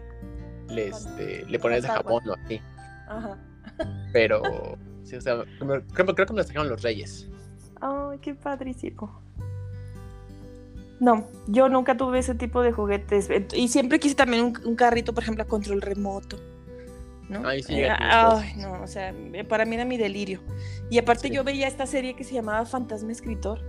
le, 0.68 0.88
este, 0.88 1.44
le 1.46 1.58
ponías 1.58 1.82
de 1.82 1.88
jamón 1.88 2.28
o 2.28 2.34
así. 2.34 2.60
Ajá. 3.08 3.38
Pero, 4.12 4.42
sí, 5.04 5.16
o 5.16 5.20
sea, 5.20 5.44
creo, 5.58 6.14
creo 6.14 6.26
que 6.26 6.32
me 6.32 6.38
los 6.38 6.46
trajeron 6.46 6.68
los 6.68 6.82
reyes. 6.82 7.28
Ay, 7.80 8.18
qué 8.20 8.34
padrísimo. 8.34 9.20
No, 10.98 11.26
yo 11.46 11.68
nunca 11.68 11.96
tuve 11.96 12.20
ese 12.20 12.34
tipo 12.34 12.62
de 12.62 12.72
juguetes. 12.72 13.28
Ent- 13.28 13.52
Y 13.54 13.68
siempre 13.68 14.00
quise 14.00 14.14
también 14.14 14.44
un, 14.44 14.58
un 14.64 14.76
carrito, 14.76 15.12
por 15.12 15.22
ejemplo, 15.22 15.44
a 15.44 15.46
control 15.46 15.82
remoto. 15.82 16.38
¿no? 17.28 17.46
Ay, 17.46 17.62
sí, 17.62 17.74
Eh, 17.74 17.88
ay, 17.90 18.54
no, 18.56 18.80
o 18.82 18.86
sea, 18.86 19.10
eh, 19.10 19.44
para 19.44 19.64
mí 19.66 19.74
era 19.74 19.84
mi 19.84 19.98
delirio. 19.98 20.40
Y 20.90 20.98
aparte 20.98 21.28
Sí. 21.28 21.34
yo 21.34 21.44
veía 21.44 21.66
esta 21.68 21.84
serie 21.84 22.14
que 22.16 22.24
se 22.24 22.34
llamaba 22.34 22.64
Fantasma 22.64 23.12
Escritor. 23.12 23.60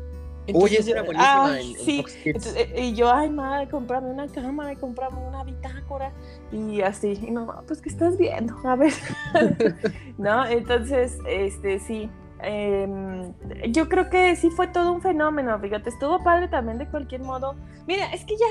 Oye, 0.53 0.79
esa 0.79 0.91
era 0.91 1.03
buenísima 1.03 1.45
ay, 1.45 1.71
en, 1.71 1.79
en 1.79 1.85
sí. 1.85 1.97
Fox 1.97 2.13
Kids. 2.13 2.25
Entonces, 2.25 2.55
eh, 2.73 2.85
y 2.85 2.93
yo, 2.95 3.11
ay, 3.11 3.29
madre, 3.29 3.67
comprame 3.69 4.09
una 4.09 4.27
cámara 4.27 4.73
y 4.73 4.75
comprame 4.75 5.17
una 5.17 5.43
bitácora 5.43 6.13
y 6.51 6.81
así. 6.81 7.19
Y 7.21 7.31
mamá, 7.31 7.63
pues, 7.67 7.81
¿qué 7.81 7.89
estás 7.89 8.17
viendo? 8.17 8.55
A 8.63 8.75
ver. 8.75 8.93
¿No? 10.17 10.45
Entonces, 10.45 11.19
este, 11.27 11.79
sí. 11.79 12.09
Em, 12.41 13.33
yo 13.71 13.89
creo 13.89 14.09
que 14.09 14.35
sí 14.35 14.49
fue 14.49 14.67
todo 14.67 14.91
un 14.93 15.01
fenómeno, 15.01 15.59
fíjate, 15.59 15.89
estuvo 15.89 16.23
padre 16.23 16.47
también 16.47 16.77
de 16.77 16.87
cualquier 16.87 17.21
modo. 17.21 17.55
Mira, 17.87 18.11
es 18.13 18.25
que 18.25 18.35
ya, 18.37 18.45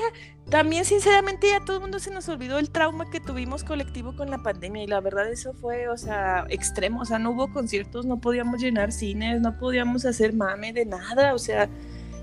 también 0.49 0.83
sinceramente 0.85 1.47
ya 1.49 1.63
todo 1.63 1.77
el 1.77 1.81
mundo 1.81 1.99
se 1.99 2.11
nos 2.11 2.27
olvidó 2.29 2.57
el 2.59 2.69
trauma 2.71 3.09
que 3.09 3.19
tuvimos 3.19 3.63
colectivo 3.63 4.15
con 4.15 4.29
la 4.31 4.39
pandemia 4.39 4.83
y 4.83 4.87
la 4.87 4.99
verdad 5.01 5.29
eso 5.31 5.53
fue, 5.53 5.87
o 5.89 5.97
sea, 5.97 6.45
extremo, 6.49 7.01
o 7.01 7.05
sea, 7.05 7.19
no 7.19 7.31
hubo 7.31 7.51
conciertos, 7.53 8.05
no 8.05 8.19
podíamos 8.19 8.61
llenar 8.61 8.91
cines, 8.91 9.41
no 9.41 9.57
podíamos 9.57 10.05
hacer 10.05 10.33
mame 10.33 10.73
de 10.73 10.85
nada, 10.85 11.33
o 11.33 11.39
sea, 11.39 11.69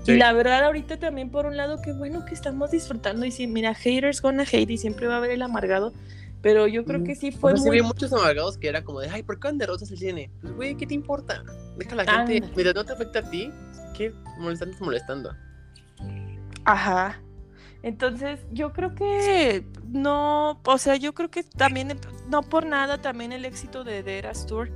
Sí. 0.03 0.11
y 0.11 0.17
la 0.17 0.33
verdad, 0.33 0.63
ahorita 0.65 0.97
también 0.99 1.31
por 1.31 1.47
un 1.47 1.57
lado, 1.57 1.81
qué 1.81 1.91
bueno 1.91 2.25
que 2.25 2.35
estamos 2.35 2.69
disfrutando. 2.69 3.25
Y 3.25 3.31
sí, 3.31 3.47
mira, 3.47 3.73
haters 3.73 4.21
gonna 4.21 4.43
hate 4.43 4.69
y 4.69 4.77
siempre 4.77 5.07
va 5.07 5.15
a 5.15 5.17
haber 5.17 5.31
el 5.31 5.41
amargado. 5.41 5.93
Pero 6.45 6.67
yo 6.67 6.85
creo 6.85 7.03
que 7.03 7.15
sí 7.15 7.29
O 7.29 7.39
fue 7.39 7.53
sea, 7.53 7.57
sí 7.57 7.69
muy. 7.69 7.77
vi 7.77 7.81
muchos 7.81 8.13
amargados 8.13 8.55
que 8.59 8.67
era 8.67 8.83
como 8.83 8.99
de, 8.99 9.09
ay, 9.09 9.23
¿por 9.23 9.39
qué 9.39 9.47
van 9.47 9.57
de 9.57 9.65
rosas 9.65 9.89
el 9.89 9.97
cine? 9.97 10.29
Pues, 10.41 10.53
güey, 10.53 10.75
¿qué 10.77 10.85
te 10.85 10.93
importa? 10.93 11.43
Deja 11.75 11.93
a 11.93 11.95
la 11.95 12.05
gente, 12.05 12.35
Anda. 12.35 12.51
mientras 12.55 12.75
no 12.75 12.85
te 12.85 12.93
afecta 12.93 13.17
a 13.17 13.29
ti, 13.31 13.51
¿qué 13.97 14.13
molestando 14.37 14.77
molestando? 14.79 15.31
Ajá. 16.65 17.19
Entonces, 17.81 18.41
yo 18.51 18.73
creo 18.73 18.93
que 18.93 19.65
no, 19.87 20.61
o 20.63 20.77
sea, 20.77 20.97
yo 20.97 21.15
creo 21.15 21.31
que 21.31 21.41
también, 21.41 21.99
no 22.29 22.43
por 22.43 22.63
nada, 22.63 23.01
también 23.01 23.31
el 23.31 23.43
éxito 23.43 23.83
de 23.83 24.03
The 24.03 24.19
Eras 24.19 24.45
Tour, 24.45 24.69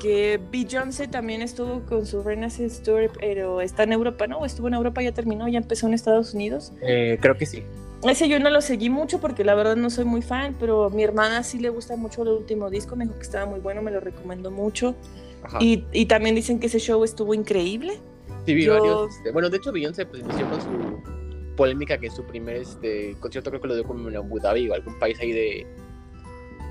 que 0.00 0.40
Beyoncé 0.50 1.06
también 1.06 1.42
estuvo 1.42 1.86
con 1.86 2.06
su 2.06 2.24
Renaissance 2.24 2.82
Tour, 2.82 3.12
pero 3.20 3.60
está 3.60 3.84
en 3.84 3.92
Europa, 3.92 4.26
¿no? 4.26 4.44
Estuvo 4.44 4.66
en 4.66 4.74
Europa, 4.74 5.00
ya 5.00 5.12
terminó, 5.12 5.46
ya 5.46 5.58
empezó 5.58 5.86
en 5.86 5.94
Estados 5.94 6.34
Unidos. 6.34 6.72
Eh, 6.82 7.18
creo 7.22 7.36
que 7.36 7.46
sí. 7.46 7.62
Ese 8.04 8.28
yo 8.28 8.38
no 8.38 8.48
lo 8.50 8.60
seguí 8.60 8.90
mucho 8.90 9.20
porque 9.20 9.42
la 9.44 9.54
verdad 9.54 9.74
no 9.76 9.90
soy 9.90 10.04
muy 10.04 10.22
fan, 10.22 10.56
pero 10.60 10.88
mi 10.90 11.02
hermana 11.02 11.42
sí 11.42 11.58
le 11.58 11.68
gusta 11.68 11.96
mucho 11.96 12.22
el 12.22 12.28
último 12.28 12.70
disco, 12.70 12.94
me 12.94 13.04
dijo 13.04 13.16
que 13.16 13.22
estaba 13.24 13.46
muy 13.46 13.58
bueno, 13.60 13.82
me 13.82 13.90
lo 13.90 13.98
recomendó 14.00 14.50
mucho. 14.52 14.94
Ajá. 15.42 15.58
Y, 15.60 15.84
y 15.92 16.06
también 16.06 16.34
dicen 16.36 16.60
que 16.60 16.66
ese 16.66 16.78
show 16.78 17.02
estuvo 17.02 17.34
increíble. 17.34 17.98
Sí, 18.46 18.54
vi 18.54 18.64
yo- 18.64 18.74
varios. 18.78 19.16
este, 19.16 19.32
bueno, 19.32 19.50
de 19.50 19.56
hecho, 19.56 19.72
Beyoncé 19.72 20.06
pues, 20.06 20.22
inició 20.22 20.48
con 20.48 20.60
su 20.60 21.56
polémica 21.56 21.98
que 21.98 22.08
su 22.08 22.24
primer 22.24 22.56
este, 22.56 23.16
concierto 23.18 23.50
creo 23.50 23.60
que 23.62 23.68
lo 23.68 23.74
dio 23.74 23.84
como 23.84 24.08
en 24.08 24.16
Abu 24.16 24.38
Dhabi 24.38 24.70
o 24.70 24.74
algún 24.74 24.96
país 25.00 25.18
ahí 25.20 25.32
de. 25.32 25.66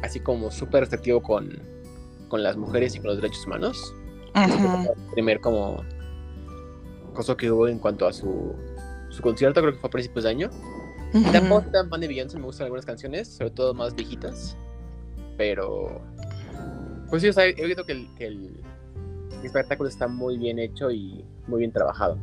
Así 0.03 0.19
como 0.21 0.49
súper 0.51 0.81
restrictivo 0.81 1.21
con, 1.21 1.49
con 2.29 2.41
las 2.41 2.55
mujeres 2.55 2.95
y 2.95 2.99
con 2.99 3.07
los 3.07 3.17
derechos 3.17 3.45
humanos. 3.45 3.93
El 4.33 5.11
primer 5.13 5.41
como. 5.41 5.83
cosa 7.13 7.35
que 7.35 7.51
hubo 7.51 7.67
en 7.67 7.79
cuanto 7.79 8.05
a 8.07 8.13
su, 8.13 8.53
su 9.09 9.21
concierto, 9.21 9.59
creo 9.61 9.73
que 9.73 9.79
fue 9.79 9.87
a 9.87 9.91
principios 9.91 10.23
de 10.23 10.29
año. 10.29 10.49
Tampoco 11.11 11.61
soy 11.61 11.71
tan 11.71 11.89
fan 11.89 12.01
de 12.01 12.07
Beyoncé, 12.07 12.37
me 12.37 12.45
gustan 12.45 12.65
algunas 12.65 12.85
canciones, 12.85 13.27
sobre 13.27 13.51
todo 13.51 13.73
más 13.73 13.95
viejitas. 13.95 14.57
Pero. 15.37 16.01
Pues 17.09 17.21
sí, 17.21 17.29
o 17.29 17.33
sea, 17.33 17.45
he 17.45 17.63
oído 17.63 17.85
que 17.85 17.93
el, 17.93 18.07
que 18.15 18.27
el 18.27 18.63
espectáculo 19.43 19.89
está 19.89 20.07
muy 20.07 20.37
bien 20.37 20.59
hecho 20.59 20.91
y 20.91 21.23
muy 21.47 21.59
bien 21.59 21.71
trabajado. 21.71 22.17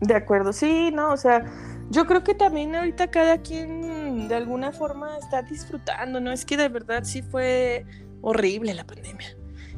De 0.00 0.14
acuerdo, 0.14 0.52
sí, 0.52 0.90
no, 0.92 1.12
o 1.12 1.16
sea, 1.16 1.44
yo 1.90 2.06
creo 2.06 2.24
que 2.24 2.34
también 2.34 2.74
ahorita 2.74 3.10
cada 3.10 3.38
quien 3.38 4.26
de 4.26 4.34
alguna 4.34 4.72
forma 4.72 5.16
está 5.16 5.42
disfrutando, 5.42 6.20
¿no? 6.20 6.32
Es 6.32 6.44
que 6.44 6.56
de 6.56 6.68
verdad 6.68 7.04
sí 7.04 7.22
fue 7.22 7.86
horrible 8.20 8.74
la 8.74 8.84
pandemia. 8.84 9.36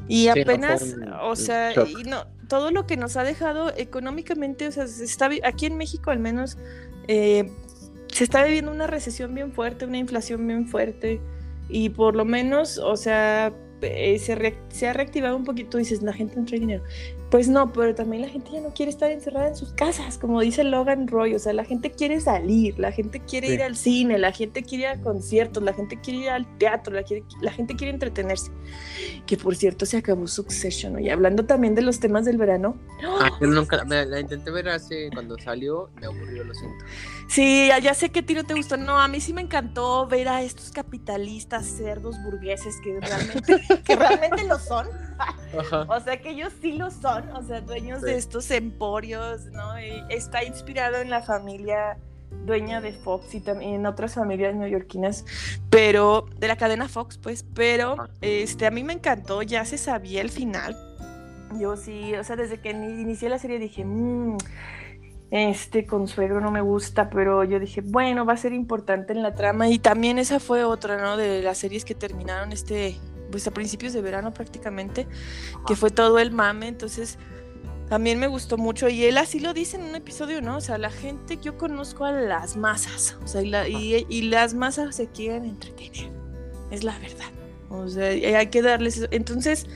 Y 0.08 0.22
Sí, 0.22 0.26
no, 0.28 0.32
fue 0.32 0.42
apenas, 0.42 0.96
o 1.22 1.36
sea, 1.36 1.72
shock. 1.72 1.88
y 1.88 2.04
no, 2.04 2.26
todo 2.48 2.70
lo 2.70 2.86
que 2.86 2.96
nos 2.96 3.16
ha 3.16 3.22
dejado 3.22 3.72
económicamente, 3.76 4.66
o 4.68 4.72
sea, 4.72 4.86
se 4.86 5.04
está, 5.04 5.28
aquí 5.44 5.66
en 5.66 5.76
México 5.76 6.10
al 6.10 6.20
menos, 6.20 6.56
eh, 7.08 7.50
se 8.08 8.24
está 8.24 8.44
viviendo 8.44 8.70
una 8.70 8.86
recesión 8.86 9.34
bien 9.34 9.52
fuerte, 9.52 9.84
una 9.84 9.98
inflación 9.98 10.46
bien 10.46 10.68
fuerte, 10.68 11.20
y 11.68 11.88
por 11.90 12.14
lo 12.14 12.24
menos, 12.24 12.78
o 12.78 12.96
sea, 12.96 13.52
eh, 13.82 14.18
se, 14.18 14.56
se 14.68 14.88
ha 14.88 14.92
reactivado 14.92 15.36
un 15.36 15.44
poquito, 15.44 15.78
dices, 15.78 16.02
la 16.02 16.12
gente 16.12 16.36
no 16.36 16.44
trae 16.44 16.60
dinero. 16.60 16.84
Pues 17.34 17.48
no, 17.48 17.72
pero 17.72 17.96
también 17.96 18.22
la 18.22 18.28
gente 18.28 18.52
ya 18.52 18.60
no 18.60 18.68
quiere 18.72 18.90
estar 18.90 19.10
encerrada 19.10 19.48
en 19.48 19.56
sus 19.56 19.72
casas, 19.72 20.18
como 20.18 20.40
dice 20.40 20.62
Logan 20.62 21.08
Roy, 21.08 21.34
o 21.34 21.38
sea, 21.40 21.52
la 21.52 21.64
gente 21.64 21.90
quiere 21.90 22.20
salir, 22.20 22.78
la 22.78 22.92
gente 22.92 23.18
quiere 23.18 23.48
Sí. 23.48 23.54
ir 23.54 23.62
al 23.64 23.74
cine, 23.74 24.18
la 24.18 24.30
gente 24.30 24.62
quiere 24.62 24.84
ir 24.84 24.88
a 24.90 25.00
conciertos, 25.00 25.60
la 25.64 25.72
gente 25.72 26.00
quiere 26.00 26.20
ir 26.20 26.30
al 26.30 26.58
teatro, 26.58 26.94
la, 26.94 27.02
quiere- 27.02 27.24
la 27.40 27.50
gente 27.50 27.74
quiere 27.74 27.92
entretenerse. 27.92 28.52
Que 29.26 29.36
por 29.36 29.56
cierto 29.56 29.84
se 29.84 29.96
acabó 29.96 30.28
Succession, 30.28 30.92
¿no? 30.92 31.00
Y 31.00 31.10
hablando 31.10 31.44
también 31.44 31.74
de 31.74 31.82
los 31.82 31.98
temas 31.98 32.24
del 32.24 32.36
verano. 32.36 32.76
Ah, 33.20 33.32
yo 33.40 33.48
nunca 33.48 33.84
me, 33.84 34.06
la 34.06 34.20
intenté 34.20 34.52
ver 34.52 34.68
hace 34.68 35.10
cuando 35.12 35.36
salió, 35.36 35.90
me 36.00 36.06
aburrió, 36.06 36.44
lo 36.44 36.54
siento. 36.54 36.84
Sí, 37.26 37.68
ya 37.82 37.94
sé 37.94 38.10
qué 38.10 38.22
tiro 38.22 38.44
te 38.44 38.54
gustó. 38.54 38.76
No, 38.76 39.00
a 39.00 39.08
mí 39.08 39.20
sí 39.20 39.32
me 39.32 39.40
encantó 39.40 40.06
ver 40.06 40.28
a 40.28 40.42
estos 40.42 40.70
capitalistas 40.70 41.66
cerdos 41.66 42.14
burgueses 42.22 42.76
que 42.84 43.00
realmente, 43.00 43.82
que 43.82 43.96
realmente 43.96 44.44
lo 44.44 44.56
son. 44.60 44.86
O 45.88 46.00
sea 46.00 46.20
que 46.20 46.30
ellos 46.30 46.52
sí 46.60 46.72
lo 46.72 46.90
son, 46.90 47.28
o 47.32 47.42
sea, 47.42 47.60
dueños 47.60 48.00
Sí. 48.00 48.06
de 48.06 48.16
estos 48.16 48.50
emporios, 48.50 49.44
¿no? 49.46 49.78
Y 49.80 50.02
está 50.08 50.42
inspirado 50.44 50.96
en 50.96 51.10
la 51.10 51.22
familia 51.22 51.96
dueña 52.44 52.80
de 52.80 52.92
Fox 52.92 53.34
y 53.34 53.40
también 53.40 53.74
en 53.74 53.86
otras 53.86 54.14
familias 54.14 54.54
neoyorquinas, 54.56 55.24
pero 55.70 56.26
de 56.38 56.48
la 56.48 56.56
cadena 56.56 56.88
Fox, 56.88 57.16
pues, 57.18 57.44
pero 57.54 57.92
Ajá. 57.92 58.08
este 58.20 58.66
a 58.66 58.70
mí 58.72 58.82
me 58.82 58.92
encantó, 58.94 59.42
ya 59.42 59.64
se 59.64 59.78
sabía 59.78 60.20
el 60.20 60.30
final. 60.30 60.76
Yo 61.60 61.76
sí, 61.76 62.12
o 62.16 62.24
sea, 62.24 62.34
desde 62.34 62.58
que 62.60 62.74
ni- 62.74 63.00
inicié 63.00 63.28
la 63.28 63.38
serie 63.38 63.60
dije, 63.60 63.84
"Mm, 63.84 64.36
este 65.30 65.86
consuegro 65.86 66.40
no 66.40 66.50
me 66.50 66.60
gusta, 66.60 67.08
pero 67.10 67.44
yo 67.44 67.58
dije, 67.58 67.80
bueno, 67.80 68.24
va 68.24 68.34
a 68.34 68.36
ser 68.36 68.52
importante 68.52 69.12
en 69.12 69.22
la 69.22 69.34
trama 69.34 69.68
y 69.68 69.78
también 69.78 70.18
esa 70.18 70.38
fue 70.40 70.64
otra, 70.64 70.96
¿no? 71.00 71.16
De 71.16 71.42
las 71.42 71.58
series 71.58 71.84
que 71.84 71.94
terminaron 71.94 72.52
este, 72.52 72.96
pues 73.34 73.48
a 73.48 73.50
principios 73.50 73.92
de 73.92 74.00
verano 74.00 74.32
prácticamente, 74.32 75.08
que 75.66 75.74
fue 75.74 75.90
todo 75.90 76.20
el 76.20 76.30
mame, 76.30 76.68
entonces 76.68 77.18
también 77.88 78.20
me 78.20 78.28
gustó 78.28 78.56
mucho 78.56 78.88
y 78.88 79.04
él 79.06 79.18
así 79.18 79.40
lo 79.40 79.52
dice 79.52 79.76
en 79.76 79.82
un 79.82 79.96
episodio, 79.96 80.40
¿no? 80.40 80.58
O 80.58 80.60
sea, 80.60 80.78
la 80.78 80.90
gente, 80.90 81.36
yo 81.42 81.58
conozco 81.58 82.04
a 82.04 82.12
las 82.12 82.56
masas, 82.56 83.16
o 83.24 83.26
sea, 83.26 83.42
y, 83.42 83.48
la- 83.50 83.66
y- 83.68 84.06
y 84.08 84.22
las 84.22 84.54
masas 84.54 84.94
se 84.94 85.08
quieren 85.08 85.46
entretener, 85.46 86.12
es 86.70 86.84
la 86.84 86.96
verdad, 87.00 87.26
o 87.70 87.88
sea, 87.88 88.06
hay 88.38 88.46
que 88.46 88.62
darles 88.62 88.98
eso. 88.98 89.08
Entonces, 89.10 89.66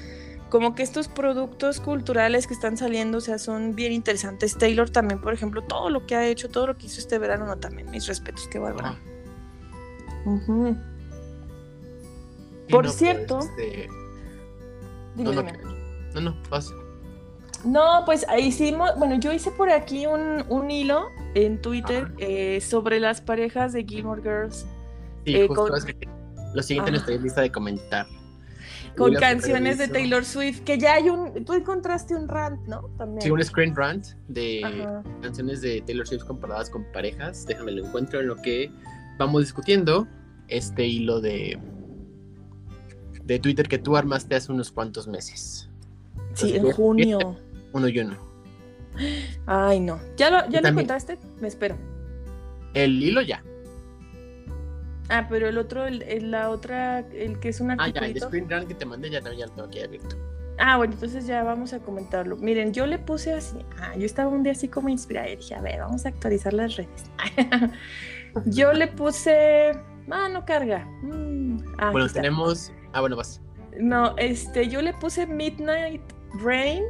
como 0.50 0.76
que 0.76 0.84
estos 0.84 1.08
productos 1.08 1.80
culturales 1.80 2.46
que 2.46 2.54
están 2.54 2.76
saliendo, 2.76 3.18
o 3.18 3.20
sea, 3.20 3.38
son 3.38 3.74
bien 3.74 3.92
interesantes. 3.92 4.56
Taylor 4.56 4.88
también, 4.88 5.20
por 5.20 5.34
ejemplo, 5.34 5.62
todo 5.62 5.90
lo 5.90 6.06
que 6.06 6.14
ha 6.14 6.24
hecho, 6.28 6.48
todo 6.48 6.68
lo 6.68 6.78
que 6.78 6.86
hizo 6.86 7.00
este 7.00 7.18
verano, 7.18 7.44
no, 7.44 7.56
también 7.56 7.90
mis 7.90 8.06
respetos, 8.06 8.46
qué 8.46 8.60
bárbaro. 8.60 8.96
Y 10.74 10.97
Por 12.70 12.84
no, 12.84 12.90
pues, 12.90 12.96
cierto, 12.96 13.38
este, 13.40 13.88
Dime, 15.16 15.30
no, 15.30 15.32
no, 15.32 15.42
dime. 15.42 15.58
no, 16.14 16.20
no, 16.20 16.36
vas. 16.50 16.72
No, 17.64 18.02
pues 18.06 18.24
hicimos, 18.38 18.90
bueno, 18.98 19.18
yo 19.18 19.32
hice 19.32 19.50
por 19.50 19.68
aquí 19.70 20.06
un, 20.06 20.44
un 20.48 20.70
hilo 20.70 21.08
en 21.34 21.60
Twitter 21.60 22.12
eh, 22.18 22.60
sobre 22.60 23.00
las 23.00 23.20
parejas 23.20 23.72
de 23.72 23.84
Gilmore 23.84 24.22
Girls 24.22 24.64
Sí, 25.24 25.34
Eh, 25.34 25.46
justo 25.48 25.66
con- 25.68 25.76
es 25.76 25.84
que 25.84 25.96
lo 26.54 26.62
siguiente 26.62 26.92
no 26.92 26.98
estoy 26.98 27.18
lista 27.18 27.40
de 27.40 27.50
comentar. 27.50 28.06
con 28.96 29.12
canciones 29.14 29.78
de 29.78 29.88
Taylor 29.88 30.24
Swift, 30.24 30.60
que 30.60 30.78
ya 30.78 30.94
hay 30.94 31.08
un, 31.08 31.44
tú 31.44 31.52
encontraste 31.52 32.14
un 32.16 32.28
rant, 32.28 32.60
¿no? 32.68 32.82
También. 32.96 33.22
Sí, 33.22 33.30
un 33.30 33.42
screen 33.44 33.74
rant 33.76 34.06
de 34.28 34.62
Ajá. 34.64 35.02
canciones 35.22 35.60
de 35.60 35.82
Taylor 35.82 36.06
Swift 36.06 36.24
comparadas 36.24 36.70
con 36.70 36.84
parejas. 36.92 37.44
Déjame 37.46 37.72
lo 37.72 37.86
encuentro 37.86 38.20
en 38.20 38.28
lo 38.28 38.36
que 38.36 38.70
vamos 39.18 39.42
discutiendo 39.42 40.06
este 40.48 40.86
hilo 40.86 41.20
de 41.20 41.58
de 43.28 43.38
Twitter 43.38 43.68
que 43.68 43.78
tú 43.78 43.96
armaste 43.96 44.34
hace 44.34 44.50
unos 44.50 44.72
cuantos 44.72 45.06
meses. 45.06 45.68
Sí, 46.34 46.48
en 46.50 46.54
Entonces, 46.56 46.76
junio. 46.76 47.36
Uno 47.72 47.88
y 47.88 47.98
uno. 48.00 48.16
Ay, 49.46 49.80
no. 49.80 50.00
¿Ya 50.16 50.30
lo, 50.30 50.48
ya 50.48 50.60
lo 50.62 50.68
encontraste? 50.68 51.18
Me 51.40 51.46
espero. 51.46 51.76
El 52.74 53.02
hilo 53.02 53.20
ya. 53.20 53.44
Ah, 55.10 55.26
pero 55.28 55.46
el 55.48 55.58
otro, 55.58 55.86
el, 55.86 56.02
el- 56.02 56.30
la 56.30 56.50
otra, 56.50 57.00
el 57.00 57.38
que 57.38 57.50
es 57.50 57.60
un 57.60 57.70
Ah, 57.70 57.88
ya, 57.88 58.00
el 58.00 58.18
screen 58.20 58.48
rant 58.48 58.66
que 58.66 58.74
te 58.74 58.84
mandé 58.86 59.10
ya 59.10 59.20
también 59.20 59.40
ya 59.40 59.46
lo 59.46 59.52
tengo 59.52 59.68
aquí 59.68 59.80
abierto. 59.80 60.16
Ah, 60.58 60.76
bueno, 60.78 60.94
entonces 60.94 61.26
ya 61.26 61.42
vamos 61.44 61.72
a 61.72 61.78
comentarlo. 61.80 62.36
Miren, 62.36 62.72
yo 62.72 62.86
le 62.86 62.98
puse 62.98 63.32
así, 63.32 63.56
ah, 63.78 63.94
yo 63.96 64.04
estaba 64.06 64.28
un 64.30 64.42
día 64.42 64.52
así 64.52 64.68
como 64.68 64.88
inspirada 64.88 65.28
y 65.28 65.36
dije, 65.36 65.54
a 65.54 65.60
ver, 65.60 65.80
vamos 65.80 66.04
a 66.04 66.08
actualizar 66.08 66.52
las 66.54 66.76
redes. 66.76 67.04
yo 68.46 68.72
le 68.72 68.88
puse, 68.88 69.70
ah, 70.10 70.28
no 70.32 70.44
carga. 70.44 70.84
Mm, 71.02 71.58
ah, 71.78 71.90
bueno, 71.90 72.08
tenemos. 72.08 72.72
Ah, 72.92 73.00
bueno, 73.00 73.16
vas. 73.16 73.40
No, 73.78 74.16
este, 74.16 74.68
yo 74.68 74.82
le 74.82 74.92
puse 74.94 75.26
Midnight 75.26 76.02
Rain 76.42 76.84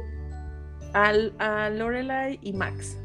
al, 0.93 1.33
a 1.39 1.69
Lorelai 1.69 2.39
y 2.41 2.53
Max. 2.53 2.97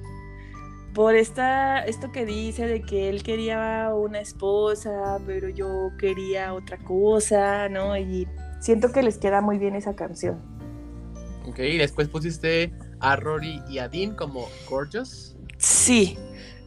Por 0.95 1.17
esta, 1.17 1.85
esto 1.85 2.13
que 2.13 2.25
dice 2.25 2.67
de 2.67 2.83
que 2.83 3.09
él 3.09 3.25
quería 3.25 3.93
una 3.95 4.21
esposa, 4.21 5.19
pero 5.27 5.49
yo 5.49 5.91
quería 5.99 6.55
otra 6.55 6.79
cosa, 6.79 7.69
¿no? 7.69 7.97
Y 7.97 8.29
siento 8.61 8.93
que 8.93 9.03
les 9.03 9.19
queda 9.19 9.41
muy 9.41 9.59
bien 9.59 9.75
esa 9.75 9.97
canción. 9.97 10.41
Ok, 11.47 11.59
y 11.59 11.79
después 11.79 12.09
pusiste 12.09 12.73
a 13.01 13.17
Rory 13.17 13.61
y 13.69 13.79
a 13.79 13.89
Dean 13.89 14.15
como 14.15 14.47
gorgeous. 14.71 15.37
Sí, 15.59 16.17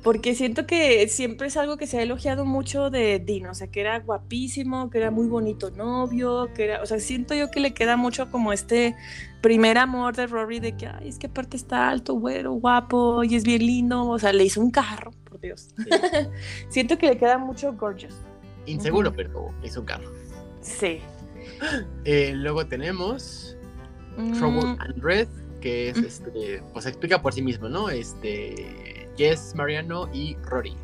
porque 0.04 0.36
siento 0.36 0.66
que 0.66 1.08
siempre 1.08 1.48
es 1.48 1.58
algo 1.58 1.78
que 1.78 1.88
se 1.88 1.98
ha 1.98 2.02
elogiado 2.02 2.46
mucho 2.46 2.90
de 2.90 3.20
Dean, 3.20 3.48
o 3.48 3.54
sea, 3.54 3.68
que 3.68 3.82
era 3.82 4.00
guapísimo, 4.00 4.90
que 4.90 5.00
era 5.00 5.12
muy 5.12 5.28
bonito 5.28 5.72
novio, 5.72 6.50
que 6.56 6.66
era, 6.66 6.82
o 6.82 6.86
sea, 6.86 7.00
siento 7.00 7.34
yo 7.34 7.52
que 7.52 7.60
le 7.60 7.74
queda 7.74 7.98
mucho 7.98 8.30
como 8.32 8.54
este 8.54 8.96
primer 9.42 9.78
amor 9.78 10.16
de 10.16 10.28
Rory 10.28 10.60
de 10.60 10.78
que, 10.78 10.88
ay, 10.88 11.10
es 11.10 11.18
que 11.18 11.28
aparte 11.28 11.58
está 11.58 11.90
alto, 11.90 12.14
güero, 12.14 12.54
guapo 12.54 13.24
y 13.24 13.36
es 13.36 13.44
bien 13.44 13.66
lindo, 13.66 14.08
o 14.08 14.20
sea, 14.20 14.32
le 14.34 14.46
hizo 14.46 14.62
un 14.62 14.72
carro, 14.72 15.12
por 15.24 15.40
Dios. 15.40 15.70
siento 16.70 16.98
que 16.98 17.08
le 17.08 17.18
queda 17.18 17.38
mucho 17.38 17.74
gorgeous. 17.74 18.16
Inseguro, 18.66 19.14
pero 19.14 19.50
hizo 19.64 19.82
un 19.82 19.86
carro. 19.86 20.12
Sí. 20.62 21.00
Eh, 22.06 22.34
luego 22.36 22.68
tenemos 22.68 23.58
Trouble 24.38 24.62
Mm, 24.62 24.82
and 24.82 25.04
Red, 25.04 25.28
que 25.60 25.90
es 25.90 25.98
este, 25.98 26.62
pues 26.74 26.86
explica 26.86 27.22
por 27.22 27.34
sí 27.34 27.42
mismo, 27.42 27.68
¿no? 27.68 27.90
Este, 27.90 28.97
Jess, 29.18 29.54
Mariano 29.56 30.10
y 30.14 30.36
Rory. 30.44 30.76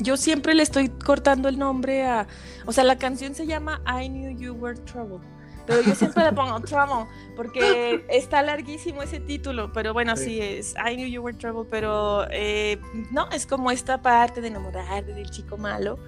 yo 0.00 0.16
siempre 0.16 0.54
le 0.54 0.62
estoy 0.62 0.88
cortando 0.88 1.48
el 1.48 1.58
nombre 1.58 2.06
a, 2.06 2.26
o 2.66 2.72
sea, 2.72 2.84
la 2.84 2.98
canción 2.98 3.34
se 3.34 3.46
llama 3.46 3.82
I 3.86 4.08
Knew 4.08 4.36
You 4.38 4.54
Were 4.54 4.78
Trouble. 4.80 5.18
Pero 5.66 5.82
yo 5.82 5.94
siempre 5.94 6.24
le 6.24 6.32
pongo 6.32 6.58
Trouble 6.60 7.04
porque 7.36 8.04
está 8.08 8.42
larguísimo 8.42 9.02
ese 9.02 9.20
título, 9.20 9.70
pero 9.72 9.92
bueno, 9.92 10.16
sí, 10.16 10.24
Sí. 10.24 10.40
es 10.40 10.74
I 10.74 10.94
Knew 10.94 11.06
You 11.08 11.22
Were 11.22 11.36
Trouble, 11.36 11.68
pero 11.70 12.26
eh, 12.30 12.80
no, 13.10 13.28
es 13.30 13.44
como 13.44 13.70
esta 13.70 14.00
parte 14.00 14.40
de 14.40 14.48
enamorar 14.48 15.04
del 15.04 15.28
chico 15.30 15.58
malo 15.58 15.98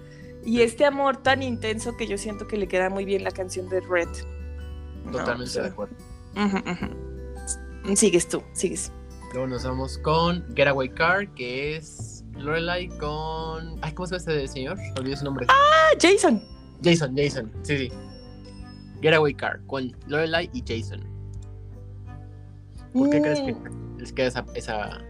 y 0.45 0.63
este 0.63 0.87
amor 0.87 1.19
tan 1.19 1.43
intenso 1.43 1.95
que 1.99 2.07
yo 2.07 2.17
siento 2.17 2.47
que 2.47 2.57
le 2.57 2.69
queda 2.69 2.89
muy 2.89 3.05
bien 3.05 3.23
la 3.23 3.33
canción 3.33 3.69
de 3.69 3.81
Red. 3.81 4.09
Totalmente 5.13 5.61
de 5.61 5.69
acuerdo. 5.69 5.95
Sigues 7.97 8.29
tú, 8.29 8.43
sigues. 8.55 8.93
Luego 9.33 9.47
nos 9.47 9.65
vamos 9.65 9.99
con 9.99 10.45
Getaway 10.57 10.89
Car, 10.89 11.29
que 11.35 11.77
es 11.77 12.25
Lorelai 12.35 12.89
con. 12.99 13.79
Ay, 13.83 13.93
¿cómo 13.93 14.07
se 14.07 14.17
llama 14.19 14.35
este 14.35 14.49
señor? 14.49 14.79
Olvidé 14.99 15.17
su 15.17 15.25
nombre. 15.25 15.47
Ah, 15.49 15.91
Jason. 16.01 16.43
Jason, 16.83 17.15
Jason, 17.17 17.53
sí, 17.63 17.79
sí. 17.79 17.93
Getaway 19.03 19.35
Car 19.35 19.61
con 19.67 19.93
Lorelai 20.07 20.51
y 20.53 20.63
Jason. 20.67 21.05
¿Por 22.93 23.11
qué 23.11 23.21
crees 23.21 23.41
que 23.41 23.53
Mm. 23.55 23.99
les 23.99 24.13
queda 24.13 24.27
esa, 24.27 24.45
esa... 24.55 25.01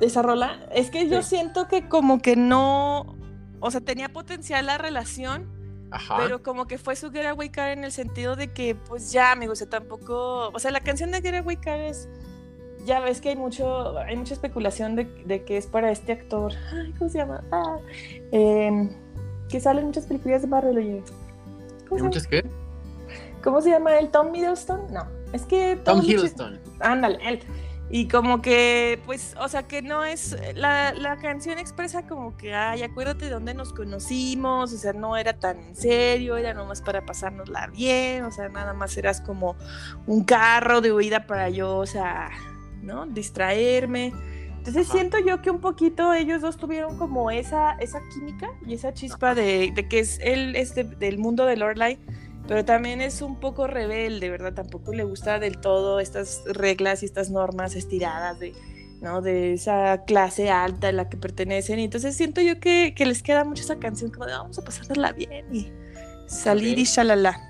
esa 0.00 0.22
rola. 0.22 0.58
Es 0.74 0.90
que 0.90 1.08
yo 1.08 1.22
siento 1.22 1.68
que 1.68 1.86
como 1.88 2.22
que 2.22 2.34
no, 2.36 3.14
o 3.60 3.70
sea, 3.70 3.82
tenía 3.82 4.08
potencial 4.10 4.64
la 4.66 4.78
relación, 4.78 5.50
Ajá. 5.90 6.16
pero 6.16 6.42
como 6.42 6.66
que 6.66 6.78
fue 6.78 6.96
su 6.96 7.10
Getaway 7.10 7.50
Car 7.50 7.70
en 7.76 7.84
el 7.84 7.92
sentido 7.92 8.36
de 8.36 8.52
que, 8.54 8.74
pues 8.74 9.12
ya, 9.12 9.32
amigo, 9.32 9.52
o 9.52 9.56
sea, 9.56 9.68
tampoco, 9.68 10.48
o 10.48 10.58
sea, 10.58 10.70
la 10.70 10.80
canción 10.80 11.10
de 11.10 11.20
Getaway 11.20 11.56
Car 11.56 11.78
es, 11.80 12.08
ya 12.84 13.00
ves 13.00 13.20
que 13.20 13.30
hay 13.30 13.36
mucho, 13.36 13.98
hay 13.98 14.16
mucha 14.16 14.34
especulación 14.34 14.96
de, 14.96 15.04
de 15.24 15.44
que 15.44 15.56
es 15.56 15.66
para 15.66 15.90
este 15.90 16.12
actor, 16.12 16.52
ay, 16.72 16.92
¿cómo 16.98 17.10
se 17.10 17.18
llama? 17.18 17.42
Ah, 17.52 17.76
em, 18.32 18.90
que 19.48 19.60
sale 19.60 19.80
en 19.80 19.86
muchas 19.86 20.06
películas 20.06 20.42
de 20.42 20.48
Marvel, 20.48 20.78
oye. 20.78 21.02
¿Cómo, 21.88 21.94
¿Hay 21.94 21.98
se 21.98 22.04
muchas 22.04 22.26
qué? 22.26 22.44
¿Cómo 23.42 23.60
se 23.60 23.70
llama 23.70 23.98
él? 23.98 24.10
¿Tom 24.10 24.30
Middleton? 24.30 24.92
No, 24.92 25.06
es 25.32 25.42
que... 25.42 25.76
Tom 25.76 26.00
chis- 26.00 26.10
Hiddleston. 26.10 26.60
Ándale, 26.80 27.18
él. 27.26 27.40
Y 27.92 28.06
como 28.06 28.40
que, 28.40 29.00
pues, 29.04 29.34
o 29.40 29.48
sea, 29.48 29.64
que 29.64 29.82
no 29.82 30.04
es. 30.04 30.36
La, 30.54 30.92
la 30.92 31.16
canción 31.16 31.58
expresa 31.58 32.06
como 32.06 32.36
que, 32.36 32.54
ay, 32.54 32.84
acuérdate 32.84 33.24
de 33.24 33.32
dónde 33.32 33.52
nos 33.52 33.72
conocimos, 33.72 34.72
o 34.72 34.78
sea, 34.78 34.92
no 34.92 35.16
era 35.16 35.32
tan 35.32 35.58
en 35.58 35.74
serio, 35.74 36.36
era 36.36 36.54
nomás 36.54 36.82
para 36.82 37.04
pasárnosla 37.04 37.66
bien, 37.66 38.24
o 38.24 38.30
sea, 38.30 38.48
nada 38.48 38.74
más 38.74 38.96
eras 38.96 39.20
como 39.20 39.56
un 40.06 40.22
carro 40.22 40.80
de 40.80 40.92
huida 40.92 41.26
para 41.26 41.48
yo, 41.48 41.78
o 41.78 41.86
sea, 41.86 42.30
¿no? 42.82 43.06
Distraerme. 43.06 44.12
Entonces 44.58 44.88
Ajá. 44.88 44.98
siento 44.98 45.16
yo 45.26 45.40
que 45.40 45.50
un 45.50 45.60
poquito 45.60 46.12
ellos 46.12 46.42
dos 46.42 46.56
tuvieron 46.58 46.98
como 46.98 47.30
esa, 47.30 47.72
esa 47.80 48.00
química 48.12 48.50
y 48.66 48.74
esa 48.74 48.92
chispa 48.92 49.34
de, 49.34 49.72
de 49.74 49.88
que 49.88 50.00
es 50.00 50.18
él 50.22 50.54
es 50.54 50.74
de- 50.74 50.84
del 50.84 51.18
mundo 51.18 51.46
de 51.46 51.56
Lorelai, 51.56 51.98
pero 52.46 52.64
también 52.64 53.00
es 53.00 53.22
un 53.22 53.40
poco 53.40 53.66
rebelde, 53.66 54.28
¿verdad? 54.28 54.52
Tampoco 54.52 54.92
le 54.92 55.04
gusta 55.04 55.38
del 55.38 55.58
todo 55.58 55.98
estas 56.00 56.42
reglas 56.46 57.02
y 57.02 57.06
estas 57.06 57.30
normas 57.30 57.74
estiradas 57.74 58.38
de, 58.38 58.52
¿no? 59.00 59.22
de 59.22 59.54
esa 59.54 60.04
clase 60.04 60.50
alta 60.50 60.88
a 60.88 60.92
la 60.92 61.08
que 61.08 61.16
pertenecen. 61.16 61.78
Y 61.78 61.84
entonces 61.84 62.14
siento 62.16 62.42
yo 62.42 62.60
que, 62.60 62.92
que 62.94 63.06
les 63.06 63.22
queda 63.22 63.44
mucho 63.44 63.62
esa 63.62 63.78
canción 63.78 64.10
como 64.10 64.26
de 64.26 64.32
vamos 64.32 64.58
a 64.58 64.62
pasárnosla 64.62 65.12
bien 65.12 65.46
y 65.54 65.72
salir 66.26 66.78
y 66.78 66.82
Ok. 66.82 66.88
shalala. 66.88 67.40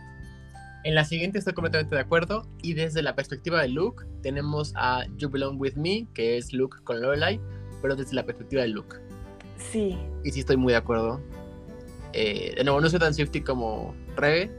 En 0.83 0.95
la 0.95 1.05
siguiente 1.05 1.39
estoy 1.39 1.53
completamente 1.53 1.95
de 1.95 2.01
acuerdo. 2.01 2.47
Y 2.62 2.74
desde 2.74 3.03
la 3.03 3.14
perspectiva 3.14 3.61
de 3.61 3.68
Luke, 3.68 4.05
tenemos 4.22 4.72
a 4.76 5.05
You 5.16 5.28
Belong 5.28 5.61
With 5.61 5.74
Me, 5.74 6.07
que 6.14 6.37
es 6.37 6.53
Luke 6.53 6.78
con 6.85 7.01
Lorelai, 7.01 7.41
pero 7.83 7.97
desde 7.97 8.14
la 8.14 8.24
perspectiva 8.24 8.62
de 8.62 8.68
Luke. 8.68 8.97
Sí. 9.59 9.99
Y 10.24 10.31
sí 10.31 10.41
estoy 10.41 10.57
muy 10.57 10.72
de 10.72 10.78
acuerdo. 10.78 11.20
Eh, 12.12 12.55
de 12.57 12.64
nuevo, 12.64 12.81
no 12.81 12.89
soy 12.89 12.99
tan 12.99 13.14
Swifty 13.14 13.43
como 13.43 13.95
Rebe, 14.16 14.51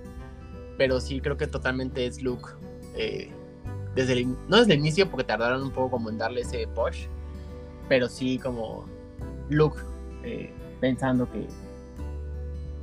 pero 0.78 1.00
sí 1.00 1.20
creo 1.22 1.38
que 1.38 1.48
totalmente 1.48 2.06
es 2.06 2.22
Luke. 2.22 2.50
eh, 2.96 3.32
desde 3.96 4.14
el, 4.14 4.32
no 4.48 4.58
desde 4.58 4.74
el 4.74 4.80
inicio, 4.80 5.10
porque 5.10 5.26
tardaron 5.26 5.64
un 5.64 5.72
poco 5.72 5.92
como 5.92 6.10
en 6.10 6.18
darle 6.18 6.42
ese 6.42 6.68
push, 6.68 7.08
pero 7.90 8.08
sí 8.08 8.40
como 8.40 8.86
Luke 9.50 9.80
eh, 10.24 10.54
pensando 10.80 11.30
que 11.30 11.46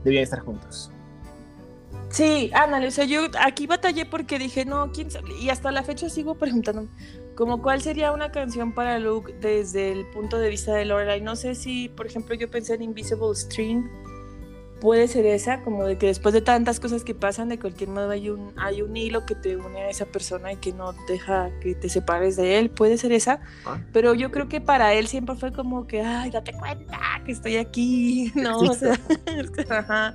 debían 0.05 0.25
estar 0.25 0.41
juntos. 0.41 0.91
Sí, 2.11 2.51
ándale, 2.55 2.87
o 2.89 2.91
sea, 2.91 3.05
yo 3.05 3.27
aquí 3.41 3.67
batallé 3.67 4.07
porque 4.07 4.39
dije, 4.39 4.65
no, 4.65 4.91
quién 4.93 5.11
sabe, 5.11 5.29
y 5.41 5.51
hasta 5.51 5.71
la 5.71 5.83
fecha 5.83 6.09
sigo 6.09 6.37
preguntándome, 6.37 6.89
como 7.37 7.61
cuál 7.61 7.83
sería 7.83 8.13
una 8.13 8.33
canción 8.33 8.73
para 8.73 8.99
Luke 8.99 9.35
desde 9.41 9.93
el 9.93 10.07
punto 10.07 10.39
de 10.39 10.49
vista 10.49 10.75
de 10.75 10.87
Lorelai. 10.87 11.21
No 11.21 11.37
sé 11.37 11.55
si, 11.55 11.89
por 11.91 12.07
ejemplo, 12.07 12.35
yo 12.35 12.51
pensé 12.51 12.75
en 12.75 12.83
Invisible 12.83 13.35
String, 13.35 13.85
puede 14.81 15.07
ser 15.09 15.27
esa, 15.27 15.61
como 15.63 15.85
de 15.85 15.99
que 15.99 16.07
después 16.07 16.33
de 16.33 16.41
tantas 16.41 16.81
cosas 16.81 17.05
que 17.05 17.15
pasan, 17.15 17.49
de 17.49 17.59
cualquier 17.59 17.91
modo 17.91 18.11
hay 18.11 18.31
un, 18.31 18.53
hay 18.57 18.81
un 18.81 18.97
hilo 18.97 19.27
que 19.27 19.35
te 19.35 19.57
une 19.57 19.83
a 19.83 19.91
esa 19.91 20.07
persona 20.07 20.53
y 20.53 20.57
que 20.57 20.73
no 20.73 20.95
deja 21.09 21.51
que 21.61 21.75
te 21.75 21.89
separes 21.89 22.37
de 22.37 22.59
él, 22.59 22.71
puede 22.71 22.97
ser 22.97 23.13
esa, 23.13 23.41
Ah. 23.67 23.81
pero 23.93 24.15
yo 24.15 24.31
creo 24.31 24.49
que 24.49 24.61
para 24.61 24.95
él 24.95 25.09
siempre 25.09 25.35
fue 25.37 25.53
como 25.53 25.87
que, 25.87 26.01
ay, 26.01 26.31
date 26.31 26.53
cuenta 26.53 26.99
que 27.27 27.33
estoy 27.33 27.57
aquí, 27.57 28.33
¿no? 28.37 28.59
O 28.61 28.73
sea, 28.75 28.99
ajá. 29.71 30.15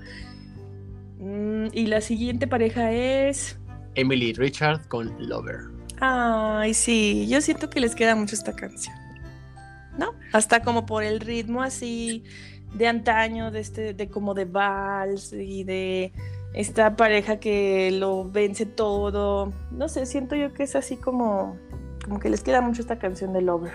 Mm, 1.24 1.68
y 1.72 1.86
la 1.88 2.02
siguiente 2.02 2.48
pareja 2.48 2.92
es 2.92 3.58
Emily 3.96 4.34
Richard 4.34 4.86
con 4.90 5.14
Lover. 5.20 5.62
Ay, 6.02 6.74
sí, 6.74 7.28
yo 7.30 7.40
siento 7.40 7.70
que 7.70 7.80
les 7.80 7.96
queda 7.96 8.14
mucho 8.16 8.36
esta 8.36 8.54
canción. 8.54 8.94
¿No? 9.98 10.14
Hasta 10.34 10.64
como 10.64 10.86
por 10.86 11.04
el 11.04 11.20
ritmo 11.22 11.62
así 11.62 12.24
de 12.74 12.88
antaño, 12.88 13.52
de 13.52 13.60
este, 13.60 13.94
de 13.94 14.10
como 14.10 14.34
de 14.34 14.46
vals 14.46 15.32
y 15.32 15.64
de 15.64 16.12
esta 16.54 16.96
pareja 16.96 17.40
que 17.40 17.92
lo 17.92 18.30
vence 18.30 18.66
todo. 18.66 19.54
No 19.72 19.88
sé, 19.88 20.06
siento 20.08 20.36
yo 20.36 20.52
que 20.54 20.64
es 20.64 20.76
así 20.76 20.98
como, 20.98 21.58
como 22.04 22.20
que 22.20 22.30
les 22.30 22.42
queda 22.42 22.60
mucho 22.62 22.82
esta 22.82 22.98
canción 23.00 23.32
de 23.32 23.42
Lover 23.44 23.74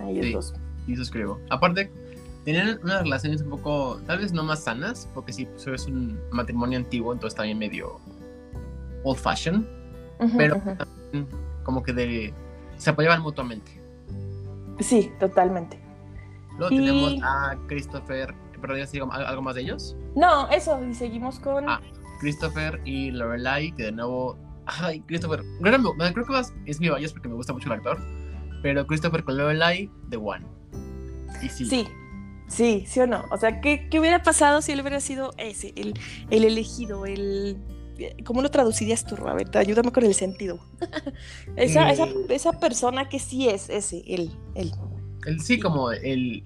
a 0.00 0.08
ellos 0.08 0.26
Sí. 0.26 0.32
dos. 0.32 0.54
Y 0.86 0.94
suscribo. 0.96 1.40
Aparte, 1.50 1.90
tenían 2.46 2.78
unas 2.82 3.02
relaciones 3.02 3.42
un 3.42 3.50
poco, 3.50 4.00
tal 4.06 4.20
vez 4.20 4.32
no 4.32 4.42
más 4.44 4.62
sanas, 4.64 5.10
porque 5.12 5.32
sí, 5.32 5.44
pues, 5.46 5.66
es 5.66 5.86
un 5.88 6.18
matrimonio 6.30 6.78
antiguo, 6.78 7.12
entonces 7.12 7.36
también 7.36 7.58
medio 7.58 8.00
old 9.02 9.18
fashion, 9.18 9.68
Ujú, 10.20 10.36
pero 10.38 10.56
ujú. 10.56 10.74
también 10.76 11.26
como 11.64 11.82
que 11.82 11.92
de, 11.92 12.32
se 12.78 12.90
apoyaban 12.90 13.20
mutuamente. 13.20 13.72
Sí, 14.78 15.10
totalmente. 15.18 15.78
Luego 16.56 16.72
Y- 16.72 16.76
tenemos 16.78 17.14
a 17.22 17.56
Christopher, 17.66 18.32
perdón, 18.60 18.78
¿ya 18.78 18.86
sigo 18.86 19.12
algo 19.12 19.42
más 19.42 19.56
de 19.56 19.62
ellos? 19.62 19.96
No, 20.14 20.48
eso, 20.50 20.82
y 20.88 20.94
seguimos 20.94 21.38
con. 21.40 21.68
Ah. 21.68 21.80
Christopher 22.20 22.80
y 22.84 23.10
Lorelai, 23.10 23.72
que 23.72 23.82
de 23.84 23.92
nuevo. 23.92 24.38
Ay, 24.64 25.00
Christopher. 25.02 25.42
Creo 25.60 25.94
creo 25.96 26.24
que 26.24 26.32
más 26.32 26.54
es 26.64 26.80
mi 26.80 26.88
bias 26.88 27.12
porque 27.12 27.28
me 27.28 27.34
gusta 27.34 27.52
mucho 27.52 27.66
el 27.68 27.74
actor. 27.78 27.98
Pero 28.62 28.86
Christopher 28.86 29.22
con 29.22 29.36
Lorelai, 29.36 29.90
The 30.08 30.16
One. 30.16 30.46
Y 31.42 31.48
sí. 31.50 31.66
Sí, 31.66 31.86
sí, 32.48 32.84
sí 32.86 33.00
o 33.00 33.06
no. 33.06 33.24
O 33.30 33.38
sea, 33.38 33.60
¿qué, 33.60 33.88
qué 33.88 34.00
hubiera 34.00 34.22
pasado 34.22 34.62
si 34.62 34.72
él 34.72 34.80
hubiera 34.80 35.00
sido 35.00 35.32
ese, 35.38 35.72
el, 35.76 35.94
el 36.30 36.44
elegido, 36.44 37.06
el... 37.06 37.56
¿Cómo 38.24 38.42
lo 38.42 38.50
traducirías 38.50 39.06
tú, 39.06 39.16
Robert? 39.16 39.56
Ayúdame 39.56 39.90
con 39.90 40.04
el 40.04 40.14
sentido. 40.14 40.58
esa, 41.56 41.88
Eh. 41.88 41.92
esa, 41.92 42.06
esa 42.28 42.52
persona 42.60 43.08
que 43.08 43.18
sí 43.18 43.48
es 43.48 43.70
ese, 43.70 44.02
él, 44.06 44.30
él. 44.54 44.72
El, 45.24 45.40
sí, 45.40 45.58
como 45.58 45.90
el, 45.90 46.44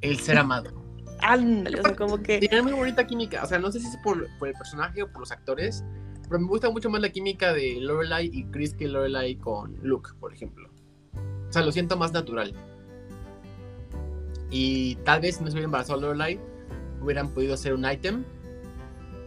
el 0.00 0.18
ser 0.20 0.38
amado. 0.38 0.70
Ándale, 1.20 1.80
o 1.80 1.82
sea, 1.82 1.96
como 1.96 2.22
que... 2.22 2.38
Tiene 2.38 2.62
muy 2.62 2.72
bonita 2.72 3.06
química. 3.06 3.42
O 3.42 3.46
sea, 3.46 3.58
no 3.58 3.72
sé 3.72 3.80
si 3.80 3.88
es 3.88 3.96
por, 3.98 4.28
por 4.38 4.48
el 4.48 4.54
personaje 4.54 5.02
o 5.02 5.10
por 5.10 5.20
los 5.20 5.32
actores. 5.32 5.84
Pero 6.28 6.40
me 6.40 6.48
gusta 6.48 6.70
mucho 6.70 6.88
más 6.88 7.00
la 7.00 7.10
química 7.10 7.52
de 7.52 7.78
Lorelai 7.80 8.30
y 8.32 8.44
Chris 8.44 8.72
que 8.74 8.88
Lorelai 8.88 9.36
con 9.36 9.76
Luke, 9.82 10.10
por 10.18 10.32
ejemplo. 10.32 10.70
O 11.48 11.52
sea, 11.52 11.62
lo 11.62 11.72
siento 11.72 11.96
más 11.96 12.12
natural. 12.12 12.54
Y 14.52 14.96
tal 14.96 15.22
vez 15.22 15.36
si 15.36 15.40
no 15.42 15.46
se 15.48 15.54
hubiera 15.54 15.64
embarazado 15.64 16.00
Lorelai, 16.00 16.38
hubieran 17.00 17.30
podido 17.30 17.56
ser 17.56 17.72
un 17.72 17.90
item. 17.90 18.22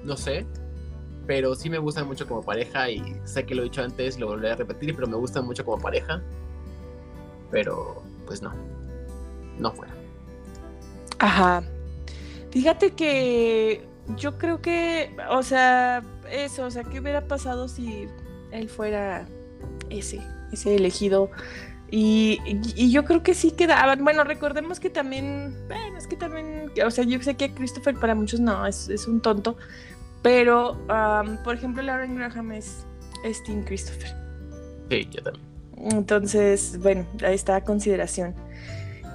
No 0.03 0.15
sé. 0.15 0.45
Pero 1.25 1.55
sí 1.55 1.69
me 1.71 1.79
gustan 1.79 2.05
mucho 2.05 2.27
como 2.27 2.43
pareja 2.43 2.89
y 2.91 3.19
sé 3.23 3.45
que 3.45 3.55
lo 3.55 3.63
he 3.63 3.65
dicho 3.65 3.81
antes, 3.81 4.19
lo 4.19 4.27
volveré 4.27 4.53
a 4.53 4.55
repetir, 4.55 4.93
pero 4.95 5.07
me 5.07 5.15
gustan 5.15 5.45
mucho 5.45 5.65
como 5.65 5.81
pareja. 5.81 6.21
Pero, 7.49 8.03
pues 8.27 8.43
no. 8.43 8.53
No 9.57 9.71
fuera. 9.71 9.95
Ajá. 11.17 11.63
Fíjate 12.51 12.91
que 12.91 13.87
yo 14.17 14.37
creo 14.37 14.61
que, 14.61 15.15
o 15.31 15.41
sea, 15.41 16.03
eso, 16.29 16.65
o 16.65 16.71
sea, 16.71 16.83
¿qué 16.83 16.99
hubiera 16.99 17.27
pasado 17.27 17.67
si 17.67 18.07
él 18.51 18.69
fuera 18.69 19.27
ese, 19.89 20.21
ese 20.51 20.75
elegido? 20.75 21.31
Y, 21.91 22.39
yo 22.91 23.05
creo 23.05 23.23
que 23.23 23.33
sí 23.33 23.51
quedaban. 23.51 24.03
Bueno, 24.03 24.23
recordemos 24.23 24.79
que 24.79 24.89
también, 24.89 25.55
bueno, 25.67 25.97
es 25.97 26.07
que 26.07 26.15
también, 26.15 26.71
o 26.83 26.91
sea, 26.91 27.03
yo 27.03 27.21
sé 27.21 27.35
que 27.35 27.53
Christopher 27.53 27.95
para 27.95 28.15
muchos 28.15 28.39
no, 28.39 28.65
es, 28.65 28.89
es 28.89 29.07
un 29.07 29.21
tonto, 29.21 29.57
pero, 30.21 30.81
am, 30.89 31.37
por 31.43 31.55
ejemplo, 31.55 31.83
Lauren 31.83 32.15
Graham 32.15 32.53
es, 32.53 32.85
es 33.23 33.43
Team 33.43 33.63
Christopher. 33.63 34.15
Sí, 34.89 35.07
yo 35.11 35.21
también. 35.21 35.45
Entonces, 35.77 36.79
bueno, 36.81 37.05
ahí 37.23 37.35
está 37.35 37.57
a 37.57 37.63
consideración. 37.63 38.33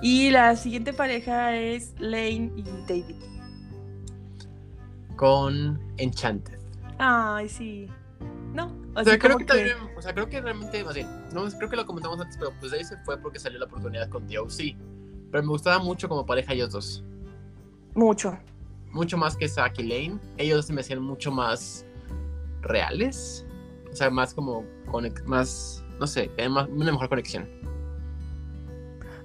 Y 0.02 0.30
la 0.30 0.56
siguiente 0.56 0.92
pareja 0.92 1.56
es 1.56 1.94
Lane 1.98 2.52
y 2.56 2.62
David. 2.88 3.16
Con 5.16 5.80
Enchanted. 5.98 6.58
Ay, 6.98 7.48
sí. 7.48 7.88
No, 8.54 8.72
O 8.96 9.04
sea, 9.04 9.18
creo 9.18 9.38
que, 9.38 9.44
también, 9.44 9.76
o 9.96 10.02
sea, 10.02 10.12
creo 10.12 10.28
que 10.28 10.40
realmente, 10.40 10.82
más 10.82 10.94
bien, 10.94 11.06
no, 11.32 11.44
creo 11.48 11.70
que 11.70 11.76
lo 11.76 11.86
comentamos 11.86 12.20
antes, 12.20 12.36
pero 12.36 12.52
pues 12.58 12.72
de 12.72 12.78
ahí 12.78 12.84
se 12.84 12.96
fue 12.98 13.16
porque 13.18 13.38
salió 13.38 13.58
la 13.60 13.66
oportunidad 13.66 14.08
con 14.08 14.26
DOC. 14.26 14.76
Pero 15.30 15.42
me 15.44 15.48
gustaba 15.48 15.78
mucho 15.78 16.08
como 16.08 16.26
pareja 16.26 16.52
ellos 16.52 16.70
dos. 16.72 17.04
mucho. 17.94 18.36
Mucho 18.92 19.16
más 19.16 19.36
que 19.36 19.48
Zack 19.48 19.78
y 19.78 19.82
Lane. 19.84 20.18
Ellos 20.36 20.66
se 20.66 20.72
me 20.72 20.80
hacían 20.80 21.00
mucho 21.00 21.30
más 21.30 21.86
reales. 22.62 23.46
O 23.92 23.94
sea, 23.94 24.10
más 24.10 24.34
como, 24.34 24.64
más, 25.26 25.84
no 26.00 26.06
sé, 26.08 26.28
más- 26.50 26.68
una 26.68 26.90
mejor 26.90 27.08
conexión. 27.08 27.48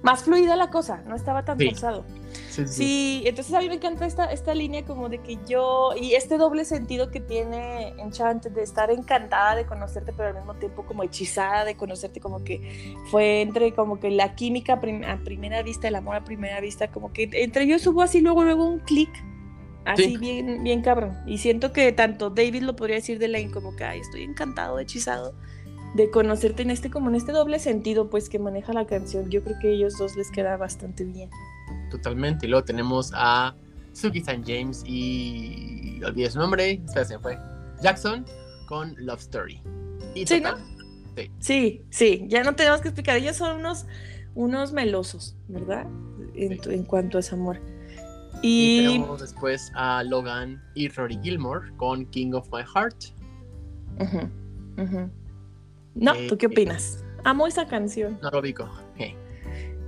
Más 0.02 0.22
fluida 0.22 0.54
la 0.54 0.70
cosa, 0.70 1.02
no 1.06 1.16
estaba 1.16 1.44
tan 1.44 1.58
Sí. 1.58 1.68
forzado. 1.70 2.04
Sí, 2.50 2.66
Sí, 2.66 3.22
entonces 3.26 3.52
a 3.54 3.60
mí 3.60 3.68
me 3.68 3.74
encanta 3.76 4.06
esta, 4.06 4.24
esta 4.26 4.54
línea 4.54 4.84
como 4.84 5.08
de 5.08 5.18
que 5.18 5.38
yo, 5.48 5.90
y 6.00 6.14
este 6.14 6.38
doble 6.38 6.64
sentido 6.64 7.10
que 7.10 7.20
tiene 7.20 7.88
Enchanted 7.98 8.52
de 8.52 8.62
estar 8.62 8.90
encantada 8.90 9.56
de 9.56 9.66
conocerte, 9.66 10.12
pero 10.12 10.28
al 10.30 10.34
mismo 10.36 10.54
tiempo 10.54 10.84
como 10.86 11.02
hechizada 11.02 11.64
de 11.64 11.76
conocerte, 11.76 12.20
como 12.20 12.44
que 12.44 12.94
fue 13.10 13.42
entre 13.42 13.72
como 13.72 14.00
que 14.00 14.10
la 14.10 14.34
química 14.34 14.74
a 14.74 14.80
prim- 14.80 15.04
a 15.04 15.18
primera 15.24 15.62
vista, 15.62 15.88
el 15.88 15.94
amor 15.96 16.16
a 16.16 16.24
primera 16.24 16.60
vista, 16.60 16.88
como 16.90 17.12
que 17.12 17.28
entre 17.32 17.64
ellos 17.64 17.86
hubo 17.86 18.02
así 18.02 18.20
luego, 18.20 18.44
luego 18.44 18.64
un 18.66 18.78
clic, 18.80 19.10
así 19.84 20.04
Sí. 20.04 20.16
bien, 20.16 20.62
bien 20.64 20.82
cabrón. 20.82 21.16
Y 21.26 21.38
siento 21.38 21.72
que 21.72 21.92
tanto 21.92 22.30
David 22.30 22.62
lo 22.62 22.74
podría 22.76 22.96
decir 22.96 23.18
de 23.18 23.28
Lane 23.28 23.50
como 23.50 23.76
que, 23.76 23.84
ay, 23.84 24.00
estoy 24.00 24.22
encantado, 24.22 24.78
hechizado 24.78 25.34
de 25.94 26.10
conocerte 26.10 26.62
en 26.62 26.70
este 26.70 26.90
como 26.90 27.08
en 27.08 27.16
este 27.16 27.32
doble 27.32 27.58
sentido 27.58 28.10
pues 28.10 28.28
que 28.28 28.38
maneja 28.38 28.72
la 28.72 28.86
canción 28.86 29.30
yo 29.30 29.42
creo 29.42 29.56
que 29.60 29.68
a 29.68 29.70
ellos 29.70 29.96
dos 29.98 30.16
les 30.16 30.30
queda 30.30 30.56
bastante 30.56 31.04
bien 31.04 31.30
Totalmente. 31.90 32.46
Y 32.46 32.50
luego 32.50 32.64
tenemos 32.64 33.12
a 33.14 33.54
Suki 33.92 34.20
San 34.20 34.44
James 34.44 34.82
y. 34.86 36.00
Olvidé 36.04 36.30
su 36.30 36.38
nombre. 36.38 36.80
Se 36.92 37.18
fue. 37.18 37.38
Jackson 37.82 38.24
con 38.66 38.94
Love 38.98 39.20
Story. 39.20 39.62
Y 40.14 40.26
Sí, 40.26 40.40
total, 40.40 40.58
Sí, 41.38 41.82
sí, 41.90 42.24
ya 42.28 42.42
no 42.42 42.54
tenemos 42.54 42.80
que 42.80 42.88
explicar. 42.88 43.16
Ellos 43.16 43.36
son 43.36 43.60
unos, 43.60 43.86
unos 44.34 44.72
melosos, 44.72 45.36
¿verdad? 45.48 45.86
En, 46.34 46.62
Sí. 46.62 46.74
en 46.74 46.82
cuanto 46.84 47.16
a 47.18 47.20
ese 47.20 47.34
amor. 47.34 47.60
Y 48.42 48.80
Y, 48.80 48.86
tenemos 48.92 49.20
después 49.20 49.72
a 49.74 50.02
Logan 50.02 50.62
y 50.74 50.88
Rory 50.88 51.18
Gilmore 51.22 51.70
con 51.76 52.04
King 52.06 52.32
of 52.32 52.48
My 52.52 52.62
Heart. 52.62 52.96
No, 55.96 56.14
¿tú 56.28 56.36
qué 56.38 56.46
opinas? 56.46 57.04
Amo 57.24 57.46
esa 57.46 57.66
canción. 57.66 58.18
No 58.22 58.30
lo 58.30 58.40
ubico. 58.40 58.68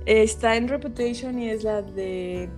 Está 0.05 0.55
en 0.55 0.67
Reputation 0.67 1.37
y 1.37 1.49
es 1.49 1.63
la 1.63 1.81
de 1.81 2.49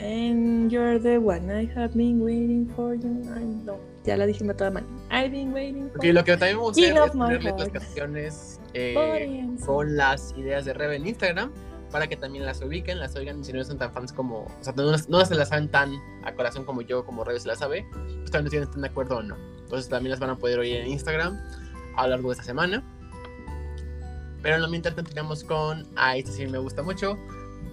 And 0.00 0.70
you're 0.70 0.98
the 0.98 1.18
one 1.18 1.50
I 1.50 1.70
have 1.74 1.94
been 1.94 2.20
waiting 2.20 2.68
for 2.74 2.94
you. 2.94 3.22
Ay, 3.34 3.44
no, 3.64 3.78
ya 4.04 4.16
la 4.16 4.26
dije 4.26 4.44
me 4.44 4.52
toda 4.52 4.70
mal. 4.70 4.84
I've 5.10 5.30
been 5.30 5.52
waiting 5.52 5.88
for 5.88 5.98
Ok, 5.98 6.04
lo 6.12 6.24
que 6.24 6.36
también 6.36 6.56
me 6.56 6.62
gusta 6.62 6.82
es 6.82 7.10
ponerle 7.12 7.54
las 7.56 7.68
canciones 7.68 8.60
eh, 8.74 9.48
con 9.64 9.96
las 9.96 10.34
ideas 10.36 10.64
de 10.64 10.74
Rebe 10.74 10.96
en 10.96 11.06
Instagram 11.06 11.52
para 11.90 12.08
que 12.08 12.16
también 12.16 12.44
las 12.44 12.60
ubiquen, 12.60 12.98
las 12.98 13.14
oigan 13.16 13.42
si 13.42 13.52
no 13.52 13.64
son 13.64 13.78
tan 13.78 13.92
fans 13.92 14.12
como, 14.12 14.40
o 14.40 14.50
sea, 14.60 14.74
no, 14.76 14.90
no 14.90 15.24
se 15.24 15.34
las 15.34 15.48
saben 15.48 15.70
tan 15.70 15.94
a 16.24 16.34
corazón 16.34 16.64
como 16.64 16.82
yo, 16.82 17.06
como 17.06 17.24
Rebe 17.24 17.40
se 17.40 17.48
las 17.48 17.60
sabe, 17.60 17.86
pues 18.18 18.30
también 18.30 18.50
si 18.50 18.56
están 18.56 18.82
de 18.82 18.88
acuerdo 18.88 19.18
o 19.18 19.22
no. 19.22 19.36
Entonces 19.60 19.88
también 19.88 20.10
las 20.10 20.20
van 20.20 20.30
a 20.30 20.36
poder 20.36 20.58
oír 20.58 20.76
en 20.76 20.88
Instagram 20.88 21.40
a 21.96 22.04
lo 22.04 22.10
largo 22.10 22.28
de 22.28 22.32
esta 22.32 22.44
semana. 22.44 22.82
Pero 24.42 24.56
en 24.56 24.62
lo 24.62 24.68
mientras 24.68 24.94
continuamos 24.94 25.42
con, 25.42 25.86
ah, 25.96 26.16
este 26.16 26.30
sí 26.30 26.46
me 26.46 26.58
gusta 26.58 26.82
mucho, 26.82 27.18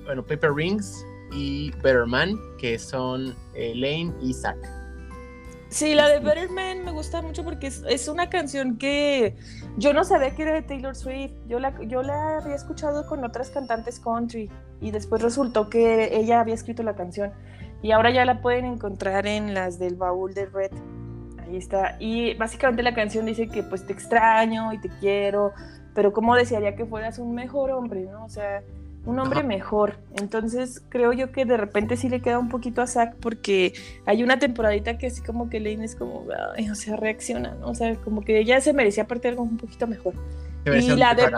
bueno, 0.05 0.25
Paper 0.25 0.53
Rings 0.53 1.05
y 1.31 1.71
Better 1.83 2.05
Man, 2.05 2.37
que 2.57 2.79
son 2.79 3.35
eh, 3.53 3.73
Lane 3.75 4.13
y 4.21 4.33
Zack. 4.33 4.57
Sí, 5.73 5.95
la 5.95 6.07
de 6.07 6.19
Better 6.19 6.51
Man 6.51 6.85
me 6.85 6.91
gusta 6.91 7.23
mucho 7.23 7.43
porque 7.43 7.65
es, 7.65 8.07
una 8.07 8.29
canción 8.29 8.77
que 8.77 9.35
yo 9.77 9.91
no 9.91 10.03
sabía 10.03 10.35
que 10.35 10.43
era 10.43 10.53
de 10.53 10.61
Taylor 10.61 10.95
Swift. 10.95 11.31
Yo 11.47 11.59
la, 11.59 11.73
yo 11.87 12.03
la 12.03 12.37
había 12.37 12.53
escuchado 12.53 13.07
con 13.07 13.23
otras 13.25 13.49
cantantes 13.49 13.99
country 13.99 14.51
y 14.81 14.91
después 14.91 15.23
resultó 15.23 15.71
que 15.71 16.15
ella 16.15 16.41
había 16.41 16.53
escrito 16.53 16.83
la 16.83 16.95
canción. 16.95 17.31
Y 17.81 17.91
ahora 17.91 18.11
ya 18.11 18.23
la 18.23 18.39
pueden 18.39 18.65
encontrar 18.65 19.25
en 19.25 19.55
las 19.55 19.79
del 19.79 19.95
baúl 19.95 20.35
de 20.35 20.45
Red. 20.45 20.71
Ahí 21.43 21.57
está. 21.57 21.97
Y 21.99 22.33
básicamente 22.35 22.83
la 22.83 22.93
canción 22.93 23.25
dice 23.25 23.47
que 23.47 23.63
pues 23.63 23.85
te 23.85 23.93
extraño 23.93 24.73
y 24.73 24.79
te 24.79 24.89
quiero, 24.99 25.53
pero 25.93 26.13
como 26.13 26.35
desearía 26.35 26.75
que 26.75 26.85
fueras 26.85 27.19
un 27.19 27.35
mejor 27.35 27.71
hombre, 27.71 28.01
¿no? 28.11 28.25
O 28.25 28.29
sea, 28.29 28.63
un 29.05 29.19
hombre 29.19 29.39
Ajá. 29.39 29.47
mejor. 29.47 29.97
Entonces 30.15 30.81
creo 30.89 31.11
yo 31.13 31.31
que 31.31 31.45
de 31.45 31.57
repente 31.57 31.97
sí 31.97 32.09
le 32.09 32.21
queda 32.21 32.39
un 32.39 32.49
poquito 32.49 32.81
a 32.81 32.87
Zack 32.87 33.15
porque 33.17 33.73
hay 34.05 34.23
una 34.23 34.39
temporadita 34.39 34.97
que 34.97 35.07
así 35.07 35.21
como 35.21 35.49
que 35.49 35.59
Lane 35.59 35.85
es 35.85 35.95
como, 35.95 36.25
ay, 36.55 36.69
o 36.69 36.75
sea, 36.75 36.95
reacciona, 36.95 37.55
¿no? 37.55 37.67
O 37.69 37.75
sea, 37.75 37.95
como 37.97 38.21
que 38.21 38.39
ella 38.39 38.61
se 38.61 38.73
merecía 38.73 39.03
aparte 39.03 39.27
algo 39.27 39.43
un 39.43 39.57
poquito 39.57 39.87
mejor. 39.87 40.13
Versión 40.63 40.99
la 40.99 41.13
de-. 41.13 41.29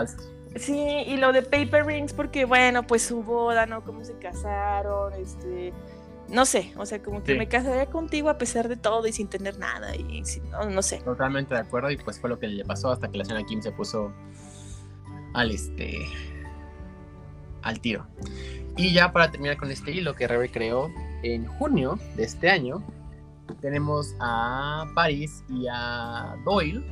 Sí, 0.56 1.04
y 1.06 1.16
lo 1.18 1.32
de 1.32 1.42
Paper 1.42 1.84
Rings 1.84 2.14
porque, 2.14 2.46
bueno, 2.46 2.86
pues 2.86 3.02
su 3.02 3.22
boda, 3.22 3.66
¿no? 3.66 3.82
Cómo 3.84 4.04
se 4.04 4.14
casaron, 4.14 5.12
este... 5.14 5.72
no 6.28 6.44
sé, 6.44 6.72
o 6.76 6.84
sea, 6.86 7.02
como 7.02 7.22
que 7.22 7.32
Sí. 7.32 7.38
me 7.38 7.48
casaría 7.48 7.86
contigo 7.86 8.28
a 8.28 8.38
pesar 8.38 8.68
de 8.68 8.76
todo 8.76 9.06
y 9.06 9.12
sin 9.12 9.28
tener 9.28 9.58
nada 9.58 9.94
y 9.94 10.24
sin- 10.24 10.50
no, 10.50 10.68
no 10.68 10.82
sé. 10.82 10.98
Totalmente 11.00 11.54
de 11.54 11.60
acuerdo 11.60 11.90
y 11.90 11.96
pues 11.96 12.18
fue 12.20 12.28
lo 12.30 12.38
que 12.38 12.48
le 12.48 12.64
pasó 12.64 12.90
hasta 12.90 13.08
que 13.08 13.18
la 13.18 13.24
señora 13.24 13.44
Kim 13.46 13.62
se 13.62 13.72
puso 13.72 14.12
al 15.34 15.50
este 15.50 15.98
al 17.62 17.80
tiro. 17.80 18.06
Y 18.76 18.92
ya 18.92 19.12
para 19.12 19.30
terminar 19.30 19.56
con 19.56 19.70
este 19.70 19.90
hilo 19.90 20.14
que 20.14 20.28
Rebe 20.28 20.50
creó 20.50 20.90
en 21.22 21.46
junio 21.46 21.98
de 22.16 22.24
este 22.24 22.50
año, 22.50 22.82
tenemos 23.60 24.14
a 24.20 24.84
Paris 24.94 25.42
y 25.48 25.66
a 25.70 26.36
Doyle 26.44 26.84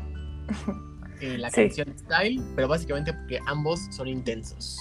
en 1.21 1.41
la 1.43 1.51
Sí. 1.51 1.57
canción 1.63 1.95
Style, 1.99 2.43
pero 2.57 2.69
básicamente 2.69 3.13
porque 3.13 3.39
ambos 3.47 3.81
son 3.91 4.09
intensos. 4.09 4.79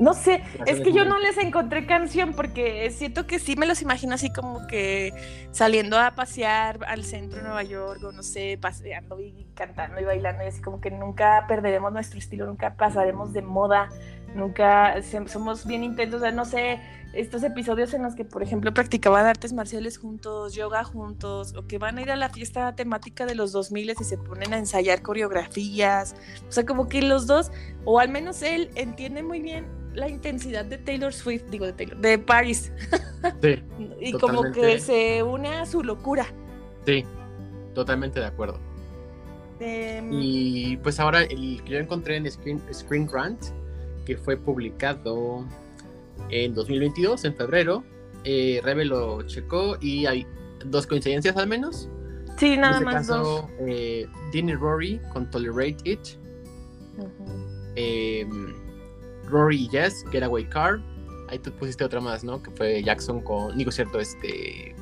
No 0.00 0.14
sé, 0.14 0.42
es 0.66 0.80
que 0.80 0.92
yo 0.94 1.04
no 1.04 1.18
les 1.18 1.36
encontré 1.36 1.84
canción 1.84 2.32
porque 2.32 2.90
siento 2.90 3.26
que 3.26 3.38
sí 3.38 3.54
me 3.54 3.66
los 3.66 3.82
imagino 3.82 4.14
así 4.14 4.32
como 4.32 4.66
que 4.66 5.12
saliendo 5.50 5.98
a 5.98 6.12
pasear 6.12 6.78
al 6.86 7.04
centro 7.04 7.36
de 7.36 7.42
Nueva 7.42 7.62
York 7.64 8.02
o 8.04 8.10
no 8.10 8.22
sé, 8.22 8.58
paseando 8.58 9.20
y 9.20 9.46
cantando 9.54 10.00
y 10.00 10.04
bailando 10.04 10.42
y 10.42 10.46
así 10.46 10.62
como 10.62 10.80
que 10.80 10.90
nunca 10.90 11.44
perderemos 11.46 11.92
nuestro 11.92 12.18
estilo, 12.18 12.46
nunca 12.46 12.76
pasaremos 12.76 13.34
de 13.34 13.42
moda, 13.42 13.90
nunca 14.34 15.00
se- 15.02 15.26
somos 15.28 15.66
bien 15.66 15.82
intensos, 15.84 16.18
o 16.20 16.20
sea, 16.24 16.32
no 16.32 16.44
sé, 16.44 16.80
estos 17.12 17.42
episodios 17.42 17.92
en 17.92 18.02
los 18.04 18.14
que 18.14 18.24
por 18.24 18.40
ejemplo 18.42 18.72
practicaban 18.72 19.26
artes 19.26 19.52
marciales 19.52 19.98
juntos, 19.98 20.54
yoga 20.54 20.84
juntos 20.84 21.54
o 21.56 21.66
que 21.66 21.76
van 21.78 21.98
a 21.98 22.02
ir 22.02 22.10
a 22.12 22.16
la 22.16 22.28
fiesta 22.28 22.74
temática 22.76 23.26
de 23.26 23.34
los 23.34 23.50
2000 23.50 23.90
y 23.98 24.04
se 24.04 24.16
ponen 24.16 24.52
a 24.54 24.58
ensayar 24.58 25.02
coreografías, 25.02 26.14
o 26.48 26.52
sea, 26.52 26.64
como 26.64 26.88
que 26.88 27.02
los 27.02 27.26
dos 27.26 27.50
o 27.84 27.98
al 27.98 28.08
menos 28.10 28.42
él 28.42 28.70
entiende 28.76 29.22
muy 29.24 29.40
bien 29.40 29.66
la 29.92 30.08
intensidad 30.08 30.64
de 30.64 30.78
Taylor 30.78 31.12
Swift, 31.12 31.42
digo 31.50 31.66
de 31.66 31.72
Taylor, 31.72 31.96
de 31.98 32.16
Paris, 32.18 32.72
Sí, 33.42 33.60
y 34.00 34.12
como 34.12 34.42
que 34.52 34.78
se 34.78 35.24
une 35.24 35.48
a 35.48 35.66
su 35.66 35.82
locura. 35.82 36.26
sí, 36.86 37.04
totalmente 37.74 38.20
de 38.20 38.26
acuerdo. 38.26 38.60
Em, 39.58 40.08
Y 40.12 40.76
pues 40.78 41.00
ahora 41.00 41.22
el 41.22 41.60
que 41.64 41.72
yo 41.72 41.78
encontré 41.78 42.16
en 42.16 42.30
Screen, 42.30 42.62
Screen 42.72 43.08
Rant, 43.12 43.42
que 44.04 44.16
fue 44.16 44.36
publicado 44.36 45.46
en 46.30 46.54
2022, 46.54 47.24
en 47.24 47.34
febrero, 47.34 47.84
eh, 48.24 48.60
Rebe 48.62 48.84
lo 48.84 49.22
checó 49.22 49.76
y 49.80 50.06
hay 50.06 50.26
dos 50.64 50.86
coincidencias 50.86 51.36
al 51.36 51.48
menos. 51.48 51.88
sí, 52.36 52.56
nada 52.56 52.74
este 52.74 52.84
más 52.84 53.06
dos. 53.06 53.42
caso, 53.42 53.50
eh, 53.60 54.06
Dean 54.32 54.48
y 54.48 54.54
Rory 54.54 55.00
con 55.12 55.30
Tolerate 55.30 55.78
It, 55.84 56.00
eh, 57.76 58.26
Rory 59.26 59.64
y 59.64 59.68
Jess, 59.68 60.04
Getaway 60.10 60.48
Car. 60.48 60.80
Ahí 61.28 61.38
tú 61.38 61.52
pusiste 61.52 61.84
otra 61.84 62.00
más, 62.00 62.24
¿no? 62.24 62.42
Que 62.42 62.50
fue 62.50 62.82
Jackson 62.82 63.20
con, 63.20 63.56
digo 63.56 63.70
cierto, 63.70 64.00
este... 64.00 64.74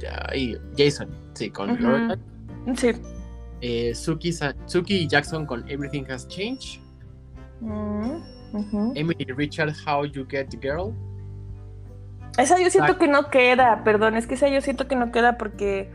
Ya, 0.00 0.24
ahí, 0.30 0.56
Jason, 0.76 1.08
sí, 1.34 1.50
con. 1.50 1.80
Lorelai. 1.80 2.18
Sí. 2.76 2.90
Eh, 3.60 3.94
Suki, 3.94 4.32
Suki 4.66 4.94
y 4.94 5.06
Jackson 5.08 5.46
con 5.46 5.68
Everything 5.68 6.04
Has 6.10 6.26
Changed. 6.26 6.81
Ujú. 7.62 8.92
Emily 8.94 9.24
Richard, 9.36 9.72
How 9.86 10.04
You 10.04 10.26
Get 10.28 10.48
the 10.48 10.58
Girl. 10.58 10.92
Esa 12.38 12.58
yo 12.60 12.70
siento 12.70 12.98
que 12.98 13.08
no 13.08 13.28
queda, 13.30 13.84
perdón, 13.84 14.16
es 14.16 14.26
que 14.26 14.34
esa 14.34 14.48
yo 14.48 14.60
siento 14.62 14.88
que 14.88 14.96
no 14.96 15.12
queda 15.12 15.36
porque, 15.36 15.90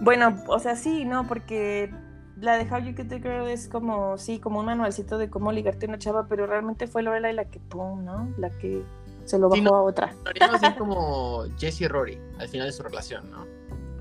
bueno, 0.00 0.42
o 0.48 0.58
sea, 0.58 0.74
sí, 0.74 1.04
no, 1.04 1.26
porque 1.28 1.92
la 2.36 2.56
de 2.56 2.64
How 2.70 2.80
You 2.80 2.94
Get 2.96 3.08
the 3.08 3.18
Girl 3.20 3.46
es 3.48 3.68
como, 3.68 4.18
sí, 4.18 4.40
como 4.40 4.60
un 4.60 4.66
manualcito 4.66 5.18
de 5.18 5.30
cómo 5.30 5.52
ligarte 5.52 5.86
a 5.86 5.88
una 5.90 5.98
chava, 5.98 6.26
pero 6.28 6.46
realmente 6.46 6.86
fue 6.88 7.02
Lorelai 7.02 7.32
la 7.34 7.44
que, 7.44 7.60
pum, 7.60 8.04
¿no? 8.04 8.28
La 8.38 8.50
que 8.50 8.82
se 9.24 9.38
lo 9.38 9.48
bajó 9.48 9.56
Sí, 9.56 9.62
no. 9.62 9.74
a 9.76 9.82
otra. 9.82 10.14
Así 10.52 10.72
como 10.78 11.44
Jesse 11.58 11.82
y 11.82 11.88
Rory 11.88 12.20
al 12.38 12.48
final 12.48 12.66
de 12.66 12.72
su 12.72 12.82
relación, 12.82 13.30
¿no? 13.30 13.46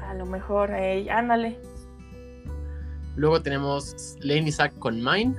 A 0.03 0.13
lo 0.15 0.25
mejor, 0.25 0.71
eh, 0.73 1.09
ándale. 1.11 1.59
Luego 3.15 3.41
tenemos 3.41 4.15
Lane 4.21 4.51
Zack 4.51 4.77
con 4.79 5.03
Mine. 5.03 5.35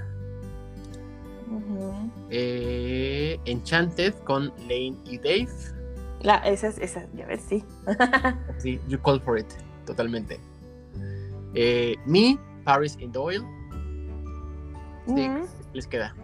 Eh, 2.30 3.38
Enchanted 3.44 4.14
con 4.24 4.48
Lane 4.62 4.96
y 5.04 5.18
Dave. 5.18 5.48
La, 6.22 6.36
esa, 6.38 6.68
es- 6.68 6.78
esa, 6.78 7.06
ya 7.14 7.26
ves, 7.26 7.42
sí. 7.48 7.64
Sí, 8.58 8.80
You 8.88 9.00
Call 9.00 9.20
for 9.20 9.38
It, 9.38 9.46
totalmente. 9.86 10.38
Eh, 11.54 11.94
Me, 12.06 12.38
Paris 12.64 12.96
y 13.00 13.06
Doyle. 13.06 13.44
Sí, 15.06 15.30
les 15.72 15.86
queda. 15.86 16.14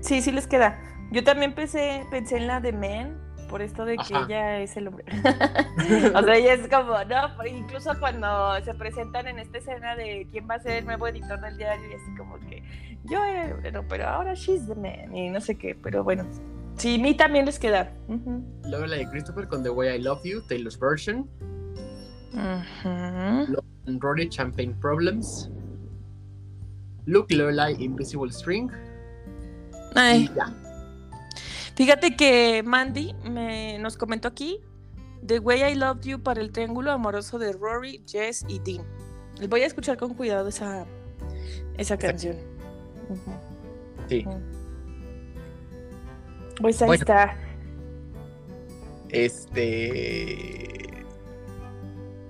Sí, 0.00 0.22
sí 0.22 0.32
les 0.32 0.46
queda. 0.46 0.80
Yo 1.12 1.22
también 1.22 1.54
pensé, 1.54 2.06
pensé 2.10 2.36
en 2.38 2.46
la 2.46 2.60
de 2.60 2.72
Men, 2.72 3.18
por 3.50 3.62
esto 3.62 3.84
de 3.84 3.96
que 3.96 4.14
Ajá. 4.14 4.24
ella 4.26 4.60
es 4.60 4.76
el 4.76 4.88
hombre. 4.88 5.04
o 6.14 6.22
sea, 6.22 6.36
ella 6.36 6.54
es 6.54 6.68
como, 6.68 6.92
no, 7.04 7.46
incluso 7.46 7.90
cuando 8.00 8.60
se 8.64 8.74
presentan 8.74 9.28
en 9.28 9.38
esta 9.38 9.58
escena 9.58 9.96
de 9.96 10.26
quién 10.30 10.48
va 10.48 10.54
a 10.54 10.60
ser 10.60 10.78
el 10.78 10.86
nuevo 10.86 11.06
editor 11.08 11.40
del 11.40 11.56
diario, 11.58 11.84
y 11.90 11.94
así 11.94 12.16
como 12.16 12.38
que 12.40 12.62
yo 13.08 13.24
era 13.24 13.46
el 13.46 13.52
obrero, 13.52 13.84
pero 13.88 14.06
ahora 14.08 14.34
she's 14.34 14.66
the 14.66 14.74
man, 14.74 15.14
y 15.14 15.30
no 15.30 15.40
sé 15.40 15.56
qué, 15.56 15.74
pero 15.74 16.04
bueno. 16.04 16.24
Sí, 16.76 16.98
mí 16.98 17.14
también 17.14 17.46
les 17.46 17.58
queda. 17.58 17.90
Luego 18.64 18.86
la 18.86 18.96
de 18.96 19.08
Christopher 19.08 19.48
con 19.48 19.62
The 19.62 19.70
Way 19.70 19.96
I 19.96 20.02
Love 20.02 20.22
You, 20.24 20.42
Taylor's 20.46 20.78
Version. 20.78 21.28
Ujú. 22.32 23.56
and 23.86 24.02
Rory 24.02 24.28
Champagne 24.28 24.74
Problems. 24.80 25.50
Luke 27.06 27.32
Lorelai 27.34 27.82
Invisible 27.82 28.30
String. 28.30 28.70
Ay, 29.94 30.24
Y 30.30 30.34
ya. 30.34 30.52
Fíjate 31.76 32.16
que 32.16 32.62
Mandy 32.62 33.14
me, 33.30 33.78
nos 33.78 33.96
comentó 33.96 34.28
aquí 34.28 34.60
The 35.26 35.38
Way 35.38 35.72
I 35.72 35.74
Loved 35.76 36.02
You 36.02 36.22
para 36.22 36.40
el 36.40 36.50
triángulo 36.52 36.90
amoroso 36.90 37.38
de 37.38 37.52
Rory, 37.52 38.02
Jess 38.06 38.44
y 38.48 38.58
Dean. 38.58 38.84
Voy 39.48 39.62
a 39.62 39.66
escuchar 39.66 39.96
con 39.96 40.14
cuidado 40.14 40.48
esa, 40.48 40.86
esa 41.76 41.96
canción. 41.96 42.36
Sí. 44.08 44.24
Pues 46.60 46.80
ahí 46.82 46.86
Bueno. 46.88 47.00
está. 47.02 47.36
Este. 49.10 51.04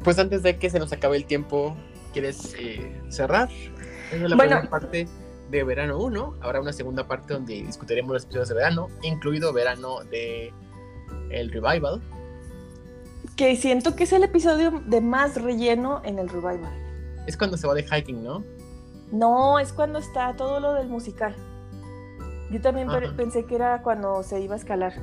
Pues 0.05 0.19
antes 0.19 0.43
de 0.43 0.57
que 0.59 0.71
se 0.71 0.79
nos 0.79 0.93
acabe 0.93 1.17
el 1.17 1.25
tiempo, 1.25 1.77
¿quieres 2.13 2.55
eh, 2.59 3.01
cerrar? 3.09 3.49
Esa 3.51 4.17
es 4.17 4.31
la 4.31 4.37
Bueno. 4.37 4.53
primera 4.53 4.71
parte 4.71 5.09
de 5.51 5.65
verano 5.65 5.99
1. 5.99 6.37
Habrá 6.41 6.61
una 6.61 6.73
segunda 6.73 7.07
parte 7.07 7.35
donde 7.35 7.63
discutiremos 7.63 8.13
los 8.13 8.25
episodios 8.25 8.49
de 8.49 8.55
verano, 8.55 8.89
incluido 9.03 9.53
verano 9.53 10.05
de 10.11 10.53
el 11.31 11.51
revival. 11.51 12.01
Que 13.37 13.57
siento 13.57 13.97
que 13.97 14.05
es 14.05 14.13
el 14.13 14.23
episodio 14.23 14.83
de 14.87 15.01
más 15.01 15.41
relleno 15.41 16.01
en 16.05 16.19
el 16.19 16.29
revival. 16.29 16.73
Es 17.27 17.37
cuando 17.37 17.57
se 17.57 17.67
va 17.67 17.75
de 17.75 17.83
hiking, 17.83 18.23
¿no? 18.23 18.45
No, 19.13 19.59
es 19.59 19.73
cuando 19.73 19.99
está 19.99 20.35
todo 20.35 20.61
lo 20.61 20.75
del 20.75 20.89
musical. 20.89 21.35
Yo 22.51 22.61
también 22.61 22.91
Ajá. 22.91 23.01
pensé 23.17 23.45
que 23.45 23.55
era 23.55 23.83
cuando 23.83 24.23
se 24.23 24.41
iba 24.41 24.55
a 24.55 24.59
escalar. 24.59 24.95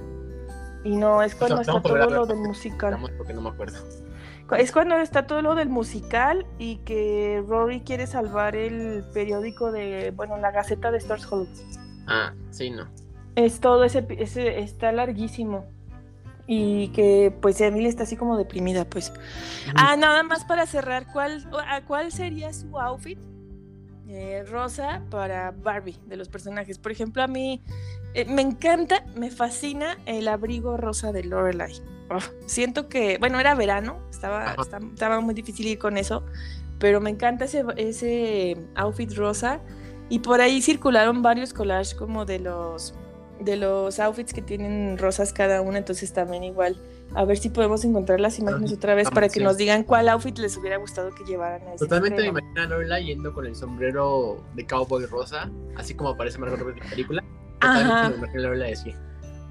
Y 0.84 0.95
no, 0.95 1.22
es 1.22 1.36
cuando 1.36 1.62
está 1.62 1.82
todo 1.82 2.10
lo 2.10 2.26
del 2.26 2.38
musical. 2.38 2.93
Vamos, 2.93 3.12
porque 3.18 3.34
no 3.34 3.41
me 3.41 3.49
acuerdo. 3.49 3.78
Es 4.58 4.72
cuando 4.72 4.95
está 4.97 5.26
todo 5.26 5.41
lo 5.41 5.56
del 5.56 5.70
musical 5.70 6.45
y 6.60 6.78
que 6.78 7.43
Rory 7.47 7.82
quiere 7.82 8.06
salvar 8.08 8.56
el 8.56 9.04
periódico 9.14 9.72
de, 9.72 10.12
bueno, 10.12 10.38
la 10.38 10.51
Gaceta 10.51 10.91
de 10.91 10.97
Stars 10.97 11.26
Hollow. 11.32 11.47
Ah, 12.08 12.34
sí, 12.51 12.70
no. 12.70 12.88
Es 13.36 13.60
todo 13.62 13.84
ese, 13.84 14.06
ese 14.10 14.60
está 14.60 14.91
larguísimo. 14.91 15.66
Y 16.45 16.89
que 16.89 17.34
pues 17.41 17.62
Emily 17.62 17.88
está 17.88 18.04
así 18.04 18.18
como 18.18 18.38
deprimida, 18.38 18.84
pues. 18.84 19.14
Ah, 19.76 19.95
nada 19.95 20.24
más 20.24 20.43
para 20.43 20.66
cerrar, 20.66 21.08
¿cuál, 21.14 21.47
a 21.70 21.82
¿cuál 21.86 22.12
sería 22.12 22.51
su 22.51 22.78
outfit? 22.78 23.18
Eh, 24.08 24.43
rosa 24.49 25.01
para 25.10 25.51
Barbie, 25.51 25.97
de 26.08 26.18
los 26.18 26.28
personajes. 26.28 26.78
Por 26.78 26.91
ejemplo, 26.91 27.24
a 27.24 27.28
mí 27.28 27.62
eh, 28.14 28.26
me 28.26 28.41
encanta, 28.41 29.06
me 29.16 29.32
fascina 29.32 29.97
el 30.06 30.28
abrigo 30.28 30.76
rosa 30.78 31.12
de 31.12 31.24
Lorelai. 31.24 31.74
Oh, 32.10 32.20
siento 32.45 32.89
que, 32.89 33.18
bueno, 33.18 33.39
era 33.39 33.56
verano, 33.56 33.97
estaba 34.12 35.20
muy 35.22 35.34
difícil 35.34 35.68
ir 35.68 35.80
con 35.80 35.97
eso, 35.97 36.24
pero 36.80 36.99
me 36.99 37.10
encanta 37.10 37.45
ese, 37.45 37.64
ese 37.78 38.58
outfit 38.76 39.14
rosa. 39.14 39.62
Y 40.10 40.20
por 40.20 40.41
ahí 40.41 40.62
circularon 40.62 41.22
varios 41.22 41.54
collages 41.54 41.95
como 41.95 42.26
de 42.26 42.39
los 42.39 42.93
de 43.39 43.58
los 43.58 43.99
outfits 43.99 44.34
que 44.34 44.41
tienen 44.41 44.97
rosas 44.97 45.34
cada 45.34 45.62
una, 45.62 45.78
entonces 45.78 46.14
también 46.14 46.43
igual 46.43 46.78
a 47.16 47.26
ver 47.26 47.38
si 47.38 47.49
podemos 47.49 47.86
encontrar 47.86 48.20
las 48.20 48.39
imágenes 48.39 48.72
Ajá. 48.72 48.78
otra 48.78 48.95
vez 48.95 49.09
para 49.09 49.30
que 49.30 49.39
nos 49.39 49.57
digan 49.57 49.84
cuál 49.84 50.09
outfit 50.09 50.38
les 50.39 50.57
hubiera 50.57 50.78
gustado 50.78 51.14
que 51.14 51.24
llevaran 51.24 51.61
a 51.68 51.74
ese 51.74 51.86
Totalmente 51.86 52.22
me 52.22 52.28
imagino 52.30 52.61
a 52.61 52.66
Lorelai 52.66 53.05
yendo 53.05 53.34
con 53.34 53.45
el 53.45 53.55
sombrero 53.55 54.43
de 54.55 54.66
cowboy 54.66 55.05
rosa, 55.05 55.49
así 55.76 55.93
como 55.93 56.09
aparece 56.09 56.38
Margot 56.39 56.59
Robbie 56.59 56.74
en 56.74 56.80
la 56.80 56.89
película. 56.89 57.24
Totalmente 57.59 57.93
Ajá. 57.93 58.09
me 58.09 58.16
imagino 58.18 58.66
a 58.66 58.68
así. 58.68 58.93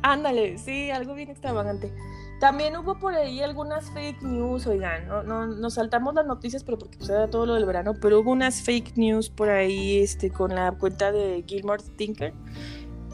Ándale, 0.03 0.59
sí, 0.59 0.91
algo 0.91 1.15
bien 1.15 1.31
extravagante. 1.31 1.93
También 2.41 2.77
hubo 2.77 2.99
por 2.99 3.15
ahí 3.15 3.41
algunas 3.41 3.89
fake 3.93 4.21
news, 4.23 4.67
oigan, 4.67 5.07
no, 5.07 5.23
no, 5.23 5.47
nos 5.47 5.75
saltamos 5.75 6.13
las 6.13 6.27
noticias, 6.27 6.65
pero 6.65 6.77
porque 6.77 6.99
pues, 6.99 7.09
era 7.09 7.31
todo 7.31 7.47
lo 7.47 7.55
del 7.55 7.65
verano, 7.65 7.95
pero 8.03 8.19
hubo 8.19 8.33
unas 8.33 8.63
fake 8.63 8.97
news 8.97 9.31
por 9.31 9.49
ahí 9.49 9.99
este, 9.99 10.29
con 10.29 10.53
la 10.53 10.73
cuenta 10.73 11.13
de 11.13 11.45
Gilmore 11.47 11.85
Tinker, 11.97 12.35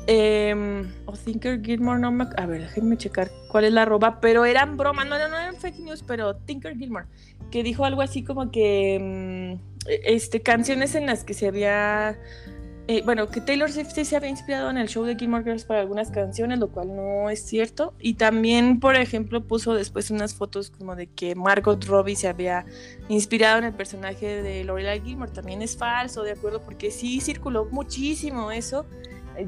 em, 0.08 0.90
o 1.04 1.12
Thinker 1.12 1.62
Gilmore, 1.62 2.00
no 2.00 2.10
me, 2.10 2.24
a 2.36 2.46
ver, 2.46 2.62
déjenme 2.62 2.96
checar 2.96 3.30
cuál 3.50 3.64
es 3.64 3.72
la 3.72 3.82
arroba, 3.82 4.20
pero 4.20 4.46
eran 4.46 4.78
bromas, 4.78 5.06
no, 5.06 5.18
no, 5.18 5.28
no 5.28 5.36
eran 5.36 5.54
fake 5.54 5.80
news, 5.80 6.02
pero 6.02 6.34
Tinker 6.34 6.76
Gilmore, 6.76 7.04
que 7.50 7.62
dijo 7.62 7.84
algo 7.84 8.00
así 8.00 8.24
como 8.24 8.50
que, 8.50 8.94
em, 8.94 9.58
este, 10.04 10.40
canciones 10.40 10.94
en 10.94 11.04
las 11.06 11.24
que 11.24 11.34
se 11.34 11.48
había 11.48 12.18
eh, 12.90 13.02
bueno, 13.04 13.28
que 13.28 13.42
Taylor 13.42 13.70
Swift 13.70 13.90
sí 13.94 14.06
se 14.06 14.16
había 14.16 14.30
inspirado 14.30 14.70
en 14.70 14.78
el 14.78 14.88
show 14.88 15.04
de 15.04 15.14
Gilmore 15.14 15.44
Girls 15.44 15.64
para 15.64 15.80
algunas 15.80 16.10
canciones, 16.10 16.58
lo 16.58 16.72
cual 16.72 16.96
no 16.96 17.28
es 17.28 17.42
cierto. 17.44 17.92
Y 18.00 18.14
también, 18.14 18.80
por 18.80 18.96
ejemplo, 18.96 19.46
puso 19.46 19.74
después 19.74 20.10
unas 20.10 20.32
fotos 20.34 20.70
como 20.70 20.96
de 20.96 21.06
que 21.06 21.34
Margot 21.34 21.84
Robbie 21.84 22.16
se 22.16 22.28
había 22.28 22.64
inspirado 23.10 23.58
en 23.58 23.64
el 23.64 23.74
personaje 23.74 24.42
de 24.42 24.64
Lorelai 24.64 25.02
Gilmore. 25.02 25.30
También 25.30 25.60
es 25.60 25.76
falso, 25.76 26.22
¿de 26.22 26.32
acuerdo? 26.32 26.62
Porque 26.62 26.90
sí 26.90 27.20
circuló 27.20 27.66
muchísimo 27.70 28.50
eso. 28.52 28.86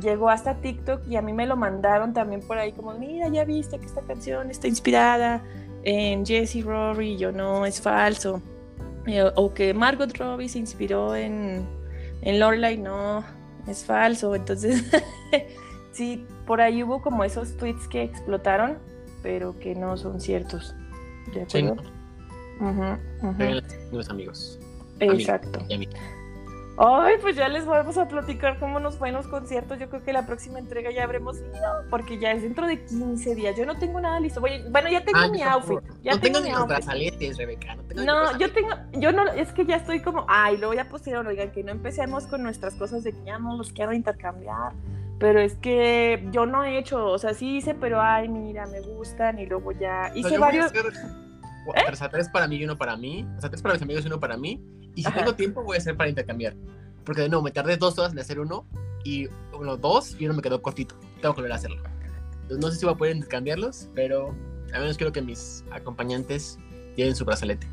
Llegó 0.01 0.31
hasta 0.31 0.55
TikTok 0.55 1.07
y 1.09 1.17
a 1.17 1.23
mí 1.23 1.33
me 1.33 1.47
lo 1.47 1.57
mandaron 1.57 2.13
también 2.13 2.41
por 2.43 2.59
ahí 2.59 2.73
como, 2.73 2.95
mira, 2.95 3.29
ya 3.29 3.45
viste 3.45 3.79
que 3.79 3.87
esta 3.87 4.03
canción 4.03 4.51
está 4.51 4.69
inspirada 4.69 5.43
en 5.83 6.25
Jessie 6.25 6.63
Rory. 6.63 7.13
Y 7.13 7.17
yo 7.17 7.33
no, 7.33 7.67
es 7.67 7.81
falso. 7.81 8.41
O 9.35 9.55
que 9.55 9.75
Margot 9.75 10.17
Robbie 10.17 10.49
se 10.49 10.59
inspiró 10.59 11.17
en 11.17 11.67
en 12.23 12.39
Lorelai 12.39 12.77
no, 12.77 13.25
es 13.67 13.85
falso. 13.85 14.35
Entonces, 14.35 14.85
sí, 15.93 16.27
por 16.47 16.61
ahí 16.61 16.83
hubo 16.83 17.03
como 17.03 17.25
esos 17.25 17.57
tweets 17.57 17.89
que 17.89 18.03
explotaron, 18.03 18.79
pero 19.23 19.59
que 19.59 19.75
no 19.75 19.97
son 19.97 20.21
ciertos. 20.21 20.75
¿De 21.35 21.43
acuerdo? 21.43 21.77
Los 23.93 24.09
amigos. 24.11 24.59
Exacto. 24.99 25.61
Ay, 26.83 27.17
pues 27.21 27.37
ya 27.37 27.47
les 27.47 27.67
vamos 27.67 27.99
a 27.99 28.09
platicar 28.09 28.59
cómo 28.59 28.81
nos 28.81 28.97
fue 28.97 29.11
en 29.11 29.15
los 29.15 29.27
conciertos. 29.27 29.79
Yo 29.79 29.91
creo 29.91 30.03
que 30.03 30.15
la 30.15 30.25
próxima 30.25 30.59
entrega 30.59 30.91
ya 30.91 31.05
habremos 31.05 31.37
ido, 31.37 31.85
porque 31.91 32.19
ya 32.19 32.33
es 32.33 32.41
dentro 32.41 32.67
de 32.67 32.83
15 32.83 33.35
días. 33.35 33.55
Yo 33.55 33.67
no 33.67 33.79
tengo 33.79 34.01
nada 34.01 34.19
listo. 34.19 34.41
bueno, 34.41 34.89
ya 34.89 35.05
tengo 35.05 35.29
mi 35.31 35.43
outfit. 35.43 35.79
Ya 36.03 36.15
no 36.15 36.21
tengo, 36.21 36.41
ni 36.41 36.51
los 36.51 36.67
brazaletes, 36.67 37.37
Rebeca. 37.37 37.75
No, 37.75 37.85
tengo 37.85 38.05
no 38.05 38.39
yo 38.39 38.51
tengo, 38.51 38.71
yo 38.93 39.13
no, 39.13 39.31
es 39.31 39.53
que 39.53 39.67
ya 39.67 39.77
estoy 39.77 40.01
como, 40.01 40.25
ay, 40.27 40.57
luego 40.57 40.73
ya 40.73 40.89
pusieron, 40.89 41.27
oigan, 41.27 41.53
que 41.53 41.63
no 41.63 41.71
empecemos 41.71 42.27
con 42.27 42.43
nuestras 42.43 42.75
cosas 42.77 43.05
de 43.05 43.13
que 43.13 43.25
ya 43.25 43.39
no 43.39 43.59
los 43.59 43.75
quiero 43.75 43.93
intercambiar. 43.93 44.73
Pero 45.19 45.39
es 45.39 45.57
que 45.57 46.27
yo 46.33 46.47
no 46.47 46.65
he 46.65 46.79
hecho, 46.79 47.05
o 47.09 47.19
sea, 47.19 47.35
sí 47.35 47.59
hice, 47.59 47.75
pero 47.75 48.01
ay, 48.01 48.27
mira, 48.31 48.67
me 48.67 48.81
gustan 48.81 49.39
y 49.39 49.45
luego 49.45 49.73
ya 49.73 50.13
hice 50.15 50.39
varios. 50.39 50.73
¿Eh? 50.75 52.09
tres 52.11 52.31
para 52.31 52.49
mí 52.49 52.57
y 52.57 52.65
uno 52.65 52.79
para 52.79 52.97
mí. 52.97 53.29
O 53.37 53.41
sea, 53.43 53.51
tres 53.51 53.61
para 53.61 53.75
mis 53.75 53.83
amigos 53.83 54.03
y 54.05 54.07
uno 54.07 54.19
para 54.19 54.39
mí 54.39 54.80
y 54.95 55.03
si 55.03 55.13
tengo 55.13 55.35
tiempo, 55.35 55.63
voy 55.63 55.77
a 55.77 55.79
hacer 55.79 55.97
para 55.97 56.09
intercambiar. 56.09 56.55
Porque 57.05 57.23
de 57.23 57.29
nuevo, 57.29 57.43
me 57.43 57.51
tardé 57.51 57.77
dos 57.77 57.99
horas 57.99 58.13
en 58.13 58.19
hacer 58.19 58.41
uno 58.41 58.67
y 59.05 59.29
uno, 59.59 59.77
dos 59.77 60.17
y 60.19 60.27
uno 60.27 60.35
me 60.35 60.43
quedó 60.43 60.61
cortito. 60.61 60.95
Tengo 61.21 61.35
que 61.35 61.41
volver 61.41 61.53
a 61.53 61.57
hacerlo. 61.57 61.83
Entonces, 62.43 62.59
no 62.59 62.71
sé 62.71 62.79
si 62.79 62.85
voy 62.85 62.95
a 62.95 62.99
poder 62.99 63.17
intercambiarlos, 63.17 63.89
pero 63.95 64.35
al 64.73 64.81
menos 64.81 64.97
quiero 64.97 65.13
que 65.13 65.23
mis 65.23 65.65
acompañantes 65.71 66.59
lleven 66.97 67.15
su 67.15 67.25
brazalete. 67.25 67.67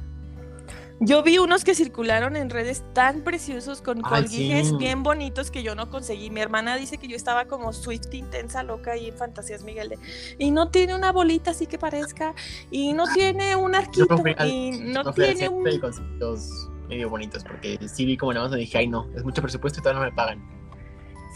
Yo 0.99 1.21
vi 1.21 1.37
unos 1.37 1.63
que 1.63 1.75
circularon 1.75 2.35
en 2.35 2.49
redes 2.49 2.83
tan 2.93 3.21
preciosos 3.21 3.83
con 3.83 4.01
colguijes 4.01 4.75
bien 4.77 5.03
bonitos 5.03 5.51
que 5.51 5.61
yo 5.61 5.75
no 5.75 5.91
conseguí. 5.91 6.31
Mi 6.31 6.41
hermana 6.41 6.75
dice 6.75 6.97
que 6.97 7.07
yo 7.07 7.15
estaba 7.15 7.45
como 7.45 7.71
Swift 7.71 8.11
intensa, 8.13 8.63
loca 8.63 8.97
y 8.97 9.09
en 9.09 9.15
Fantasías 9.15 9.61
Miguel 9.63 9.89
de, 9.89 9.99
y 10.39 10.49
no 10.49 10.69
tiene 10.69 10.95
una 10.95 11.11
bolita 11.11 11.51
así 11.51 11.67
que 11.67 11.77
parezca 11.77 12.33
y 12.71 12.93
no 12.93 13.05
tiene 13.13 13.55
un 13.55 13.75
arquito 13.75 14.23
y 14.43 14.71
no 14.71 15.13
tiene 15.13 15.49
un 15.49 15.63
medio 16.87 17.09
bonitos, 17.09 17.43
porque 17.43 17.77
sí 17.87 18.05
vi 18.05 18.17
como 18.17 18.33
nada 18.33 18.47
más 18.47 18.57
y 18.57 18.61
dije, 18.61 18.77
ay 18.77 18.87
no, 18.87 19.07
es 19.15 19.23
mucho 19.23 19.41
presupuesto 19.41 19.79
y 19.79 19.83
todavía 19.83 20.01
no 20.01 20.09
me 20.09 20.15
pagan. 20.15 20.57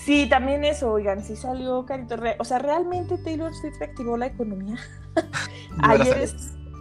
Sí, 0.04 0.28
también 0.28 0.64
eso, 0.64 0.92
oigan, 0.92 1.24
sí 1.24 1.36
salió 1.36 1.86
carito. 1.86 2.16
O 2.40 2.44
sea, 2.44 2.60
realmente 2.60 3.18
Taylor 3.20 3.54
Swift 3.54 3.82
activó 3.82 4.18
la 4.18 4.28
economía. 4.28 4.78
ayer, 5.84 6.30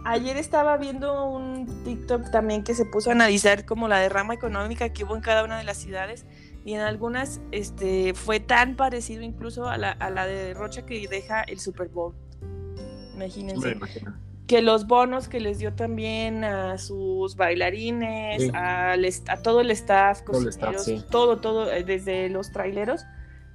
ayer 0.05 0.37
estaba 0.37 0.77
viendo 0.77 1.25
un 1.25 1.83
TikTok 1.83 2.31
también 2.31 2.63
que 2.63 2.73
se 2.73 2.85
puso 2.85 3.11
a 3.11 3.13
analizar 3.13 3.65
como 3.65 3.87
la 3.87 3.99
derrama 3.99 4.33
económica 4.33 4.89
que 4.89 5.03
hubo 5.03 5.15
en 5.15 5.21
cada 5.21 5.43
una 5.43 5.57
de 5.57 5.63
las 5.63 5.77
ciudades 5.77 6.25
y 6.65 6.73
en 6.73 6.81
algunas 6.81 7.41
este, 7.51 8.13
fue 8.13 8.39
tan 8.39 8.75
parecido 8.75 9.21
incluso 9.21 9.67
a 9.69 9.77
la, 9.77 9.91
a 9.91 10.09
la 10.09 10.25
de 10.25 10.53
Rocha 10.53 10.85
que 10.85 11.07
deja 11.07 11.41
el 11.43 11.59
Super 11.59 11.89
Bowl. 11.89 12.15
Imagínense 13.15 13.77
que 14.51 14.61
los 14.61 14.85
bonos 14.85 15.29
que 15.29 15.39
les 15.39 15.59
dio 15.59 15.71
también 15.71 16.43
a 16.43 16.77
sus 16.77 17.37
bailarines, 17.37 18.51
a 18.53 18.97
todo 19.41 19.61
el 19.61 19.71
staff, 19.71 20.23
todo, 21.09 21.39
todo, 21.39 21.71
eh, 21.71 21.85
desde 21.85 22.27
los 22.27 22.51
traileros, 22.51 23.05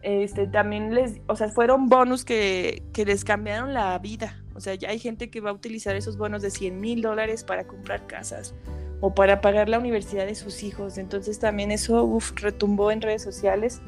este, 0.01 0.47
también 0.47 0.95
les, 0.95 1.21
o 1.27 1.37
sea, 1.37 1.51
fueron 1.51 1.91
bonos 1.91 2.25
que, 2.25 2.83
que, 2.95 3.05
les 3.05 3.25
cambiaron 3.25 3.75
la 3.75 3.99
vida. 3.99 4.43
O 4.55 4.61
sea, 4.61 4.75
ya 4.75 4.89
hay 4.89 4.99
gente 4.99 5.29
que 5.29 5.43
va 5.43 5.51
a 5.51 5.53
utilizar 5.53 5.95
esos 5.97 6.17
bonos 6.17 6.41
de 6.41 6.51
100 6.51 6.81
mil 6.81 7.03
dólares 7.03 7.45
para 7.45 7.67
comprar 7.67 8.07
casas 8.07 8.55
o 9.03 9.15
para 9.15 9.43
pagar 9.43 9.69
la 9.69 9.79
universidad 9.79 10.25
de 10.25 10.35
sus 10.35 10.63
hijos. 10.63 10.97
Entonces 10.97 11.39
también 11.39 11.73
eso 11.73 12.19
retumbó 12.37 12.91
en 12.91 13.03
redes 13.03 13.23
sociales. 13.23 13.83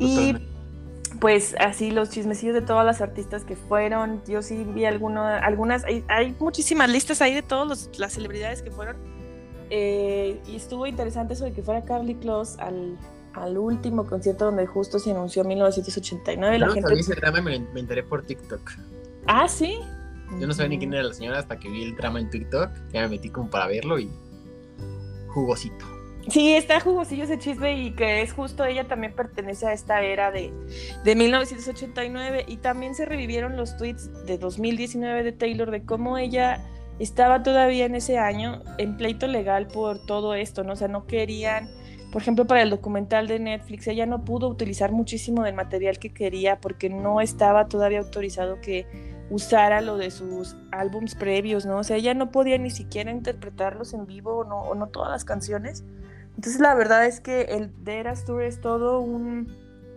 Y 0.00 0.34
pues 1.20 1.54
así 1.58 1.90
los 1.90 2.10
chismecillos 2.10 2.54
de 2.54 2.62
todas 2.62 2.86
las 2.86 3.00
artistas 3.00 3.44
que 3.44 3.56
fueron. 3.56 4.22
Yo 4.26 4.42
sí 4.42 4.64
vi 4.64 4.84
alguno, 4.84 5.24
algunas, 5.24 5.84
hay, 5.84 6.36
muchísimas 6.38 6.88
listas 6.88 7.20
ahí 7.22 7.34
de 7.34 7.42
todas 7.42 7.90
las 7.98 8.12
celebridades 8.12 8.62
que 8.62 8.70
fueron. 8.70 8.96
Eh, 9.70 10.40
y 10.46 10.56
estuvo 10.56 10.86
interesante 10.86 11.34
eso 11.34 11.44
de 11.44 11.52
que 11.52 11.62
fuera 11.62 11.84
Carly 11.84 12.14
Close 12.14 12.60
al, 12.60 12.96
al 13.34 13.58
último 13.58 14.06
concierto 14.06 14.46
donde 14.46 14.66
justo 14.66 14.98
se 14.98 15.10
anunció 15.10 15.42
en 15.42 15.48
1989. 15.48 16.58
la 16.58 16.70
gente... 16.70 16.94
ese 16.94 17.14
drama 17.14 17.42
me, 17.42 17.58
me, 17.58 17.80
enteré 17.80 18.02
por 18.02 18.24
TikTok. 18.24 18.70
Ah, 19.26 19.48
sí. 19.48 19.78
Yo 20.38 20.46
no 20.46 20.54
sabía 20.54 20.70
ni 20.70 20.78
quién 20.78 20.92
era 20.94 21.02
la 21.02 21.14
señora 21.14 21.38
hasta 21.38 21.58
que 21.58 21.68
vi 21.68 21.82
el 21.82 21.96
drama 21.96 22.20
en 22.20 22.30
TikTok. 22.30 22.70
Ya 22.92 23.02
me 23.02 23.08
metí 23.08 23.30
como 23.30 23.50
para 23.50 23.66
verlo 23.66 23.98
y 23.98 24.10
jugosito. 25.28 25.97
Sí, 26.26 26.54
está 26.54 26.80
jugosillo 26.80 27.24
ese 27.24 27.38
chisme 27.38 27.80
y 27.80 27.92
que 27.92 28.20
es 28.20 28.32
justo 28.32 28.64
ella 28.64 28.86
también 28.86 29.14
pertenece 29.14 29.66
a 29.66 29.72
esta 29.72 30.02
era 30.02 30.30
de, 30.30 30.52
de 31.02 31.14
1989 31.14 32.44
y 32.46 32.58
también 32.58 32.94
se 32.94 33.06
revivieron 33.06 33.56
los 33.56 33.76
tweets 33.78 34.26
de 34.26 34.36
2019 34.36 35.22
de 35.22 35.32
Taylor 35.32 35.70
de 35.70 35.84
cómo 35.84 36.18
ella 36.18 36.62
estaba 36.98 37.42
todavía 37.42 37.86
en 37.86 37.94
ese 37.94 38.18
año 38.18 38.62
en 38.76 38.96
pleito 38.96 39.26
legal 39.26 39.68
por 39.68 40.04
todo 40.04 40.34
esto, 40.34 40.64
¿no? 40.64 40.72
O 40.72 40.76
sea, 40.76 40.88
no 40.88 41.06
querían, 41.06 41.70
por 42.12 42.20
ejemplo, 42.20 42.46
para 42.46 42.62
el 42.62 42.70
documental 42.70 43.26
de 43.28 43.38
Netflix, 43.38 43.86
ella 43.86 44.04
no 44.04 44.24
pudo 44.24 44.48
utilizar 44.48 44.92
muchísimo 44.92 45.44
del 45.44 45.54
material 45.54 45.98
que 45.98 46.12
quería 46.12 46.60
porque 46.60 46.90
no 46.90 47.20
estaba 47.20 47.68
todavía 47.68 48.00
autorizado 48.00 48.60
que 48.60 48.86
usara 49.30 49.80
lo 49.80 49.96
de 49.96 50.10
sus 50.10 50.56
álbums 50.72 51.14
previos, 51.14 51.66
¿no? 51.66 51.78
O 51.78 51.84
sea, 51.84 51.96
ella 51.96 52.14
no 52.14 52.30
podía 52.30 52.58
ni 52.58 52.70
siquiera 52.70 53.10
interpretarlos 53.10 53.94
en 53.94 54.06
vivo 54.06 54.44
no, 54.44 54.60
o 54.60 54.74
no 54.74 54.88
todas 54.88 55.10
las 55.10 55.24
canciones 55.24 55.84
entonces 56.38 56.60
la 56.60 56.76
verdad 56.76 57.04
es 57.04 57.18
que 57.18 57.42
el 57.42 57.72
de 57.82 57.98
Eras 57.98 58.24
Tour 58.24 58.44
es 58.44 58.60
todo 58.60 59.00
un, 59.00 59.52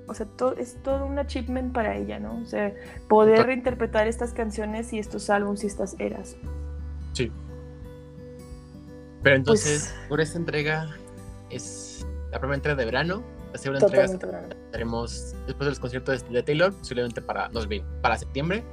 o 0.07 0.13
sea, 0.15 0.25
es 0.57 0.75
todo 0.81 1.05
un 1.05 1.19
achievement 1.19 1.71
para 1.71 1.95
ella, 1.95 2.19
¿no? 2.19 2.41
O 2.41 2.45
sea, 2.45 2.73
poder 3.07 3.45
reinterpretar 3.45 4.07
estas 4.07 4.33
canciones 4.33 4.91
y 4.91 4.97
estos 4.97 5.29
álbumes 5.29 5.63
y 5.63 5.67
estas 5.67 5.95
eras. 5.99 6.35
Sí. 7.13 7.31
Pero 9.21 9.35
entonces, 9.35 9.93
pues 9.95 10.09
por 10.09 10.19
esta 10.19 10.39
entrega 10.39 10.89
es 11.51 12.07
la 12.31 12.39
primera 12.39 12.55
entrega 12.55 12.75
de 12.75 12.85
verano. 12.85 13.21
La 13.51 13.59
segunda 13.59 13.85
entrega 13.85 14.05
estaremos 14.65 15.35
después 15.45 15.69
del 15.69 15.79
concierto 15.79 16.11
de 16.11 16.41
Taylor, 16.41 16.73
posiblemente 16.73 17.21
para, 17.21 17.51
para 18.01 18.17
septiembre. 18.17 18.63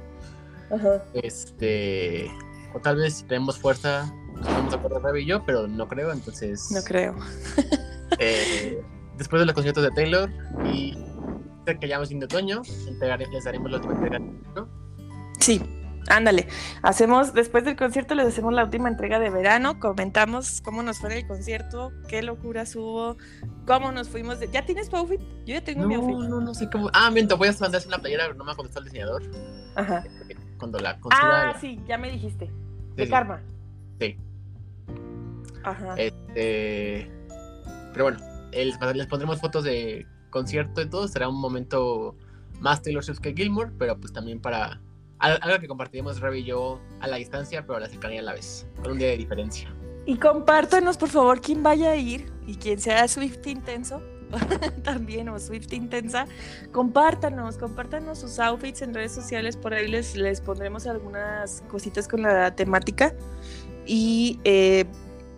Ajá. 0.71 1.03
Este, 1.13 2.31
o 2.73 2.79
tal 2.79 2.95
vez 2.95 3.17
si 3.17 3.25
tenemos 3.25 3.59
fuerza 3.59 4.11
vamos 4.43 4.73
a 4.73 4.77
acordar 4.77 5.17
y 5.17 5.25
yo, 5.25 5.43
pero 5.45 5.67
no 5.67 5.87
creo, 5.87 6.11
entonces. 6.11 6.71
No 6.71 6.81
creo. 6.83 7.15
Eh, 8.17 8.81
después 9.17 9.39
de 9.39 9.45
los 9.45 9.53
conciertos 9.53 9.83
de 9.83 9.91
Taylor 9.91 10.29
y 10.65 10.97
que 11.77 11.87
ya 11.87 11.97
vamos 11.97 12.09
de 12.09 12.25
otoño, 12.25 12.61
les 12.89 13.43
daremos 13.43 13.69
la 13.71 13.77
última 13.77 13.93
entrega. 13.93 14.19
¿no? 14.55 14.67
Sí, 15.39 15.61
ándale. 16.07 16.47
Hacemos, 16.81 17.33
después 17.33 17.63
del 17.63 17.75
concierto, 17.75 18.15
les 18.15 18.27
hacemos 18.27 18.53
la 18.53 18.63
última 18.63 18.89
entrega 18.89 19.19
de 19.19 19.29
verano. 19.29 19.79
Comentamos 19.79 20.61
cómo 20.61 20.81
nos 20.81 20.99
fue 20.99 21.17
el 21.19 21.27
concierto, 21.27 21.91
qué 22.07 22.21
locuras 22.23 22.75
hubo, 22.75 23.17
cómo 23.67 23.91
nos 23.91 24.09
fuimos. 24.09 24.39
¿Ya 24.51 24.65
tienes 24.65 24.89
tu 24.89 24.97
outfit? 24.97 25.19
Yo 25.45 25.53
ya 25.53 25.63
tengo 25.63 25.87
mi 25.87 25.95
outfit. 25.95 26.29
No, 26.29 26.41
no 26.41 26.53
sé 26.53 26.69
cómo. 26.69 26.89
Ah, 26.93 27.11
miento, 27.11 27.37
voy 27.37 27.49
a 27.49 27.53
mandarse 27.59 27.87
una 27.87 27.99
playera, 27.99 28.25
pero 28.25 28.37
no 28.37 28.45
me 28.45 28.51
ha 28.51 28.55
contestado 28.55 28.85
el 28.85 28.91
diseñador. 28.91 29.23
Ajá. 29.75 30.03
Cuando 30.57 30.79
la 30.79 30.99
Ah, 31.11 31.55
sí, 31.59 31.79
ya 31.87 31.97
me 31.97 32.11
dijiste. 32.11 32.51
De 32.95 33.07
Karma. 33.07 33.41
Sí. 33.99 34.17
Ajá. 35.63 35.95
Este, 35.97 37.11
pero 37.93 38.05
bueno, 38.05 38.19
les 38.51 39.07
pondremos 39.07 39.39
fotos 39.39 39.63
de 39.63 40.05
concierto 40.29 40.81
y 40.81 40.89
todo. 40.89 41.07
Será 41.07 41.29
un 41.29 41.39
momento 41.39 42.15
más 42.59 42.81
Taylor 42.81 43.03
Swift 43.03 43.19
que 43.19 43.33
Gilmore, 43.33 43.71
pero 43.77 43.99
pues 43.99 44.13
también 44.13 44.41
para 44.41 44.81
algo 45.19 45.59
que 45.59 45.67
compartiremos 45.67 46.21
Rebe 46.21 46.39
y 46.39 46.43
yo 46.45 46.79
a 47.01 47.07
la 47.07 47.17
distancia, 47.17 47.65
pero 47.65 47.77
a 47.77 47.81
la 47.81 47.89
cercanía 47.89 48.21
a 48.21 48.23
la 48.23 48.33
vez, 48.33 48.65
con 48.81 48.93
un 48.93 48.97
día 48.99 49.09
de 49.09 49.17
diferencia. 49.17 49.73
Y 50.05 50.17
compártanos, 50.17 50.97
por 50.97 51.09
favor, 51.09 51.41
quién 51.41 51.61
vaya 51.61 51.91
a 51.91 51.95
ir 51.95 52.31
y 52.47 52.55
quién 52.55 52.79
sea 52.79 53.07
Swift 53.07 53.45
intenso. 53.45 54.01
también 54.83 55.29
o 55.29 55.39
Swift 55.39 55.73
Intensa, 55.73 56.27
compártanos, 56.71 57.57
compártanos 57.57 58.19
sus 58.19 58.39
outfits 58.39 58.81
en 58.81 58.93
redes 58.93 59.11
sociales, 59.11 59.57
por 59.57 59.73
ahí 59.73 59.87
les, 59.87 60.15
les 60.15 60.41
pondremos 60.41 60.87
algunas 60.87 61.63
cositas 61.67 62.07
con 62.07 62.21
la 62.21 62.55
temática 62.55 63.13
y 63.85 64.39
eh, 64.43 64.85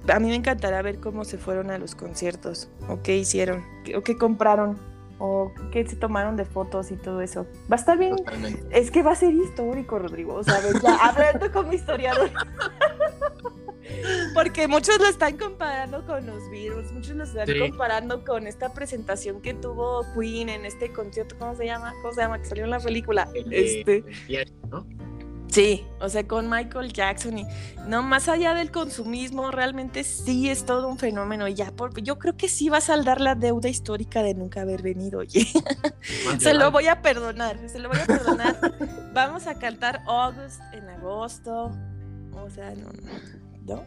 a 0.07 0.19
mí 0.19 0.29
me 0.29 0.35
encantará 0.35 0.81
ver 0.81 0.99
cómo 0.99 1.25
se 1.25 1.37
fueron 1.37 1.71
a 1.71 1.77
los 1.77 1.95
conciertos 1.95 2.69
o 2.87 3.01
qué 3.01 3.17
hicieron 3.17 3.63
o 3.95 4.01
qué 4.01 4.17
compraron 4.17 4.77
o 5.19 5.53
qué 5.71 5.85
se 5.85 5.95
tomaron 5.95 6.35
de 6.35 6.45
fotos 6.45 6.89
y 6.91 6.95
todo 6.95 7.21
eso. 7.21 7.45
Va 7.71 7.75
a 7.75 7.79
estar 7.79 7.97
bien. 7.97 8.15
Es 8.71 8.89
que 8.89 9.03
va 9.03 9.11
a 9.11 9.15
ser 9.15 9.33
histórico, 9.33 9.99
Rodrigo. 9.99 10.33
O 10.33 10.43
sea, 10.43 10.59
ya 10.81 10.95
hablando 11.01 11.51
como 11.51 11.71
historiador. 11.73 12.31
Porque 14.33 14.67
muchos 14.67 14.97
lo 14.99 15.07
están 15.07 15.37
comparando 15.37 16.05
con 16.05 16.25
los 16.25 16.49
Beatles, 16.49 16.91
muchos 16.91 17.15
lo 17.15 17.23
están 17.23 17.47
comparando 17.59 18.23
con 18.23 18.47
esta 18.47 18.73
presentación 18.73 19.41
que 19.41 19.53
tuvo 19.53 20.05
Queen 20.13 20.49
en 20.49 20.65
este 20.65 20.91
concierto, 20.91 21.35
¿cómo 21.37 21.55
se 21.55 21.65
llama? 21.65 21.93
¿Cómo 22.01 22.13
se 22.13 22.21
llama? 22.21 22.39
Que 22.39 22.45
salió 22.45 22.63
en 22.63 22.69
la 22.71 22.79
película. 22.79 23.29
este. 23.51 24.03
¿no? 24.69 24.87
Sí, 25.51 25.85
o 25.99 26.07
sea, 26.07 26.25
con 26.25 26.49
Michael 26.49 26.93
Jackson 26.93 27.37
y 27.37 27.45
no 27.85 28.01
más 28.03 28.29
allá 28.29 28.53
del 28.53 28.71
consumismo, 28.71 29.51
realmente 29.51 30.05
sí 30.05 30.49
es 30.49 30.65
todo 30.65 30.87
un 30.87 30.97
fenómeno. 30.97 31.45
Y 31.49 31.55
ya, 31.55 31.71
por, 31.71 32.01
yo 32.01 32.17
creo 32.17 32.37
que 32.37 32.47
sí 32.47 32.69
va 32.69 32.77
a 32.77 32.81
saldar 32.81 33.19
la 33.19 33.35
deuda 33.35 33.67
histórica 33.67 34.23
de 34.23 34.33
nunca 34.33 34.61
haber 34.61 34.81
venido. 34.81 35.19
Oye, 35.19 35.45
se 36.39 36.53
lo 36.53 36.71
voy 36.71 36.87
a 36.87 37.01
perdonar, 37.01 37.59
se 37.67 37.79
lo 37.79 37.89
voy 37.89 37.99
a 37.99 38.05
perdonar. 38.05 38.57
Vamos 39.13 39.45
a 39.45 39.55
cantar 39.55 40.01
August 40.07 40.61
en 40.71 40.87
agosto. 40.87 41.69
O 42.33 42.49
sea, 42.49 42.71
no, 42.71 42.89
no. 43.65 43.83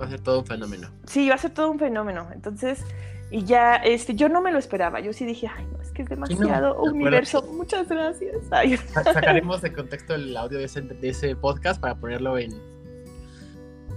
Va 0.00 0.06
a 0.06 0.10
ser 0.10 0.20
todo 0.20 0.38
un 0.38 0.46
fenómeno. 0.46 0.90
Sí, 1.06 1.28
va 1.28 1.34
a 1.34 1.38
ser 1.38 1.50
todo 1.50 1.72
un 1.72 1.78
fenómeno. 1.80 2.28
Entonces, 2.32 2.84
y 3.30 3.44
ya, 3.44 3.76
este, 3.76 4.14
yo 4.14 4.28
no 4.28 4.40
me 4.40 4.50
lo 4.50 4.58
esperaba. 4.58 5.00
Yo 5.00 5.12
sí 5.12 5.24
dije, 5.24 5.48
ay, 5.54 5.66
no, 5.72 5.80
es 5.80 5.92
que 5.92 6.02
es 6.02 6.08
demasiado 6.08 6.82
universo. 6.82 7.42
Muchas 7.42 7.88
gracias. 7.88 8.36
Sacaremos 9.04 9.62
de 9.62 9.72
contexto 9.72 10.14
el 10.14 10.36
audio 10.36 10.58
de 10.58 10.64
ese, 10.64 10.80
de 10.80 11.08
ese 11.08 11.36
podcast 11.36 11.80
para 11.80 11.94
ponerlo 11.94 12.38
en, 12.38 12.52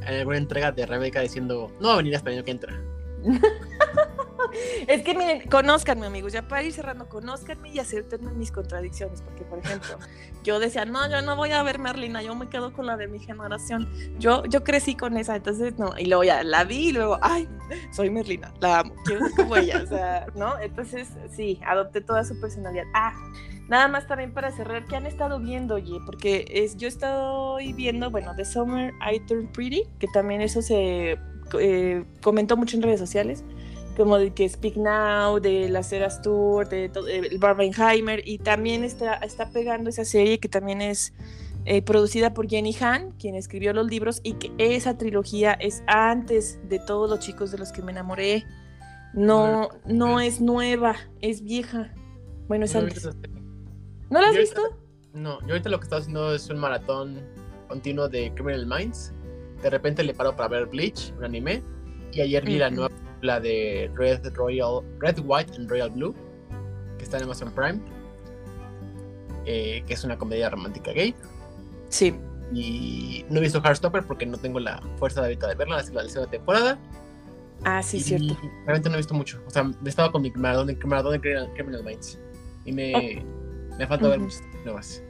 en 0.01 0.13
alguna 0.19 0.37
entrega 0.37 0.71
de 0.71 0.85
Rebeca 0.85 1.21
diciendo, 1.21 1.71
no 1.79 1.87
va 1.87 1.93
a 1.95 1.97
venir 1.97 2.15
hasta 2.15 2.29
el 2.29 2.37
año 2.37 2.45
que 2.45 2.51
entra. 2.51 2.79
es 4.87 5.01
que 5.03 5.13
miren, 5.15 5.47
conózcanme, 5.49 6.05
amigos, 6.05 6.33
ya 6.33 6.47
para 6.47 6.63
ir 6.63 6.73
cerrando, 6.73 7.07
conózcanme 7.07 7.69
y 7.69 7.79
aceptenme 7.79 8.31
mis 8.33 8.51
contradicciones, 8.51 9.21
porque 9.21 9.43
por 9.43 9.59
ejemplo, 9.59 9.97
yo 10.43 10.59
decía, 10.59 10.85
no, 10.85 11.09
yo 11.09 11.21
no 11.21 11.35
voy 11.35 11.51
a 11.51 11.63
ver 11.63 11.79
Merlina, 11.79 12.21
yo 12.21 12.35
me 12.35 12.49
quedo 12.49 12.73
con 12.73 12.85
la 12.85 12.97
de 12.97 13.07
mi 13.07 13.19
generación. 13.19 13.89
Yo, 14.19 14.45
yo 14.45 14.63
crecí 14.63 14.95
con 14.95 15.17
esa, 15.17 15.35
entonces 15.35 15.77
no, 15.77 15.93
y 15.97 16.05
luego 16.05 16.23
ya 16.23 16.43
la 16.43 16.63
vi 16.63 16.89
y 16.89 16.91
luego, 16.91 17.19
ay, 17.21 17.47
soy 17.91 18.09
Merlina, 18.09 18.53
la 18.59 18.79
amo, 18.79 18.93
quiero 19.05 19.27
ser 19.27 19.35
como 19.35 19.57
ella, 19.57 19.81
o 19.83 19.87
sea, 19.87 20.25
¿no? 20.35 20.59
Entonces, 20.59 21.09
sí, 21.35 21.59
adopté 21.65 22.01
toda 22.01 22.23
su 22.23 22.39
personalidad. 22.39 22.85
Ah, 22.93 23.13
Nada 23.69 23.87
más 23.87 24.07
también 24.07 24.33
para 24.33 24.51
cerrar, 24.51 24.85
¿qué 24.85 24.97
han 24.97 25.05
estado 25.05 25.39
viendo, 25.39 25.75
oye? 25.75 25.97
Porque 26.05 26.45
es, 26.49 26.75
yo 26.75 26.87
estoy 26.87 27.71
viendo, 27.73 28.11
bueno, 28.11 28.35
The 28.35 28.43
Summer 28.43 28.93
I 29.01 29.19
Turned 29.21 29.51
Pretty, 29.51 29.83
que 29.99 30.07
también 30.13 30.41
eso 30.41 30.61
se 30.61 31.17
eh, 31.59 32.05
comentó 32.21 32.57
mucho 32.57 32.75
en 32.75 32.83
redes 32.83 32.99
sociales 32.99 33.43
como 33.95 34.17
de 34.17 34.33
que 34.33 34.47
Speak 34.47 34.75
Now, 34.75 35.39
de 35.39 35.69
las 35.69 35.91
Eras 35.91 36.21
Tour, 36.21 36.67
de, 36.67 36.91
el 37.09 37.37
Barbenheimer, 37.37 38.27
y 38.27 38.37
también 38.37 38.83
está, 38.83 39.15
está 39.15 39.49
pegando 39.49 39.89
esa 39.89 40.05
serie 40.05 40.39
que 40.39 40.49
también 40.49 40.81
es 40.81 41.13
eh, 41.65 41.81
producida 41.81 42.33
por 42.33 42.49
Jenny 42.49 42.75
Han, 42.81 43.11
quien 43.13 43.35
escribió 43.35 43.73
los 43.73 43.87
libros, 43.87 44.19
y 44.23 44.33
que 44.33 44.51
esa 44.57 44.97
trilogía 44.97 45.53
es 45.53 45.83
antes 45.87 46.59
de 46.67 46.79
todos 46.79 47.09
los 47.09 47.19
chicos 47.19 47.51
de 47.51 47.57
los 47.57 47.71
que 47.71 47.81
me 47.81 47.91
enamoré. 47.91 48.45
No, 49.13 49.69
no 49.85 50.19
es 50.19 50.41
nueva, 50.41 50.95
es 51.21 51.43
vieja. 51.43 51.93
Bueno, 52.47 52.65
es 52.65 52.75
antes. 52.75 53.07
¿No 54.09 54.21
la 54.21 54.29
has 54.29 54.35
visto? 54.35 54.61
no, 55.13 55.39
yo 55.41 55.49
ahorita 55.49 55.69
lo 55.69 55.79
que 55.79 55.83
estoy 55.83 55.99
haciendo 55.99 56.33
es 56.33 56.49
un 56.49 56.57
maratón 56.57 57.21
continuo 57.67 58.09
de 58.09 58.33
Criminal 58.33 58.65
Minds. 58.65 59.13
De 59.61 59.69
repente 59.69 60.03
le 60.03 60.13
paro 60.13 60.35
para 60.35 60.49
ver 60.49 60.65
Bleach, 60.65 61.13
un 61.17 61.23
anime, 61.23 61.63
y 62.11 62.21
ayer 62.21 62.43
vi 62.43 62.57
la 62.57 62.69
nueva 62.69 62.92
la 63.23 63.39
de 63.39 63.91
Red 63.95 64.33
Royal, 64.33 64.81
Red, 64.99 65.19
White 65.23 65.53
and 65.55 65.69
Royal 65.69 65.89
Blue, 65.89 66.13
que 66.97 67.03
está 67.03 67.17
en 67.17 67.23
Amazon 67.23 67.51
Prime, 67.53 67.79
eh, 69.45 69.83
que 69.87 69.93
es 69.93 70.03
una 70.03 70.17
comedia 70.17 70.49
romántica 70.49 70.91
gay. 70.91 71.15
Sí. 71.89 72.15
Y 72.53 73.25
no 73.29 73.39
he 73.39 73.41
visto 73.41 73.61
Heartstopper 73.63 74.03
porque 74.03 74.25
no 74.25 74.37
tengo 74.37 74.59
la 74.59 74.81
fuerza 74.97 75.21
de 75.21 75.27
ahorita 75.27 75.47
de 75.47 75.55
verla, 75.55 75.79
es 75.79 75.91
la 75.91 76.07
segunda 76.07 76.29
temporada. 76.29 76.77
Ah, 77.65 77.81
sí, 77.81 77.99
cierto. 77.99 78.37
Realmente 78.65 78.89
no 78.89 78.95
he 78.95 78.97
visto 78.97 79.13
mucho. 79.13 79.41
O 79.47 79.49
sea, 79.49 79.71
he 79.83 79.89
estado 79.89 80.11
con 80.11 80.21
mi 80.21 80.31
maratón 80.31 80.67
de 80.67 80.77
Criminal 80.77 81.83
Minds. 81.83 82.19
Y 82.65 82.71
me, 82.71 82.93
oh. 82.95 83.77
me 83.77 83.87
falta 83.87 84.09
ver 84.09 84.19
muchas 84.19 84.43
nuevas. 84.65 85.01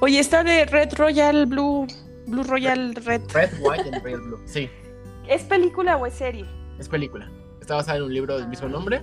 Oye, 0.00 0.18
está 0.18 0.42
de 0.42 0.64
Red 0.66 0.94
Royal 0.96 1.46
Blue, 1.46 1.86
Blue 2.26 2.42
Royal 2.42 2.94
Red. 2.94 3.22
Red, 3.32 3.50
White 3.60 3.88
and 3.92 4.02
Royal 4.02 4.20
Blue, 4.20 4.40
sí. 4.46 4.68
¿Es 5.28 5.42
película 5.44 5.96
o 5.96 6.06
es 6.06 6.14
serie? 6.14 6.46
Es 6.78 6.88
película. 6.88 7.30
Está 7.72 7.78
basada 7.78 7.96
en 8.00 8.04
un 8.04 8.12
libro 8.12 8.36
del 8.36 8.48
mismo 8.48 8.68
nombre. 8.68 9.00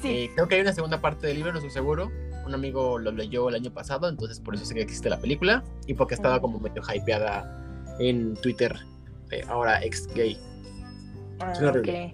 Sí. 0.00 0.08
Eh, 0.08 0.30
creo 0.34 0.48
que 0.48 0.54
hay 0.54 0.62
una 0.62 0.72
segunda 0.72 0.98
parte 0.98 1.26
del 1.26 1.36
libro, 1.36 1.52
no 1.52 1.58
estoy 1.58 1.70
seguro. 1.70 2.10
Un 2.46 2.54
amigo 2.54 2.98
lo 2.98 3.12
leyó 3.12 3.50
el 3.50 3.54
año 3.54 3.70
pasado, 3.70 4.08
entonces 4.08 4.40
por 4.40 4.54
eso 4.54 4.64
sé 4.64 4.74
que 4.74 4.80
existe 4.80 5.10
la 5.10 5.20
película 5.20 5.62
y 5.86 5.92
porque 5.92 6.14
estaba 6.14 6.40
como 6.40 6.58
medio 6.58 6.80
hypeada 6.82 7.94
en 8.00 8.32
Twitter, 8.36 8.74
eh, 9.30 9.44
ahora 9.46 9.84
ex 9.84 10.06
gay. 10.14 10.38
Ah, 11.40 11.52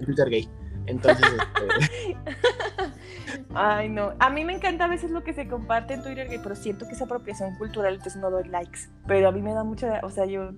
En 0.00 0.04
Twitter 0.04 0.28
gay. 0.28 0.48
Entonces, 0.86 1.26
este... 1.78 2.16
Ay, 3.54 3.88
no. 3.88 4.14
A 4.18 4.30
mí 4.30 4.44
me 4.44 4.52
encanta 4.52 4.84
a 4.84 4.88
veces 4.88 5.10
lo 5.10 5.22
que 5.22 5.32
se 5.32 5.46
comparte 5.46 5.94
en 5.94 6.02
Twitter, 6.02 6.28
pero 6.42 6.54
siento 6.54 6.86
que 6.86 6.92
es 6.92 7.02
apropiación 7.02 7.54
cultural, 7.56 7.94
entonces 7.94 8.20
no 8.20 8.30
doy 8.30 8.48
likes. 8.48 8.80
Pero 9.06 9.28
a 9.28 9.32
mí 9.32 9.42
me 9.42 9.52
da 9.52 9.64
mucha, 9.64 10.00
o 10.02 10.10
sea, 10.10 10.26
yo 10.26 10.50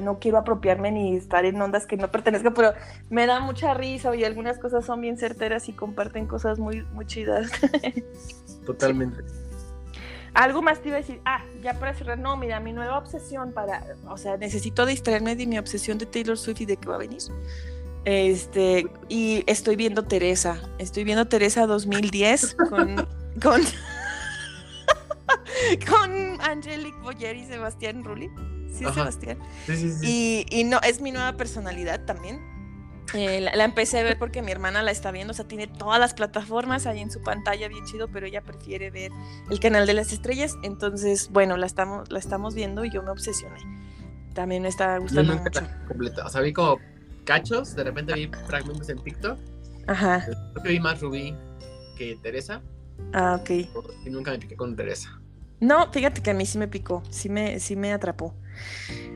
no 0.00 0.18
quiero 0.18 0.38
apropiarme 0.38 0.90
ni 0.90 1.16
estar 1.16 1.44
en 1.44 1.60
ondas 1.60 1.86
que 1.86 1.96
no 1.96 2.10
pertenezcan, 2.10 2.54
pero 2.54 2.72
me 3.10 3.26
da 3.26 3.40
mucha 3.40 3.74
risa 3.74 4.14
y 4.16 4.24
algunas 4.24 4.58
cosas 4.58 4.84
son 4.84 5.00
bien 5.00 5.16
certeras 5.16 5.68
y 5.68 5.72
comparten 5.72 6.26
cosas 6.26 6.58
muy, 6.58 6.82
muy 6.92 7.06
chidas. 7.06 7.50
Totalmente. 8.66 9.22
Algo 10.34 10.62
más 10.62 10.80
te 10.80 10.88
iba 10.88 10.96
a 10.96 11.00
decir, 11.00 11.20
ah, 11.24 11.44
ya 11.62 11.78
para 11.78 11.94
cerrar, 11.94 12.18
no, 12.18 12.36
mira, 12.36 12.58
mi 12.58 12.72
nueva 12.72 12.98
obsesión 12.98 13.52
para, 13.52 13.84
o 14.08 14.16
sea, 14.16 14.36
necesito 14.36 14.84
distraerme 14.84 15.36
de 15.36 15.46
mi 15.46 15.58
obsesión 15.58 15.96
de 15.96 16.06
Taylor 16.06 16.36
Swift 16.36 16.62
y 16.62 16.66
de 16.66 16.76
que 16.76 16.88
va 16.88 16.96
a 16.96 16.98
venir. 16.98 17.22
Este, 18.04 18.86
y 19.08 19.44
estoy 19.46 19.76
viendo 19.76 20.04
Teresa. 20.04 20.60
Estoy 20.78 21.04
viendo 21.04 21.26
Teresa 21.26 21.66
2010 21.66 22.56
con. 22.68 22.96
con 23.42 23.62
con 25.88 26.40
Angelique 26.40 26.98
Boyer 27.02 27.36
y 27.36 27.44
Sebastián 27.44 28.04
Rulli. 28.04 28.30
Sí, 28.68 28.84
Sebastián. 28.84 29.38
Sí, 29.66 29.76
sí, 29.76 29.92
sí. 29.92 30.46
Y, 30.50 30.64
no, 30.64 30.80
es 30.80 31.00
mi 31.00 31.12
nueva 31.12 31.36
personalidad 31.36 32.04
también. 32.04 32.40
Eh, 33.12 33.40
la, 33.40 33.64
empecé 33.64 34.00
a 34.00 34.02
ver 34.02 34.18
porque 34.18 34.42
mi 34.42 34.50
hermana 34.50 34.82
la 34.82 34.90
está 34.90 35.12
viendo, 35.12 35.32
o 35.32 35.34
sea, 35.34 35.46
tiene 35.46 35.68
todas 35.68 36.00
las 36.00 36.14
plataformas 36.14 36.86
ahí 36.86 37.00
en 37.00 37.10
su 37.10 37.22
pantalla, 37.22 37.68
bien 37.68 37.84
chido, 37.84 38.08
pero 38.08 38.26
ella 38.26 38.40
prefiere 38.40 38.90
ver 38.90 39.12
el 39.50 39.60
canal 39.60 39.86
de 39.86 39.94
las 39.94 40.12
estrellas. 40.12 40.56
Entonces, 40.62 41.28
bueno, 41.30 41.56
la 41.56 41.66
estamos, 41.66 42.10
la 42.10 42.18
estamos 42.18 42.54
viendo 42.54 42.84
y 42.84 42.90
yo 42.90 43.02
me 43.02 43.10
obsesioné. 43.10 43.60
También 44.32 44.62
me 44.62 44.68
está 44.68 44.98
gustando 44.98 45.36
mucho. 45.36 45.60
Completa. 45.86 46.26
O 46.26 46.28
sea, 46.28 46.40
vi 46.40 46.52
como 46.52 46.80
cachos, 47.24 47.74
de 47.74 47.84
repente 47.84 48.14
vi 48.14 48.30
fragmentos 48.46 48.88
en 48.88 48.98
TikTok. 48.98 49.38
Ajá. 49.86 50.24
Creo 50.24 50.62
que 50.62 50.68
vi 50.68 50.80
más 50.80 51.00
Rubí 51.00 51.34
que 51.96 52.16
Teresa. 52.22 52.62
Ah, 53.12 53.38
ok. 53.40 53.50
Y 54.06 54.10
nunca 54.10 54.30
me 54.30 54.38
piqué 54.38 54.56
con 54.56 54.76
Teresa. 54.76 55.20
No, 55.60 55.90
fíjate 55.92 56.22
que 56.22 56.30
a 56.30 56.34
mí 56.34 56.46
sí 56.46 56.58
me 56.58 56.68
picó, 56.68 57.02
sí 57.10 57.28
me, 57.28 57.58
sí 57.60 57.76
me 57.76 57.92
atrapó. 57.92 58.34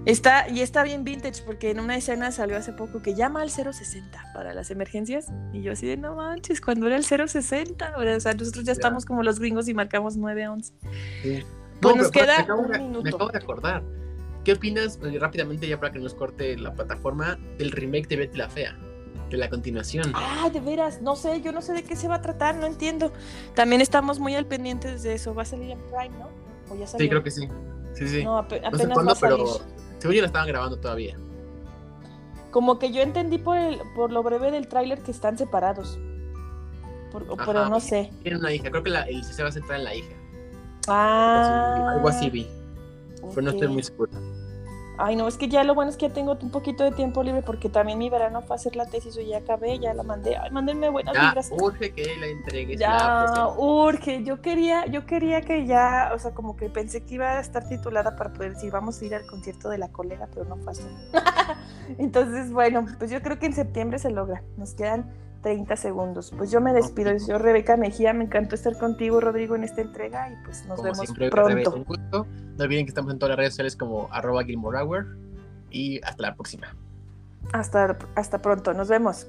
Está, 0.04 0.48
y 0.48 0.62
está 0.62 0.82
bien 0.82 1.04
vintage 1.04 1.42
porque 1.44 1.70
en 1.70 1.80
una 1.80 1.96
escena 1.96 2.32
salió 2.32 2.56
hace 2.56 2.72
poco 2.72 3.02
que 3.02 3.14
llama 3.14 3.42
al 3.42 3.50
060 3.50 4.32
para 4.34 4.54
las 4.54 4.70
emergencias. 4.70 5.26
Y 5.52 5.62
yo 5.62 5.72
así 5.72 5.86
de 5.86 5.96
no 5.96 6.16
manches, 6.16 6.60
cuando 6.60 6.86
era 6.86 6.96
el 6.96 7.04
060, 7.04 7.94
o 7.96 8.20
sea, 8.20 8.32
nosotros 8.32 8.64
ya, 8.64 8.72
estamos 8.72 9.04
como 9.04 9.22
los 9.22 9.38
gringos 9.38 9.68
y 9.68 9.74
marcamos 9.74 10.16
911. 10.16 10.72
Sí. 11.22 11.44
Pues 11.80 11.96
nos 11.96 12.10
queda 12.10 12.46
un 12.54 12.70
minuto. 12.70 13.02
Me 13.02 13.10
acabo 13.10 13.28
de 13.30 13.38
acordar. 13.38 13.82
¿Qué 14.48 14.54
opinas, 14.54 14.98
eh, 15.02 15.18
rápidamente 15.20 15.68
ya 15.68 15.78
para 15.78 15.92
que 15.92 15.98
nos 15.98 16.14
corte 16.14 16.56
la 16.56 16.72
plataforma, 16.72 17.38
del 17.58 17.70
remake 17.70 18.08
de 18.08 18.16
Betty 18.16 18.38
la 18.38 18.48
Fea? 18.48 18.78
De 19.28 19.36
la 19.36 19.50
continuación. 19.50 20.10
Ah, 20.14 20.48
de 20.50 20.58
veras, 20.58 21.02
no 21.02 21.16
sé, 21.16 21.42
yo 21.42 21.52
no 21.52 21.60
sé 21.60 21.74
de 21.74 21.82
qué 21.82 21.94
se 21.96 22.08
va 22.08 22.14
a 22.14 22.22
tratar, 22.22 22.54
no 22.54 22.64
entiendo. 22.64 23.12
También 23.54 23.82
estamos 23.82 24.18
muy 24.18 24.34
al 24.36 24.46
pendiente 24.46 24.96
de 24.96 25.12
eso. 25.12 25.34
¿Va 25.34 25.42
a 25.42 25.44
salir 25.44 25.72
en 25.72 25.78
Prime, 25.90 26.16
no? 26.18 26.30
¿O 26.70 26.78
ya 26.78 26.86
salió? 26.86 27.04
Sí, 27.04 27.10
creo 27.10 27.22
que 27.22 27.30
sí. 27.30 27.46
Sí, 27.92 28.08
sí. 28.08 28.24
No, 28.24 28.38
apenas 28.38 28.72
no 28.72 28.78
sé 28.78 28.88
cuándo, 28.88 29.14
pero 29.20 29.46
según 29.98 30.16
yo 30.16 30.22
la 30.22 30.28
estaban 30.28 30.48
grabando 30.48 30.78
todavía. 30.78 31.14
Como 32.50 32.78
que 32.78 32.90
yo 32.90 33.02
entendí 33.02 33.36
por, 33.36 33.58
el, 33.58 33.78
por 33.94 34.12
lo 34.12 34.22
breve 34.22 34.50
del 34.50 34.66
tráiler 34.66 35.02
que 35.02 35.10
están 35.10 35.36
separados. 35.36 35.98
pero 37.44 37.68
no 37.68 37.80
sé. 37.80 38.10
Tiene 38.22 38.38
una 38.38 38.50
hija, 38.50 38.70
creo 38.70 38.82
que 38.82 38.88
la, 38.88 39.02
el, 39.02 39.22
se 39.24 39.42
va 39.42 39.50
a 39.50 39.52
centrar 39.52 39.80
en 39.80 39.84
la 39.84 39.94
hija. 39.94 40.14
Ah. 40.86 41.92
Algo 41.96 42.08
así 42.08 42.30
vi. 42.30 42.48
Pero 43.20 43.42
no 43.42 43.50
estoy 43.50 43.68
muy 43.68 43.82
seguro. 43.82 44.37
Ay, 45.00 45.14
no, 45.14 45.28
es 45.28 45.36
que 45.36 45.48
ya 45.48 45.62
lo 45.62 45.74
bueno 45.76 45.90
es 45.90 45.96
que 45.96 46.08
ya 46.08 46.12
tengo 46.14 46.36
un 46.40 46.50
poquito 46.50 46.82
de 46.82 46.90
tiempo 46.90 47.22
libre 47.22 47.42
porque 47.42 47.68
también 47.68 47.98
mi 47.98 48.10
verano 48.10 48.42
fue 48.42 48.56
hacer 48.56 48.74
la 48.74 48.86
tesis, 48.86 49.14
yo 49.14 49.22
ya 49.22 49.38
acabé, 49.38 49.78
ya 49.78 49.94
la 49.94 50.02
mandé. 50.02 50.36
Ay, 50.36 50.50
mándenme 50.50 50.88
buenas 50.88 51.14
Ya, 51.14 51.28
vibras. 51.28 51.50
urge 51.52 51.92
que 51.94 52.16
la 52.16 52.26
entregues. 52.26 52.80
Ya, 52.80 53.26
la 53.34 53.54
urge. 53.56 54.24
Yo 54.24 54.42
quería, 54.42 54.86
yo 54.86 55.06
quería 55.06 55.42
que 55.42 55.66
ya, 55.66 56.10
o 56.14 56.18
sea, 56.18 56.32
como 56.32 56.56
que 56.56 56.68
pensé 56.68 57.04
que 57.04 57.14
iba 57.14 57.38
a 57.38 57.40
estar 57.40 57.68
titulada 57.68 58.16
para 58.16 58.32
poder 58.32 58.54
decir, 58.54 58.72
vamos 58.72 59.00
a 59.00 59.04
ir 59.04 59.14
al 59.14 59.24
concierto 59.26 59.68
de 59.68 59.78
la 59.78 59.88
colega, 59.88 60.28
pero 60.34 60.44
no 60.46 60.56
fue 60.56 60.72
así. 60.72 60.82
Entonces, 61.98 62.50
bueno, 62.52 62.84
pues 62.98 63.10
yo 63.10 63.22
creo 63.22 63.38
que 63.38 63.46
en 63.46 63.52
septiembre 63.54 63.98
se 64.00 64.10
logra. 64.10 64.42
Nos 64.56 64.74
quedan 64.74 65.10
30 65.42 65.76
segundos. 65.76 66.32
Pues 66.36 66.50
yo 66.50 66.60
me 66.60 66.72
despido. 66.72 67.12
Yo, 67.12 67.18
soy 67.18 67.38
Rebeca 67.38 67.76
Mejía, 67.76 68.12
me 68.12 68.24
encantó 68.24 68.54
estar 68.54 68.76
contigo, 68.76 69.20
Rodrigo, 69.20 69.56
en 69.56 69.64
esta 69.64 69.80
entrega 69.80 70.30
y 70.30 70.36
pues 70.44 70.64
nos 70.66 70.76
Como 70.76 70.82
vemos 70.82 70.98
siempre, 70.98 71.30
pronto. 71.30 71.74
un 71.74 71.84
gusto. 71.84 72.26
No 72.56 72.64
olviden 72.64 72.84
que 72.84 72.90
estamos 72.90 73.12
en 73.12 73.18
todas 73.18 73.30
las 73.30 73.38
redes 73.38 73.52
sociales 73.52 73.76
como 73.76 74.08
arroba 74.12 74.44
Gilmore 74.44 74.78
Hour. 74.80 75.18
Y 75.70 76.00
hasta 76.02 76.22
la 76.22 76.34
próxima. 76.34 76.74
Hasta, 77.52 77.98
hasta 78.14 78.38
pronto, 78.38 78.74
nos 78.74 78.88
vemos. 78.88 79.26